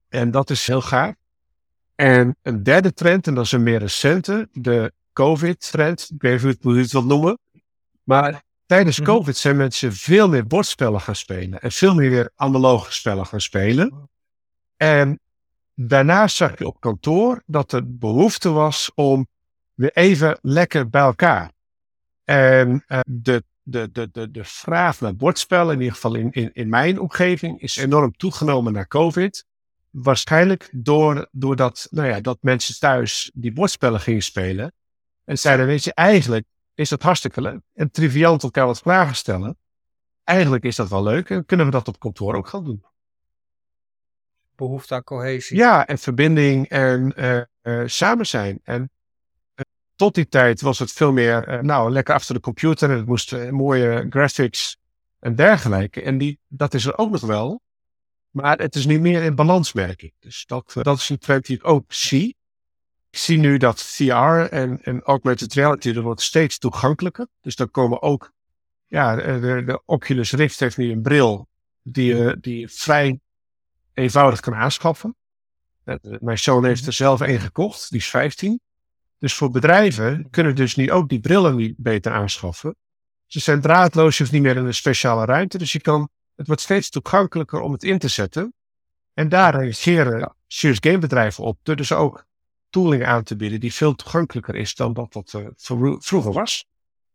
En 0.09 0.31
dat 0.31 0.49
is 0.49 0.67
heel 0.67 0.81
gaaf. 0.81 1.13
En 1.95 2.35
een 2.41 2.63
derde 2.63 2.93
trend, 2.93 3.27
en 3.27 3.33
dat 3.33 3.45
is 3.45 3.51
een 3.51 3.63
meer 3.63 3.79
recente, 3.79 4.49
de 4.51 4.93
COVID-trend. 5.13 6.09
Ik 6.13 6.21
weet 6.21 6.43
niet 6.43 6.63
hoe 6.63 6.75
je 6.75 6.81
het 6.81 6.91
wilt 6.91 7.05
noemen. 7.05 7.39
Maar 8.03 8.43
tijdens 8.65 8.99
mhm. 8.99 9.07
COVID 9.07 9.37
zijn 9.37 9.57
mensen 9.57 9.93
veel 9.93 10.29
meer 10.29 10.47
bordspellen 10.47 11.01
gaan 11.01 11.15
spelen. 11.15 11.61
En 11.61 11.71
veel 11.71 11.95
meer 11.95 12.09
weer 12.09 12.31
analoge 12.35 12.93
spellen 12.93 13.25
gaan 13.25 13.41
spelen. 13.41 14.09
En 14.77 15.19
daarna 15.75 16.27
zag 16.27 16.57
je 16.57 16.67
op 16.67 16.79
kantoor 16.79 17.43
dat 17.45 17.71
er 17.71 17.97
behoefte 17.97 18.49
was 18.49 18.91
om 18.95 19.27
weer 19.73 19.91
even 19.93 20.37
lekker 20.41 20.89
bij 20.89 21.01
elkaar. 21.01 21.51
En 22.23 22.83
uh, 22.87 22.99
de 23.05 23.43
de, 23.63 23.91
de, 23.91 24.09
de, 24.11 24.31
de 24.31 24.43
vraag 24.43 25.01
naar 25.01 25.15
bordspellen, 25.15 25.73
in 25.73 25.79
ieder 25.79 25.93
geval 25.93 26.15
in, 26.15 26.31
in, 26.31 26.49
in 26.53 26.69
mijn 26.69 26.99
omgeving, 26.99 27.61
is 27.61 27.77
enorm 27.77 28.17
toegenomen 28.17 28.73
na 28.73 28.85
COVID. 28.85 29.45
Waarschijnlijk 29.89 30.69
door, 30.71 31.27
doordat 31.31 31.87
nou 31.91 32.07
ja, 32.07 32.21
dat 32.21 32.37
mensen 32.41 32.79
thuis 32.79 33.31
die 33.33 33.53
bordspellen 33.53 33.99
gingen 33.99 34.23
spelen. 34.23 34.73
En 35.25 35.37
zeiden, 35.37 35.65
weet 35.65 35.83
je, 35.83 35.93
eigenlijk 35.93 36.45
is 36.75 36.89
dat 36.89 37.01
hartstikke 37.01 37.41
leuk. 37.41 37.61
En 37.73 37.91
triviant 37.91 38.43
elkaar 38.43 38.65
wat 38.65 38.79
vragen 38.79 39.15
stellen. 39.15 39.57
Eigenlijk 40.23 40.63
is 40.63 40.75
dat 40.75 40.89
wel 40.89 41.03
leuk 41.03 41.29
en 41.29 41.45
kunnen 41.45 41.65
we 41.65 41.71
dat 41.71 41.87
op 41.87 41.99
kantoor 41.99 42.35
ook 42.35 42.47
gaan 42.47 42.63
doen. 42.63 42.85
Behoefte 44.55 44.93
aan 44.93 45.03
cohesie. 45.03 45.57
Ja, 45.57 45.87
en 45.87 45.97
verbinding 45.97 46.67
en 46.69 47.13
uh, 47.15 47.41
uh, 47.63 47.87
samen 47.87 48.25
zijn. 48.25 48.59
En 48.63 48.91
tot 49.95 50.15
die 50.15 50.27
tijd 50.27 50.61
was 50.61 50.79
het 50.79 50.91
veel 50.91 51.11
meer, 51.11 51.59
nou, 51.63 51.91
lekker 51.91 52.13
achter 52.13 52.35
de 52.35 52.41
computer. 52.41 52.89
En 52.89 52.97
het 52.97 53.05
moest 53.05 53.51
mooie 53.51 54.05
graphics 54.09 54.77
en 55.19 55.35
dergelijke. 55.35 56.01
En 56.01 56.17
die, 56.17 56.39
dat 56.47 56.73
is 56.73 56.85
er 56.85 56.97
ook 56.97 57.11
nog 57.11 57.21
wel. 57.21 57.61
Maar 58.29 58.57
het 58.57 58.75
is 58.75 58.85
nu 58.85 58.99
meer 58.99 59.23
in 59.23 59.35
balans, 59.35 59.73
merk 59.73 60.01
ik. 60.01 60.13
Dus 60.19 60.45
dat, 60.45 60.75
dat 60.81 60.97
is 60.97 61.09
een 61.09 61.17
trend 61.17 61.45
die 61.45 61.55
ik 61.55 61.67
ook 61.67 61.93
zie. 61.93 62.35
Ik 63.13 63.19
zie 63.19 63.37
nu 63.37 63.57
dat 63.57 63.83
VR 63.83 64.11
en, 64.49 64.83
en 64.83 65.01
augmented 65.01 65.53
reality, 65.53 65.89
er 65.89 66.01
wordt 66.01 66.21
steeds 66.21 66.57
toegankelijker. 66.57 67.27
Dus 67.41 67.55
dan 67.55 67.71
komen 67.71 68.01
ook, 68.01 68.31
ja, 68.87 69.15
de, 69.15 69.63
de 69.65 69.81
Oculus 69.85 70.31
Rift 70.31 70.59
heeft 70.59 70.77
nu 70.77 70.91
een 70.91 71.01
bril 71.01 71.47
die, 71.81 72.13
uh, 72.13 72.33
die 72.41 72.59
je 72.59 72.69
vrij 72.69 73.19
eenvoudig 73.93 74.39
kan 74.39 74.55
aanschaffen. 74.55 75.15
Mijn 76.01 76.39
zoon 76.39 76.65
heeft 76.65 76.85
er 76.85 76.93
zelf 76.93 77.19
een 77.19 77.39
gekocht, 77.39 77.89
die 77.89 77.99
is 77.99 78.09
15. 78.09 78.59
Dus 79.17 79.33
voor 79.33 79.51
bedrijven 79.51 80.27
kunnen 80.29 80.55
dus 80.55 80.75
nu 80.75 80.91
ook 80.91 81.09
die 81.09 81.19
brillen 81.19 81.55
niet 81.55 81.75
beter 81.77 82.11
aanschaffen. 82.11 82.75
Ze 83.25 83.39
zijn 83.39 83.61
draadloos, 83.61 84.17
je 84.17 84.23
hoeft 84.23 84.35
niet 84.35 84.43
meer 84.43 84.57
in 84.57 84.65
een 84.65 84.73
speciale 84.73 85.25
ruimte. 85.25 85.57
Dus 85.57 85.71
je 85.71 85.81
kan, 85.81 86.09
het 86.35 86.47
wordt 86.47 86.61
steeds 86.61 86.89
toegankelijker 86.89 87.59
om 87.59 87.71
het 87.71 87.83
in 87.83 87.99
te 87.99 88.07
zetten. 88.07 88.53
En 89.13 89.29
daar 89.29 89.55
reageren 89.55 90.35
serious 90.47 90.79
game 90.81 90.97
bedrijven 90.97 91.43
op. 91.43 91.57
Dus 91.63 91.91
ook 91.91 92.25
tooling 92.73 93.05
aan 93.05 93.23
te 93.23 93.35
bieden 93.35 93.59
die 93.59 93.73
veel 93.73 93.95
toegankelijker 93.95 94.55
is 94.55 94.75
dan 94.75 94.93
dat 94.93 95.13
dat 95.13 95.33
uh, 95.35 95.95
vroeger 95.99 96.31
was. 96.31 96.65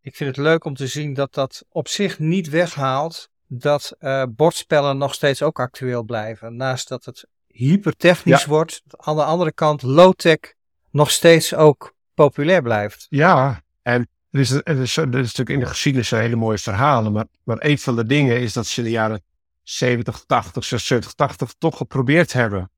Ik 0.01 0.17
vind 0.17 0.37
het 0.37 0.45
leuk 0.45 0.65
om 0.65 0.75
te 0.75 0.87
zien 0.87 1.15
dat 1.15 1.35
dat 1.35 1.65
op 1.69 1.89
zich 1.89 2.19
niet 2.19 2.49
weghaalt 2.49 3.31
dat 3.47 3.97
uh, 4.01 4.23
bordspellen 4.29 4.99
nog 4.99 5.15
steeds 5.15 5.43
ook 5.43 5.61
actueel 5.61 6.03
blijven. 6.03 6.57
Naast 6.57 6.89
dat 6.89 7.05
het 7.05 7.27
hypertechnisch 7.47 8.43
ja. 8.43 8.49
wordt, 8.49 8.83
aan 8.97 9.17
de 9.17 9.25
andere 9.25 9.53
kant 9.53 9.83
low-tech 9.83 10.39
nog 10.91 11.11
steeds 11.11 11.55
ook 11.55 11.95
populair 12.15 12.63
blijft. 12.63 13.07
Ja, 13.09 13.63
en 13.83 14.09
er 14.31 14.41
is, 14.41 14.51
er 14.51 14.79
is, 14.81 14.97
er 14.97 15.07
is 15.07 15.13
natuurlijk 15.13 15.49
in 15.49 15.61
de 15.61 15.67
geschiedenis 15.67 16.11
hele 16.11 16.37
mooie 16.37 16.59
verhalen. 16.59 17.13
Maar, 17.13 17.27
maar 17.45 17.57
een 17.61 17.79
van 17.79 17.97
de 17.97 18.07
dingen 18.07 18.41
is 18.41 18.53
dat 18.53 18.67
ze 18.67 18.81
in 18.81 18.87
de 18.87 18.93
jaren 18.93 19.23
70, 19.63 20.25
80, 20.27 20.65
70, 20.65 21.13
80 21.13 21.55
toch 21.59 21.77
geprobeerd 21.77 22.33
hebben 22.33 22.71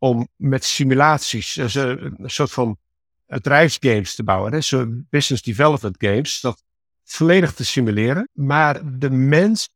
om 0.00 0.28
met 0.36 0.64
simulaties 0.64 1.52
dus 1.52 1.74
een, 1.74 2.16
soort 2.24 2.50
van 2.50 2.78
bedrijfsgames 3.26 4.14
te 4.14 4.22
bouwen. 4.22 4.52
Hè? 4.52 4.60
Zo 4.60 4.86
business 4.88 5.42
development 5.42 5.96
games. 5.98 6.40
Dat 6.40 6.62
volledig 7.04 7.52
te 7.52 7.64
simuleren. 7.64 8.28
Maar 8.32 8.98
de 8.98 9.10
mens 9.10 9.68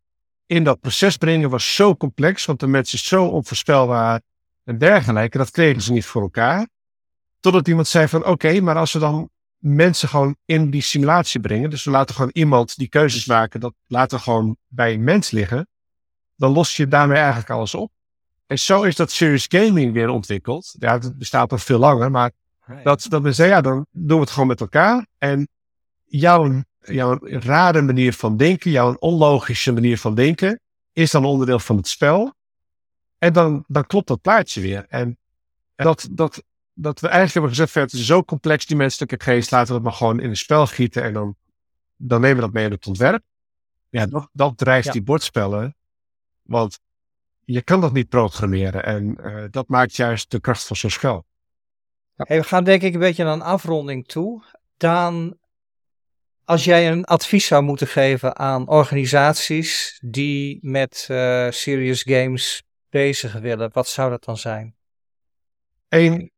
in 0.47 0.65
dat 0.65 0.81
proces 0.81 1.17
brengen 1.17 1.51
was 1.51 1.75
zo 1.75 1.97
complex, 1.97 2.45
want 2.45 2.61
de 2.61 2.67
mens 2.67 2.95
is 2.95 3.07
zo 3.07 3.25
onvoorspelbaar 3.25 4.21
en 4.65 4.79
dergelijke. 4.79 5.39
Dat 5.39 5.51
kregen 5.51 5.83
ze 5.83 5.93
niet 5.93 6.07
voor 6.07 6.23
elkaar. 6.23 6.69
Totdat 7.41 7.69
iemand 7.69 7.89
zei 7.89 8.09
van 8.09 8.25
oké, 8.25 8.61
maar 8.61 8.77
als 8.77 8.93
we 8.93 8.99
dan 8.99 9.31
mensen 9.59 10.09
gewoon 10.09 10.37
in 10.45 10.71
die 10.71 10.83
simulatie 10.83 11.41
brengen. 11.41 11.71
Dus 11.71 11.85
we 11.85 11.91
laten 11.91 12.15
gewoon 12.15 12.31
iemand 12.33 12.77
die 12.77 12.89
keuzes 12.89 13.27
maken, 13.27 13.61
dat 13.61 13.75
laten 13.87 14.17
we 14.17 14.23
gewoon 14.23 14.57
bij 14.67 14.93
een 14.93 15.05
mens 15.05 15.31
liggen. 15.31 15.69
Dan 16.37 16.53
los 16.53 16.77
je 16.77 16.89
daarmee 16.89 17.17
eigenlijk 17.17 17.51
alles 17.51 17.75
op. 17.75 17.93
En 18.47 18.59
zo 18.59 18.83
is 18.83 18.97
dat 18.97 19.11
serious 19.11 19.47
gaming 19.49 19.93
weer 19.93 20.09
ontwikkeld. 20.09 20.75
Ja, 20.79 20.93
het 20.93 21.19
bestaat 21.19 21.53
al 21.53 21.59
veel 21.59 21.79
langer, 21.79 22.11
maar 22.11 22.31
dat, 22.83 23.07
dat 23.09 23.23
we 23.23 23.33
zeggen, 23.33 23.57
ja, 23.57 23.61
dan 23.61 23.87
doen 23.91 24.17
we 24.17 24.23
het 24.23 24.33
gewoon 24.33 24.49
met 24.49 24.61
elkaar. 24.61 25.07
En 25.19 25.49
jouw, 26.05 26.63
jouw 26.81 27.19
rare 27.21 27.83
manier 27.83 28.13
van 28.13 28.37
denken, 28.37 28.71
jouw 28.71 28.95
onlogische 28.95 29.73
manier 29.73 29.99
van 29.99 30.15
denken, 30.15 30.61
is 30.93 31.11
dan 31.11 31.25
onderdeel 31.25 31.59
van 31.59 31.77
het 31.77 31.89
spel. 31.89 32.35
En 33.19 33.33
dan, 33.33 33.65
dan 33.67 33.87
klopt 33.87 34.09
dat 34.09 34.21
plaatje 34.21 34.61
weer. 34.61 34.87
En 34.89 35.19
dat, 35.77 36.09
dat, 36.11 36.43
dat 36.73 37.01
we 37.01 37.09
eigenlijk 37.09 37.33
hebben 37.33 37.51
gezegd, 37.51 37.75
het 37.75 37.93
is 37.93 38.07
zo 38.07 38.23
complex, 38.23 38.67
die 38.67 38.77
menselijke 38.77 39.21
geest, 39.21 39.51
laten 39.51 39.69
we 39.69 39.75
het 39.75 39.83
maar 39.83 39.93
gewoon 39.93 40.21
in 40.21 40.29
een 40.29 40.37
spel 40.37 40.67
gieten 40.67 41.03
en 41.03 41.13
dan, 41.13 41.37
dan 41.97 42.21
nemen 42.21 42.37
we 42.37 42.43
dat 42.43 42.53
mee 42.53 42.65
in 42.65 42.71
het 42.71 42.87
ontwerp. 42.87 43.23
Ja, 43.89 44.07
dat, 44.07 44.29
dat 44.33 44.59
drijft 44.59 44.93
die 44.93 45.03
bordspellen. 45.03 45.77
Want 46.43 46.81
je 47.45 47.63
kan 47.63 47.81
dat 47.81 47.93
niet 47.93 48.09
programmeren 48.09 48.85
en 48.85 49.17
uh, 49.21 49.45
dat 49.51 49.69
maakt 49.69 49.97
juist 49.97 50.31
de 50.31 50.41
kracht 50.41 50.67
van 50.67 50.77
zo'n 50.77 50.91
spel. 50.91 51.25
Hey, 52.17 52.39
we 52.41 52.45
gaan 52.45 52.65
denk 52.65 52.83
ik 52.83 52.95
een 52.95 53.01
beetje 53.01 53.25
naar 53.25 53.33
een 53.33 53.43
afronding 53.43 54.07
toe. 54.07 54.43
Dan, 54.77 55.37
als 56.45 56.65
jij 56.65 56.91
een 56.91 57.05
advies 57.05 57.47
zou 57.47 57.63
moeten 57.63 57.87
geven 57.87 58.37
aan 58.39 58.69
organisaties 58.69 59.99
die 60.05 60.59
met 60.63 61.07
uh, 61.11 61.51
serious 61.51 62.03
games 62.03 62.63
bezig 62.91 63.33
willen, 63.33 63.71
wat 63.73 63.89
zou 63.89 64.11
dat 64.11 64.25
dan 64.25 64.37
zijn? 64.37 64.75
Eén, 65.89 66.33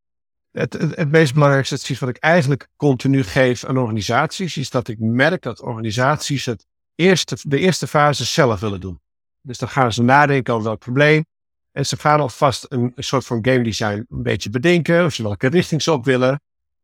het, 0.52 0.72
het, 0.72 1.10
meest 1.10 1.34
belangrijkste 1.34 1.74
advies 1.74 1.98
wat 1.98 2.08
ik 2.08 2.16
eigenlijk 2.16 2.68
continu 2.76 3.22
geef 3.22 3.64
aan 3.64 3.78
organisaties, 3.78 4.56
is 4.56 4.70
dat 4.70 4.88
ik 4.88 4.98
merk 4.98 5.42
dat 5.42 5.60
organisaties 5.60 6.44
het 6.44 6.66
eerste, 6.94 7.36
de 7.40 7.58
eerste 7.58 7.86
fase 7.86 8.24
zelf 8.24 8.60
willen 8.60 8.80
doen. 8.80 9.00
Dus 9.46 9.58
dan 9.58 9.68
gaan 9.68 9.92
ze 9.92 10.02
nadenken 10.02 10.54
over 10.54 10.66
welk 10.66 10.78
probleem. 10.78 11.24
En 11.72 11.86
ze 11.86 11.96
gaan 11.96 12.20
alvast 12.20 12.66
een, 12.68 12.92
een 12.94 13.04
soort 13.04 13.24
van 13.24 13.38
game 13.42 13.62
design 13.62 14.06
een 14.08 14.22
beetje 14.22 14.50
bedenken, 14.50 15.04
of 15.04 15.14
ze 15.14 15.22
welke 15.22 15.48
richting 15.48 15.82
ze 15.82 15.92
op 15.92 16.04
willen. 16.04 16.40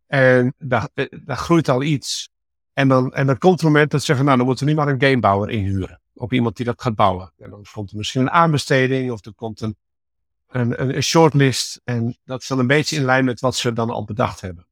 En 0.06 0.54
daar, 0.58 0.88
daar 1.24 1.36
groeit 1.36 1.68
al 1.68 1.82
iets. 1.82 2.30
En 2.72 2.88
dan, 2.88 3.12
en 3.12 3.26
dan 3.26 3.38
komt 3.38 3.60
het 3.60 3.62
moment 3.62 3.90
dat 3.90 4.00
ze 4.00 4.06
zeggen, 4.06 4.24
nou 4.24 4.36
dan 4.36 4.46
moeten 4.46 4.64
we 4.66 4.72
nu 4.72 4.76
maar 4.76 4.88
een 4.88 5.00
gamebouwer 5.00 5.50
inhuren. 5.50 6.00
Of 6.14 6.30
iemand 6.30 6.56
die 6.56 6.66
dat 6.66 6.82
gaat 6.82 6.94
bouwen. 6.94 7.32
En 7.38 7.50
dan 7.50 7.64
komt 7.72 7.90
er 7.90 7.96
misschien 7.96 8.20
een 8.20 8.30
aanbesteding 8.30 9.10
of 9.10 9.24
er 9.24 9.34
komt 9.34 9.60
een, 9.60 9.76
een, 10.48 10.96
een 10.96 11.02
shortlist. 11.02 11.80
En 11.84 12.18
dat 12.24 12.40
is 12.40 12.48
dan 12.48 12.58
een 12.58 12.66
beetje 12.66 12.96
in 12.96 13.04
lijn 13.04 13.24
met 13.24 13.40
wat 13.40 13.56
ze 13.56 13.72
dan 13.72 13.90
al 13.90 14.04
bedacht 14.04 14.40
hebben. 14.40 14.66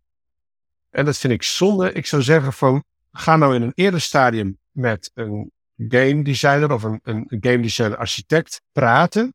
En 0.90 1.04
dat 1.04 1.18
vind 1.18 1.32
ik 1.32 1.42
zonde. 1.42 1.92
Ik 1.92 2.06
zou 2.06 2.22
zeggen 2.22 2.52
van, 2.52 2.84
ga 3.12 3.36
nou 3.36 3.54
in 3.54 3.62
een 3.62 3.72
eerder 3.74 4.00
stadium 4.00 4.58
met 4.70 5.10
een 5.14 5.52
game 5.88 6.22
designer 6.22 6.72
of 6.72 6.82
een, 6.82 7.00
een 7.02 7.26
game 7.28 7.60
designer 7.60 7.96
architect 7.96 8.62
praten. 8.72 9.34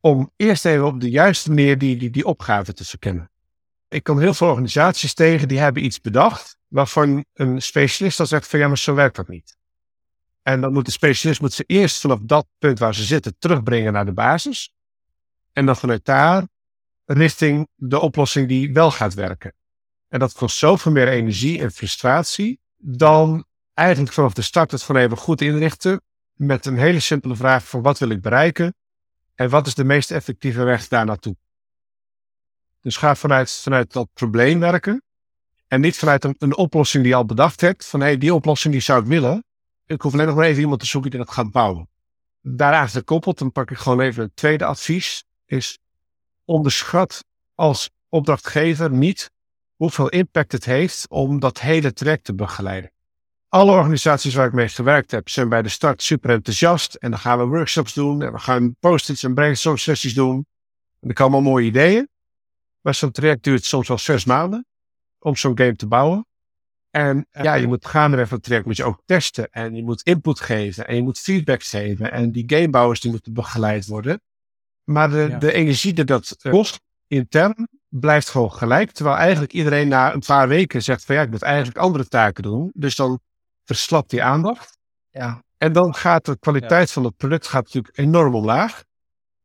Om 0.00 0.32
eerst 0.36 0.64
even 0.64 0.86
op 0.86 1.00
de 1.00 1.10
juiste 1.10 1.48
manier 1.48 1.78
die, 1.78 1.96
die, 1.96 2.10
die 2.10 2.26
opgave 2.26 2.72
te 2.72 2.84
verkennen. 2.84 3.30
Ik 3.88 4.02
kom 4.02 4.18
heel 4.18 4.34
veel 4.34 4.48
organisaties 4.48 5.14
tegen 5.14 5.48
die 5.48 5.58
hebben 5.58 5.84
iets 5.84 6.00
bedacht. 6.00 6.56
Waarvan 6.68 7.24
een 7.34 7.62
specialist 7.62 8.16
dan 8.16 8.26
zegt 8.26 8.46
van 8.46 8.58
ja, 8.58 8.68
maar 8.68 8.78
zo 8.78 8.94
werkt 8.94 9.16
dat 9.16 9.28
niet. 9.28 9.56
En 10.42 10.60
dan 10.60 10.72
moet 10.72 10.84
de 10.84 10.90
specialist 10.90 11.40
moet 11.40 11.52
ze 11.52 11.64
eerst 11.66 12.00
vanaf 12.00 12.18
dat 12.22 12.46
punt 12.58 12.78
waar 12.78 12.94
ze 12.94 13.04
zitten 13.04 13.34
terugbrengen 13.38 13.92
naar 13.92 14.04
de 14.04 14.12
basis. 14.12 14.72
En 15.52 15.66
dan 15.66 15.76
vanuit 15.76 16.04
daar 16.04 16.48
richting 17.04 17.68
de 17.74 18.00
oplossing 18.00 18.48
die 18.48 18.72
wel 18.72 18.90
gaat 18.90 19.14
werken. 19.14 19.54
En 20.08 20.18
dat 20.18 20.32
kost 20.32 20.56
zoveel 20.56 20.92
meer 20.92 21.08
energie 21.08 21.60
en 21.60 21.72
frustratie 21.72 22.60
dan 22.76 23.44
eigenlijk 23.74 24.12
vanaf 24.12 24.32
de 24.32 24.42
start 24.42 24.70
het 24.70 24.82
gewoon 24.82 25.02
even 25.02 25.16
goed 25.16 25.40
inrichten. 25.40 26.00
Met 26.32 26.66
een 26.66 26.78
hele 26.78 27.00
simpele 27.00 27.36
vraag 27.36 27.68
van 27.68 27.82
wat 27.82 27.98
wil 27.98 28.08
ik 28.08 28.20
bereiken? 28.20 28.74
En 29.34 29.50
wat 29.50 29.66
is 29.66 29.74
de 29.74 29.84
meest 29.84 30.10
effectieve 30.10 30.62
weg 30.62 30.88
daar 30.88 31.04
naartoe? 31.04 31.36
Dus 32.80 32.96
ga 32.96 33.14
vanuit, 33.14 33.52
vanuit 33.52 33.92
dat 33.92 34.08
probleem 34.12 34.60
werken. 34.60 35.02
En 35.68 35.80
niet 35.80 35.96
vanuit 35.96 36.24
een, 36.38 36.56
oplossing 36.56 37.02
die 37.02 37.12
je 37.12 37.18
al 37.18 37.24
bedacht 37.24 37.60
hebt. 37.60 37.86
Van 37.86 38.00
hé, 38.00 38.06
hey, 38.06 38.18
die 38.18 38.34
oplossing 38.34 38.72
die 38.72 38.82
zou 38.82 39.00
ik 39.00 39.06
willen. 39.06 39.44
Ik 39.86 40.00
hoef 40.00 40.12
alleen 40.12 40.26
nog 40.26 40.36
maar 40.36 40.44
even 40.44 40.60
iemand 40.60 40.80
te 40.80 40.86
zoeken 40.86 41.10
die 41.10 41.20
dat 41.20 41.30
gaat 41.30 41.50
bouwen. 41.50 41.88
Daaraan 42.40 42.88
gekoppeld, 42.88 43.38
dan 43.38 43.52
pak 43.52 43.70
ik 43.70 43.76
gewoon 43.76 44.00
even 44.00 44.22
het 44.22 44.36
tweede 44.36 44.64
advies. 44.64 45.24
Is 45.46 45.78
onderschat 46.44 47.24
als 47.54 47.90
opdrachtgever 48.08 48.90
niet 48.90 49.30
hoeveel 49.76 50.08
impact 50.08 50.52
het 50.52 50.64
heeft 50.64 51.08
om 51.08 51.40
dat 51.40 51.60
hele 51.60 51.92
traject 51.92 52.24
te 52.24 52.34
begeleiden. 52.34 52.90
Alle 53.54 53.72
organisaties 53.72 54.34
waar 54.34 54.46
ik 54.46 54.52
mee 54.52 54.68
gewerkt 54.68 55.10
heb, 55.10 55.28
zijn 55.28 55.48
bij 55.48 55.62
de 55.62 55.68
start 55.68 56.02
super 56.02 56.30
enthousiast. 56.30 56.94
En 56.94 57.10
dan 57.10 57.18
gaan 57.18 57.38
we 57.38 57.44
workshops 57.44 57.94
doen. 57.94 58.22
En 58.22 58.32
we 58.32 58.38
gaan 58.38 58.76
post-its 58.80 59.22
en 59.22 59.34
brainstorm 59.34 59.76
sessies 59.76 60.14
doen. 60.14 60.46
En 61.00 61.08
er 61.08 61.14
komen 61.14 61.42
mooie 61.42 61.66
ideeën. 61.66 62.08
Maar 62.80 62.94
zo'n 62.94 63.10
traject 63.10 63.44
duurt 63.44 63.64
soms 63.64 63.88
wel 63.88 63.98
zes 63.98 64.24
maanden 64.24 64.66
om 65.18 65.36
zo'n 65.36 65.58
game 65.58 65.76
te 65.76 65.86
bouwen. 65.86 66.26
En 66.90 67.26
ja, 67.30 67.54
je 67.54 67.66
moet 67.66 67.86
gaandeweg 67.86 68.28
van 68.28 68.36
het 68.36 68.46
traject 68.46 68.66
moet 68.66 68.76
je 68.76 68.84
ook 68.84 69.02
testen. 69.04 69.50
En 69.50 69.74
je 69.74 69.82
moet 69.82 70.02
input 70.02 70.40
geven. 70.40 70.86
En 70.86 70.94
je 70.96 71.02
moet 71.02 71.18
feedback 71.18 71.62
geven. 71.62 72.12
En 72.12 72.32
die 72.32 72.44
gamebouwers 72.46 73.00
die 73.00 73.10
moeten 73.10 73.32
begeleid 73.32 73.86
worden. 73.86 74.20
Maar 74.84 75.10
de, 75.10 75.36
de 75.38 75.52
energie 75.52 75.92
die 75.92 76.04
dat 76.04 76.36
eh, 76.42 76.52
kost 76.52 76.80
intern 77.06 77.68
blijft 77.88 78.28
gewoon 78.28 78.52
gelijk. 78.52 78.90
Terwijl 78.90 79.16
eigenlijk 79.16 79.52
iedereen 79.52 79.88
na 79.88 80.12
een 80.12 80.22
paar 80.26 80.48
weken 80.48 80.82
zegt 80.82 81.04
van 81.04 81.14
ja, 81.14 81.22
ik 81.22 81.30
moet 81.30 81.42
eigenlijk 81.42 81.78
andere 81.78 82.08
taken 82.08 82.42
doen. 82.42 82.70
Dus 82.74 82.96
dan 82.96 83.20
verslapt 83.64 84.10
die 84.10 84.22
aandacht. 84.22 84.78
Ja. 85.10 85.42
En 85.58 85.72
dan 85.72 85.94
gaat 85.94 86.24
de 86.24 86.38
kwaliteit 86.38 86.90
van 86.90 87.04
het 87.04 87.16
product 87.16 87.46
gaat 87.46 87.64
natuurlijk 87.64 87.98
enorm 87.98 88.34
omlaag. 88.34 88.84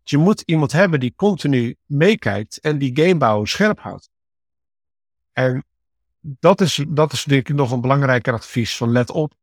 Je 0.04 0.18
moet 0.18 0.42
iemand 0.42 0.72
hebben 0.72 1.00
die 1.00 1.14
continu 1.16 1.76
meekijkt 1.86 2.60
en 2.60 2.78
die 2.78 2.96
gamebouw 2.96 3.46
scherp 3.46 3.80
houdt. 3.80 4.10
En 5.34 5.66
dat 6.20 6.62
is, 6.62 6.86
dat 6.88 7.14
is 7.14 7.24
denk 7.24 7.50
ik 7.50 7.56
nog 7.56 7.72
een 7.72 7.82
belangrijker 7.82 8.34
advies 8.34 8.78
van 8.78 8.92
let 8.92 9.10
op 9.10 9.34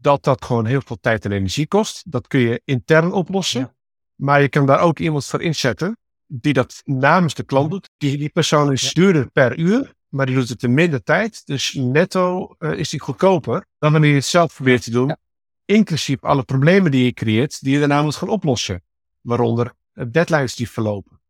dat 0.00 0.24
dat 0.24 0.44
gewoon 0.44 0.66
heel 0.66 0.80
veel 0.84 0.98
tijd 1.00 1.24
en 1.24 1.32
energie 1.32 1.66
kost. 1.66 2.02
Dat 2.06 2.26
kun 2.26 2.40
je 2.40 2.62
intern 2.64 3.12
oplossen. 3.12 3.76
Maar 4.14 4.40
je 4.42 4.48
kan 4.48 4.66
daar 4.66 4.80
ook 4.80 4.98
iemand 4.98 5.26
voor 5.26 5.42
inzetten 5.42 5.98
die 6.26 6.52
dat 6.52 6.82
namens 6.84 7.34
de 7.34 7.42
klant 7.42 7.70
doet. 7.70 7.90
Die, 7.96 8.18
die 8.18 8.28
persoon 8.28 8.72
is 8.72 8.92
duurder 8.94 9.30
per 9.30 9.58
uur, 9.58 9.94
maar 10.08 10.26
die 10.26 10.34
doet 10.34 10.48
het 10.48 10.62
in 10.62 10.74
minder 10.74 11.02
tijd. 11.02 11.46
Dus 11.46 11.72
netto 11.72 12.54
uh, 12.58 12.72
is 12.72 12.88
die 12.88 13.00
goedkoper 13.00 13.66
dan 13.78 13.92
wanneer 13.92 14.10
je 14.10 14.16
het 14.16 14.24
zelf 14.24 14.54
probeert 14.54 14.82
te 14.82 14.90
doen. 14.90 15.16
Inclusief 15.64 16.24
alle 16.24 16.42
problemen 16.42 16.90
die 16.90 17.04
je 17.04 17.12
creëert, 17.12 17.62
die 17.62 17.72
je 17.72 17.78
daarna 17.78 18.02
moet 18.02 18.16
gaan 18.16 18.28
oplossen. 18.28 18.82
Waaronder 19.20 19.72
deadlines 19.92 20.54
die 20.54 20.70
verlopen. 20.70 21.20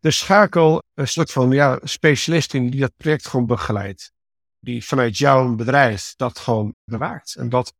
Dus 0.00 0.18
schakel 0.18 0.82
een 0.94 1.08
soort 1.08 1.32
van 1.32 1.50
ja, 1.50 1.78
specialist 1.82 2.54
in 2.54 2.70
die 2.70 2.80
dat 2.80 2.96
project 2.96 3.28
gewoon 3.28 3.46
begeleidt. 3.46 4.12
Die 4.58 4.84
vanuit 4.84 5.18
jouw 5.18 5.54
bedrijf 5.54 6.14
dat 6.16 6.38
gewoon 6.38 6.74
bewaakt. 6.84 7.34
En 7.34 7.48
dat, 7.48 7.74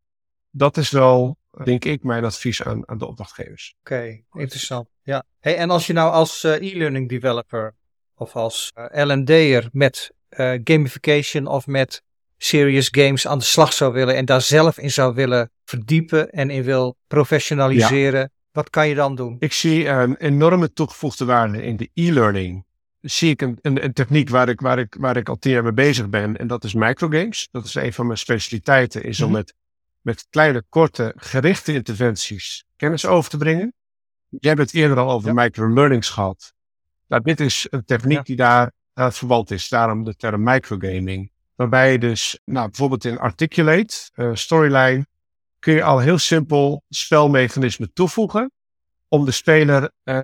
dat 0.50 0.76
is 0.76 0.90
wel, 0.90 1.36
denk 1.64 1.84
ik, 1.84 2.02
mijn 2.02 2.24
advies 2.24 2.62
aan, 2.62 2.88
aan 2.88 2.98
de 2.98 3.06
opdrachtgevers. 3.06 3.74
Oké, 3.80 4.22
interessant. 4.32 4.88
Ja. 5.02 5.24
Hey, 5.38 5.56
en 5.56 5.70
als 5.70 5.86
je 5.86 5.92
nou 5.92 6.12
als 6.12 6.44
uh, 6.44 6.72
e-learning 6.72 7.08
developer 7.08 7.74
of 8.14 8.36
als 8.36 8.72
uh, 8.78 9.00
eh, 9.00 9.06
L&D'er 9.06 9.68
met 9.72 10.12
uh, 10.36 10.58
gamification 10.64 11.46
of 11.46 11.66
met 11.66 12.02
serious 12.38 12.88
games 12.90 13.26
aan 13.26 13.38
de 13.38 13.44
slag 13.44 13.72
zou 13.72 13.92
willen 13.92 14.16
en 14.16 14.24
daar 14.24 14.40
zelf 14.40 14.78
in 14.78 14.90
zou 14.90 15.14
willen 15.14 15.50
verdiepen 15.64 16.30
en 16.30 16.50
in 16.50 16.62
wil 16.62 16.96
professionaliseren, 17.06 18.30
wat 18.52 18.70
kan 18.70 18.88
je 18.88 18.94
dan 18.94 19.14
doen? 19.14 19.36
Ik 19.38 19.52
zie 19.52 19.88
een 19.88 20.16
enorme 20.16 20.72
toegevoegde 20.72 21.24
waarde 21.24 21.62
in 21.62 21.76
de 21.76 21.90
e-learning. 21.94 22.64
Zie 23.00 23.30
ik 23.30 23.42
een, 23.42 23.58
een, 23.62 23.84
een, 23.84 23.92
techniek 23.92 24.28
waar 24.28 24.48
ik, 24.48 24.60
waar, 24.60 24.78
ik, 24.78 24.96
waar 24.98 25.16
ik 25.16 25.28
al 25.28 25.36
tien 25.36 25.52
jaar 25.52 25.62
mee 25.62 25.72
bezig 25.72 26.08
ben 26.08 26.36
en 26.36 26.46
dat 26.46 26.64
is 26.64 26.74
microgames. 26.74 27.48
Dat 27.50 27.64
is 27.64 27.74
een 27.74 27.92
van 27.92 28.06
mijn 28.06 28.18
specialiteiten, 28.18 29.02
is 29.02 29.20
om 29.20 29.28
mhm. 29.28 29.36
met, 29.36 29.54
met 30.00 30.26
kleine, 30.30 30.64
korte, 30.68 31.12
gerichte 31.16 31.72
interventies 31.72 32.64
kennis 32.76 33.06
over 33.06 33.30
te 33.30 33.36
brengen. 33.36 33.74
Jij 34.28 34.50
hebt 34.50 34.62
het 34.62 34.74
eerder 34.74 34.98
al 34.98 35.10
over 35.10 35.28
ja. 35.28 35.42
microlearnings 35.42 36.08
gehad. 36.08 36.52
Nou, 37.06 37.22
dit 37.22 37.40
is 37.40 37.66
een 37.70 37.84
techniek 37.84 38.24
die 38.24 38.36
daar 38.36 38.72
uh, 38.94 39.10
verwant 39.10 39.50
is. 39.50 39.68
Daarom 39.68 40.04
de 40.04 40.16
term 40.16 40.42
microgaming. 40.42 41.30
Waarbij 41.54 41.92
je 41.92 41.98
dus, 41.98 42.40
nou, 42.44 42.66
bijvoorbeeld 42.66 43.04
in 43.04 43.18
Articulate, 43.18 44.10
uh, 44.14 44.30
Storyline, 44.34 45.06
kun 45.58 45.74
je 45.74 45.82
al 45.82 45.98
heel 45.98 46.18
simpel 46.18 46.84
spelmechanismen 46.88 47.92
toevoegen 47.92 48.52
om 49.08 49.24
de 49.24 49.30
speler 49.30 49.90
uh, 50.04 50.18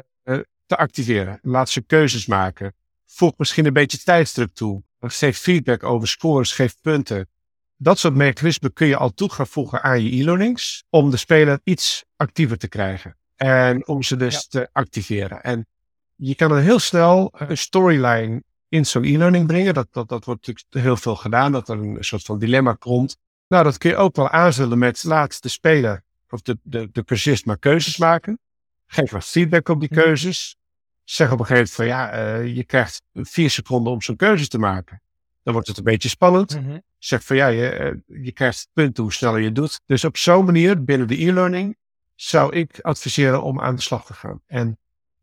te 0.67 0.77
activeren. 0.77 1.39
Laat 1.43 1.71
ze 1.71 1.83
keuzes 1.83 2.27
maken. 2.27 2.75
Voeg 3.07 3.33
misschien 3.37 3.67
een 3.67 3.73
beetje 3.73 3.99
tijdsdruk 3.99 4.55
toe. 4.55 4.83
Geef 5.01 5.39
feedback 5.39 5.83
over 5.83 6.09
scores, 6.09 6.53
geef 6.53 6.81
punten. 6.81 7.29
Dat 7.77 7.99
soort 7.99 8.15
mechanismen 8.15 8.73
kun 8.73 8.87
je 8.87 8.97
al 8.97 9.11
toe 9.11 9.31
gaan 9.33 9.47
voegen 9.47 9.83
aan 9.83 10.03
je 10.03 10.21
e-learnings 10.21 10.85
om 10.91 11.11
de 11.11 11.17
speler 11.17 11.61
iets 11.65 12.05
actiever 12.17 12.59
te 12.59 12.69
krijgen. 12.69 13.17
En 13.37 13.87
om 13.87 14.03
ze 14.03 14.17
dus 14.17 14.47
te 14.49 14.69
activeren. 14.73 15.43
En 15.43 15.67
je 16.15 16.35
kan 16.35 16.53
er 16.53 16.63
heel 16.63 16.79
snel 16.79 17.33
een 17.37 17.59
storyline 17.59 18.43
in 18.69 18.87
zo'n 18.87 19.05
e-learning 19.05 19.47
brengen. 19.47 19.75
Dat, 19.75 19.89
dat, 19.91 20.09
dat 20.09 20.25
wordt 20.25 20.47
natuurlijk 20.47 20.87
heel 20.87 20.97
veel 20.97 21.17
gedaan, 21.17 21.53
dat 21.53 21.69
er 21.69 21.79
een 21.79 21.97
soort 22.01 22.23
van 22.23 22.39
dilemma 22.39 22.73
komt. 22.73 23.17
Nou, 23.49 23.65
dat 23.65 23.79
kun 23.79 23.91
je 23.91 23.97
ook 23.97 24.17
wel 24.17 24.29
aanvullen 24.31 24.79
met 24.79 25.05
laat 25.05 25.43
de 25.43 25.49
speler 25.49 26.03
of 26.29 26.43
de, 26.43 26.59
de, 26.63 26.89
de 26.93 27.05
cursist 27.05 27.47
maar 27.47 27.59
keuzes 27.59 27.97
maken. 27.97 28.39
Geef 28.87 29.11
wat 29.11 29.25
feedback 29.25 29.69
op 29.69 29.81
die 29.81 29.89
mhm. 29.93 30.01
keuzes. 30.01 30.57
Zeg 31.05 31.33
op 31.33 31.41
een 31.41 31.47
gegeven 31.47 31.85
moment 31.85 32.11
van 32.11 32.17
ja, 32.19 32.39
uh, 32.39 32.57
je 32.57 32.65
krijgt 32.65 33.03
vier 33.15 33.51
seconden 33.51 33.93
om 33.93 34.03
zo'n 34.03 34.17
keuze 34.17 34.49
te 34.49 34.59
maken. 34.59 35.03
Dan 35.43 35.53
wordt 35.53 35.69
het 35.69 35.79
een 35.79 35.85
beetje 35.85 36.09
spannend. 36.09 36.61
Mm 36.61 36.83
Zeg 36.99 37.25
van 37.25 37.37
ja, 37.37 37.47
je, 37.47 37.97
uh, 38.09 38.25
je 38.25 38.33
krijgt 38.33 38.69
punten 38.73 39.03
hoe 39.03 39.13
sneller 39.13 39.41
je 39.41 39.53
doet. 39.53 39.81
Dus 39.87 40.05
op 40.05 40.17
zo'n 40.17 40.45
manier, 40.45 40.85
binnen 40.85 41.09
de 41.09 41.23
e-learning, 41.23 41.77
zou 42.15 42.55
ik 42.55 42.81
adviseren 42.81 43.43
om 43.43 43.61
aan 43.61 43.75
de 43.75 43.81
slag 43.81 44.07
te 44.07 44.15
gaan. 44.15 44.41
En 44.47 44.79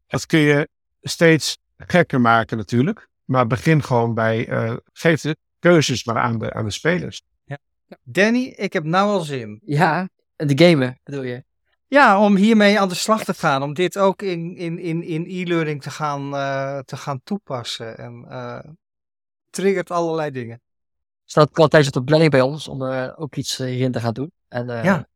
dat 0.07 0.25
kun 0.25 0.39
je 0.39 0.69
steeds 1.01 1.57
gekker 1.77 2.21
maken 2.21 2.57
natuurlijk. 2.57 3.09
Maar 3.25 3.47
begin 3.47 3.83
gewoon 3.83 4.13
bij, 4.13 4.49
uh, 4.49 4.75
geef 4.93 5.21
de 5.21 5.37
keuzes 5.59 6.03
maar 6.03 6.17
aan 6.17 6.39
de, 6.39 6.53
aan 6.53 6.65
de 6.65 6.71
spelers. 6.71 7.21
Ja. 7.43 7.57
Danny, 8.03 8.43
ik 8.45 8.73
heb 8.73 8.83
nou 8.83 9.09
al 9.09 9.19
zin. 9.19 9.61
Ja, 9.65 10.09
de 10.35 10.65
gamen 10.65 10.99
bedoel 11.03 11.23
je? 11.23 11.43
Ja, 11.87 12.19
om 12.19 12.35
hiermee 12.35 12.79
aan 12.79 12.89
de 12.89 12.95
slag 12.95 13.23
te 13.23 13.33
gaan. 13.33 13.63
Om 13.63 13.73
dit 13.73 13.97
ook 13.97 14.21
in, 14.21 14.55
in, 14.55 14.79
in, 14.79 15.03
in 15.03 15.25
e-learning 15.27 15.81
te, 15.81 15.89
gaan 15.89 16.33
uh, 16.33 16.79
te 16.79 16.97
gaan 16.97 17.21
toepassen. 17.23 17.97
En 17.97 18.25
uh, 18.29 18.59
triggert 19.49 19.91
allerlei 19.91 20.31
dingen. 20.31 20.61
Staat 21.23 21.57
al 21.59 21.67
tijdens 21.67 21.95
op 21.95 21.99
de 21.99 22.03
planning 22.03 22.31
bij 22.31 22.41
ons 22.41 22.67
om 22.67 22.81
er 22.81 23.17
ook 23.17 23.35
iets 23.35 23.57
hierin 23.57 23.91
te 23.91 23.99
gaan 23.99 24.13
doen. 24.13 24.31
En 24.47 24.67
ja. 24.67 25.07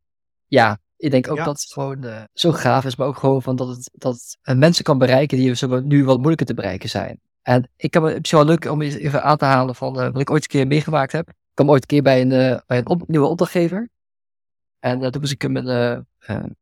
ja, 0.46 0.78
ik 0.96 1.10
denk 1.10 1.30
ook 1.30 1.36
dat 1.36 1.60
het 1.60 1.72
gewoon 1.72 2.04
uh, 2.04 2.22
zo 2.32 2.52
gaaf 2.52 2.84
is, 2.84 2.96
maar 2.96 3.06
ook 3.06 3.18
gewoon 3.18 3.42
van 3.42 3.56
dat 3.56 3.68
het, 3.68 3.90
dat 3.92 4.36
het 4.42 4.58
mensen 4.58 4.84
kan 4.84 4.98
bereiken 4.98 5.38
die 5.38 5.82
nu 5.82 6.04
wat 6.04 6.16
moeilijker 6.16 6.46
te 6.46 6.54
bereiken 6.54 6.88
zijn. 6.88 7.20
En 7.50 7.70
ik 7.76 7.94
heb 7.94 8.02
het 8.02 8.30
wel 8.30 8.44
leuk 8.44 8.64
om 8.64 8.82
even 8.82 9.22
aan 9.22 9.36
te 9.36 9.44
halen 9.44 9.74
van 9.74 10.00
uh, 10.00 10.10
wat 10.12 10.20
ik 10.20 10.30
ooit 10.30 10.42
een 10.42 10.48
keer 10.48 10.66
meegemaakt 10.66 11.12
heb. 11.12 11.28
Ik 11.28 11.34
kwam 11.54 11.70
ooit 11.70 11.82
een 11.82 11.88
keer 11.88 12.02
bij 12.02 12.20
een, 12.20 12.30
uh, 12.30 12.58
bij 12.66 12.82
een 12.84 13.04
nieuwe 13.06 13.26
opdrachtgever. 13.26 13.88
En 14.78 15.10
toen 15.10 15.20
moest 15.20 15.32
ik 15.32 15.42
hem 15.42 15.56
een 15.56 16.56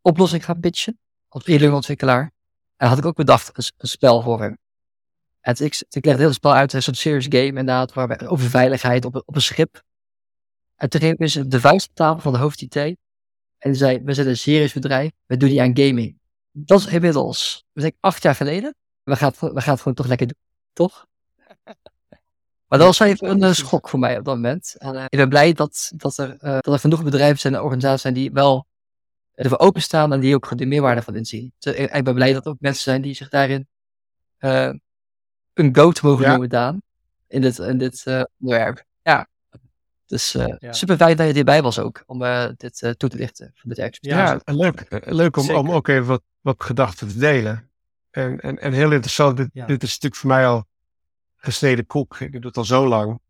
oplossing 0.00 0.44
gaan 0.44 0.60
pitchen 0.60 0.98
als 1.28 1.46
e 1.46 1.68
ontwikkelaar. 1.68 2.32
En 2.76 2.88
had 2.88 2.98
ik 2.98 3.04
ook 3.04 3.16
bedacht 3.16 3.50
een, 3.76 3.88
spel 3.88 4.22
voor 4.22 4.40
hem. 4.40 4.58
En 5.40 5.54
ik, 5.64 5.82
ik 5.88 6.04
legde 6.04 6.20
heel 6.20 6.26
het 6.26 6.34
spel 6.34 6.54
uit, 6.54 6.72
een 6.72 6.82
serious 6.94 7.26
game 7.28 7.46
inderdaad, 7.46 7.92
waar 7.92 8.28
over 8.28 8.50
veiligheid 8.50 9.04
op, 9.04 9.22
op 9.26 9.34
een 9.34 9.42
schip. 9.42 9.82
En 10.76 10.88
toen 10.88 11.00
ging 11.00 11.18
ik 11.18 11.50
de 11.50 11.60
vuist 11.60 11.88
op 11.88 11.94
tafel 11.94 12.20
van 12.20 12.32
de 12.32 12.38
hoofd-IT. 12.38 12.96
En 13.58 13.76
zei, 13.76 14.00
we 14.04 14.14
zijn 14.14 14.28
een 14.28 14.36
serieus 14.36 14.72
bedrijf, 14.72 15.10
we 15.26 15.36
doen 15.36 15.48
niet 15.48 15.58
aan 15.58 15.78
gaming. 15.78 16.18
Dat 16.50 16.80
is 16.80 16.86
inmiddels, 16.86 17.64
we 17.72 17.80
zijn 17.80 17.96
acht 18.00 18.22
jaar 18.22 18.34
geleden. 18.34 18.74
We 19.10 19.16
gaan, 19.16 19.32
we 19.38 19.60
gaan 19.60 19.72
het 19.72 19.80
gewoon 19.80 19.94
toch 19.94 20.06
lekker 20.06 20.26
doen, 20.26 20.36
toch? 20.72 21.06
Maar 22.68 22.78
dat 22.78 22.88
was 22.88 23.00
even 23.00 23.30
een 23.30 23.42
uh, 23.42 23.52
schok 23.52 23.88
voor 23.88 23.98
mij 23.98 24.18
op 24.18 24.24
dat 24.24 24.34
moment. 24.34 24.74
En 24.78 24.94
uh, 24.94 25.04
ik 25.08 25.18
ben 25.18 25.28
blij 25.28 25.52
dat, 25.52 25.92
dat, 25.96 26.18
er, 26.18 26.28
uh, 26.28 26.38
dat 26.40 26.66
er 26.66 26.78
genoeg 26.78 27.04
bedrijven 27.04 27.38
zijn 27.38 27.54
en 27.54 27.62
organisaties 27.62 28.02
zijn 28.02 28.14
die 28.14 28.32
wel 28.32 28.66
ervoor 29.34 29.58
openstaan 29.58 30.12
en 30.12 30.20
die 30.20 30.34
ook 30.34 30.58
de 30.58 30.66
meerwaarde 30.66 31.02
van 31.02 31.16
inzien. 31.16 31.52
Dus, 31.58 31.74
ik 31.74 32.04
ben 32.04 32.14
blij 32.14 32.32
dat 32.32 32.44
er 32.44 32.50
ook 32.50 32.60
mensen 32.60 32.82
zijn 32.82 33.02
die 33.02 33.14
zich 33.14 33.28
daarin 33.28 33.68
een 34.38 34.80
goat 35.72 36.02
mogen 36.02 36.24
ja. 36.24 36.30
noemen, 36.30 36.48
Daan. 36.48 36.82
In 37.26 37.40
dit, 37.40 37.58
in 37.58 37.78
dit 37.78 38.04
onderwerp. 38.38 38.84
Ja. 39.02 39.28
Dus 40.10 40.34
uh, 40.34 40.54
super 40.70 40.96
fijn 40.96 41.16
dat 41.16 41.26
je 41.26 41.34
erbij 41.34 41.62
was 41.62 41.78
ook, 41.78 42.02
om 42.06 42.22
uh, 42.22 42.48
dit 42.56 42.82
uh, 42.82 42.90
toe 42.90 43.08
te 43.08 43.16
lichten 43.16 43.50
van 43.54 43.68
dit 43.70 43.78
expert. 43.78 44.14
Ja, 44.14 44.40
leuk, 44.44 45.04
leuk 45.06 45.36
om, 45.36 45.50
om 45.50 45.70
ook 45.70 45.88
even 45.88 46.06
wat, 46.06 46.22
wat 46.40 46.64
gedachten 46.64 47.08
te 47.08 47.18
delen. 47.18 47.69
En, 48.10 48.40
en, 48.40 48.58
en 48.58 48.72
heel 48.72 48.92
interessant, 48.92 49.36
dit, 49.36 49.48
dit 49.52 49.82
is 49.82 49.92
natuurlijk 49.92 50.16
voor 50.16 50.30
mij 50.30 50.46
al 50.46 50.66
gesneden 51.36 51.86
kok. 51.86 52.20
Ik 52.20 52.32
doe 52.32 52.46
het 52.46 52.56
al 52.56 52.64
zo 52.64 52.86
lang. 52.86 53.20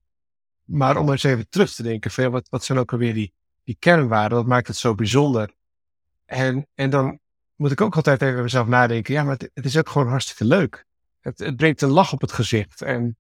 Maar 0.65 0.97
om 0.97 1.11
eens 1.11 1.23
even 1.23 1.49
terug 1.49 1.75
te 1.75 1.83
denken, 1.83 2.11
van, 2.11 2.31
wat, 2.31 2.49
wat 2.49 2.65
zijn 2.65 2.79
ook 2.79 2.93
alweer 2.93 3.15
die, 3.15 3.33
die 3.65 3.77
kernwaarden? 3.79 4.39
Wat 4.39 4.47
maakt 4.47 4.67
het 4.67 4.77
zo 4.77 4.95
bijzonder? 4.95 5.55
En, 6.25 6.67
en 6.75 6.91
dan 6.91 7.19
moet 7.55 7.71
ik 7.71 7.81
ook 7.81 7.97
altijd 7.97 8.23
even 8.23 8.43
mezelf 8.43 8.67
nadenken, 8.67 9.15
ja, 9.15 9.23
maar 9.23 9.33
het, 9.33 9.51
het 9.55 9.65
is 9.65 9.77
ook 9.77 9.89
gewoon 9.89 10.09
hartstikke 10.09 10.45
leuk. 10.45 10.85
Het, 11.21 11.39
het, 11.39 11.57
brengt 11.57 11.83
een 11.83 11.91
lach 11.91 12.13
op 12.13 12.21
het 12.21 12.33
gezicht. 12.33 12.83
En 12.83 13.17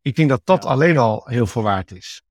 ik 0.00 0.16
denk 0.16 0.28
dat 0.28 0.40
dat 0.44 0.64
alleen 0.64 0.98
al 0.98 1.22
heel 1.26 1.46
veel 1.46 1.62
waard 1.62 1.92
is. 1.92 2.22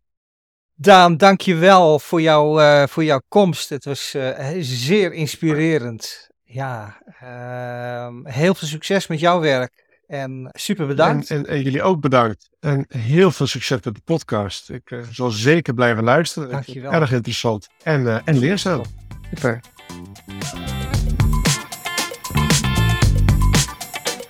Daan, 0.73 1.17
dank 1.17 1.41
je 1.41 1.55
wel 1.55 1.99
voor, 1.99 2.21
jou, 2.21 2.61
uh, 2.61 2.87
voor 2.87 3.03
jouw 3.03 3.21
komst. 3.27 3.69
Het 3.69 3.85
was 3.85 4.13
uh, 4.15 4.55
zeer 4.59 5.13
inspirerend. 5.13 6.29
Ja, 6.53 6.97
uh, 7.23 8.07
heel 8.23 8.53
veel 8.55 8.67
succes 8.67 9.07
met 9.07 9.19
jouw 9.19 9.39
werk. 9.39 9.83
En 10.07 10.49
super 10.51 10.87
bedankt. 10.87 11.29
En, 11.29 11.37
en, 11.37 11.45
en, 11.45 11.61
jullie 11.61 11.81
ook 11.81 12.01
bedankt. 12.01 12.49
En 12.59 12.85
heel 12.87 13.31
veel 13.31 13.47
succes 13.47 13.79
met 13.83 13.95
de 13.95 14.01
podcast. 14.03 14.69
Ik 14.69 14.91
uh, 14.91 15.03
zal 15.11 15.29
zeker 15.29 15.73
blijven 15.73 16.03
luisteren. 16.03 16.49
Dank 16.49 16.63
je 16.65 16.81
wel. 16.81 16.91
Erg 16.91 17.11
interessant. 17.11 17.67
En, 17.83 18.25
en 18.25 18.37
leerzaam. 18.37 18.81
Super. 19.29 19.59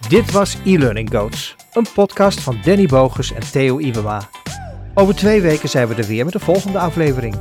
Dit 0.07 0.31
was 0.31 0.57
e-learning 0.65 1.09
Coach, 1.09 1.55
een 1.73 1.87
podcast 1.93 2.39
van 2.39 2.57
Danny 2.63 2.85
Bogus 2.85 3.33
en 3.33 3.51
Theo 3.51 3.79
Ibema. 3.79 4.29
Over 4.93 5.15
twee 5.15 5.41
weken 5.41 5.69
zijn 5.69 5.87
we 5.87 5.95
er 5.95 6.07
weer 6.07 6.23
met 6.23 6.33
de 6.33 6.39
volgende 6.39 6.79
aflevering. 6.79 7.35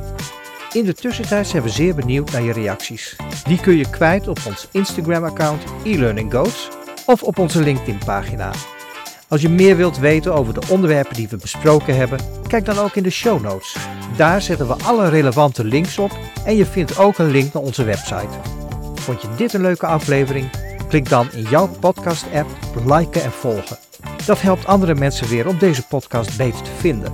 In 0.73 0.85
de 0.85 0.93
tussentijd 0.93 1.47
zijn 1.47 1.63
we 1.63 1.69
zeer 1.69 1.95
benieuwd 1.95 2.31
naar 2.31 2.41
je 2.41 2.53
reacties. 2.53 3.15
Die 3.43 3.59
kun 3.59 3.75
je 3.75 3.89
kwijt 3.89 4.27
op 4.27 4.39
ons 4.47 4.67
Instagram-account 4.71 5.63
e-learning 5.83 6.33
of 7.05 7.23
op 7.23 7.37
onze 7.37 7.63
LinkedIn-pagina. 7.63 8.51
Als 9.27 9.41
je 9.41 9.49
meer 9.49 9.77
wilt 9.77 9.97
weten 9.97 10.33
over 10.33 10.53
de 10.53 10.61
onderwerpen 10.69 11.15
die 11.15 11.27
we 11.27 11.37
besproken 11.37 11.95
hebben, 11.95 12.19
kijk 12.47 12.65
dan 12.65 12.77
ook 12.77 12.95
in 12.95 13.03
de 13.03 13.09
show 13.09 13.41
notes. 13.41 13.75
Daar 14.17 14.41
zetten 14.41 14.67
we 14.67 14.73
alle 14.73 15.09
relevante 15.09 15.63
links 15.63 15.97
op 15.97 16.11
en 16.45 16.55
je 16.55 16.65
vindt 16.65 16.97
ook 16.97 17.17
een 17.17 17.31
link 17.31 17.53
naar 17.53 17.63
onze 17.63 17.83
website. 17.83 18.39
Vond 18.95 19.21
je 19.21 19.27
dit 19.37 19.53
een 19.53 19.61
leuke 19.61 19.85
aflevering? 19.85 20.49
Klik 20.87 21.09
dan 21.09 21.31
in 21.31 21.43
jouw 21.49 21.67
podcast-app 21.79 22.49
op 22.77 22.85
liken 22.85 23.23
en 23.23 23.31
volgen. 23.31 23.77
Dat 24.25 24.41
helpt 24.41 24.65
andere 24.65 24.95
mensen 24.95 25.27
weer 25.27 25.47
om 25.47 25.57
deze 25.57 25.87
podcast 25.87 26.37
beter 26.37 26.61
te 26.61 26.71
vinden. 26.79 27.13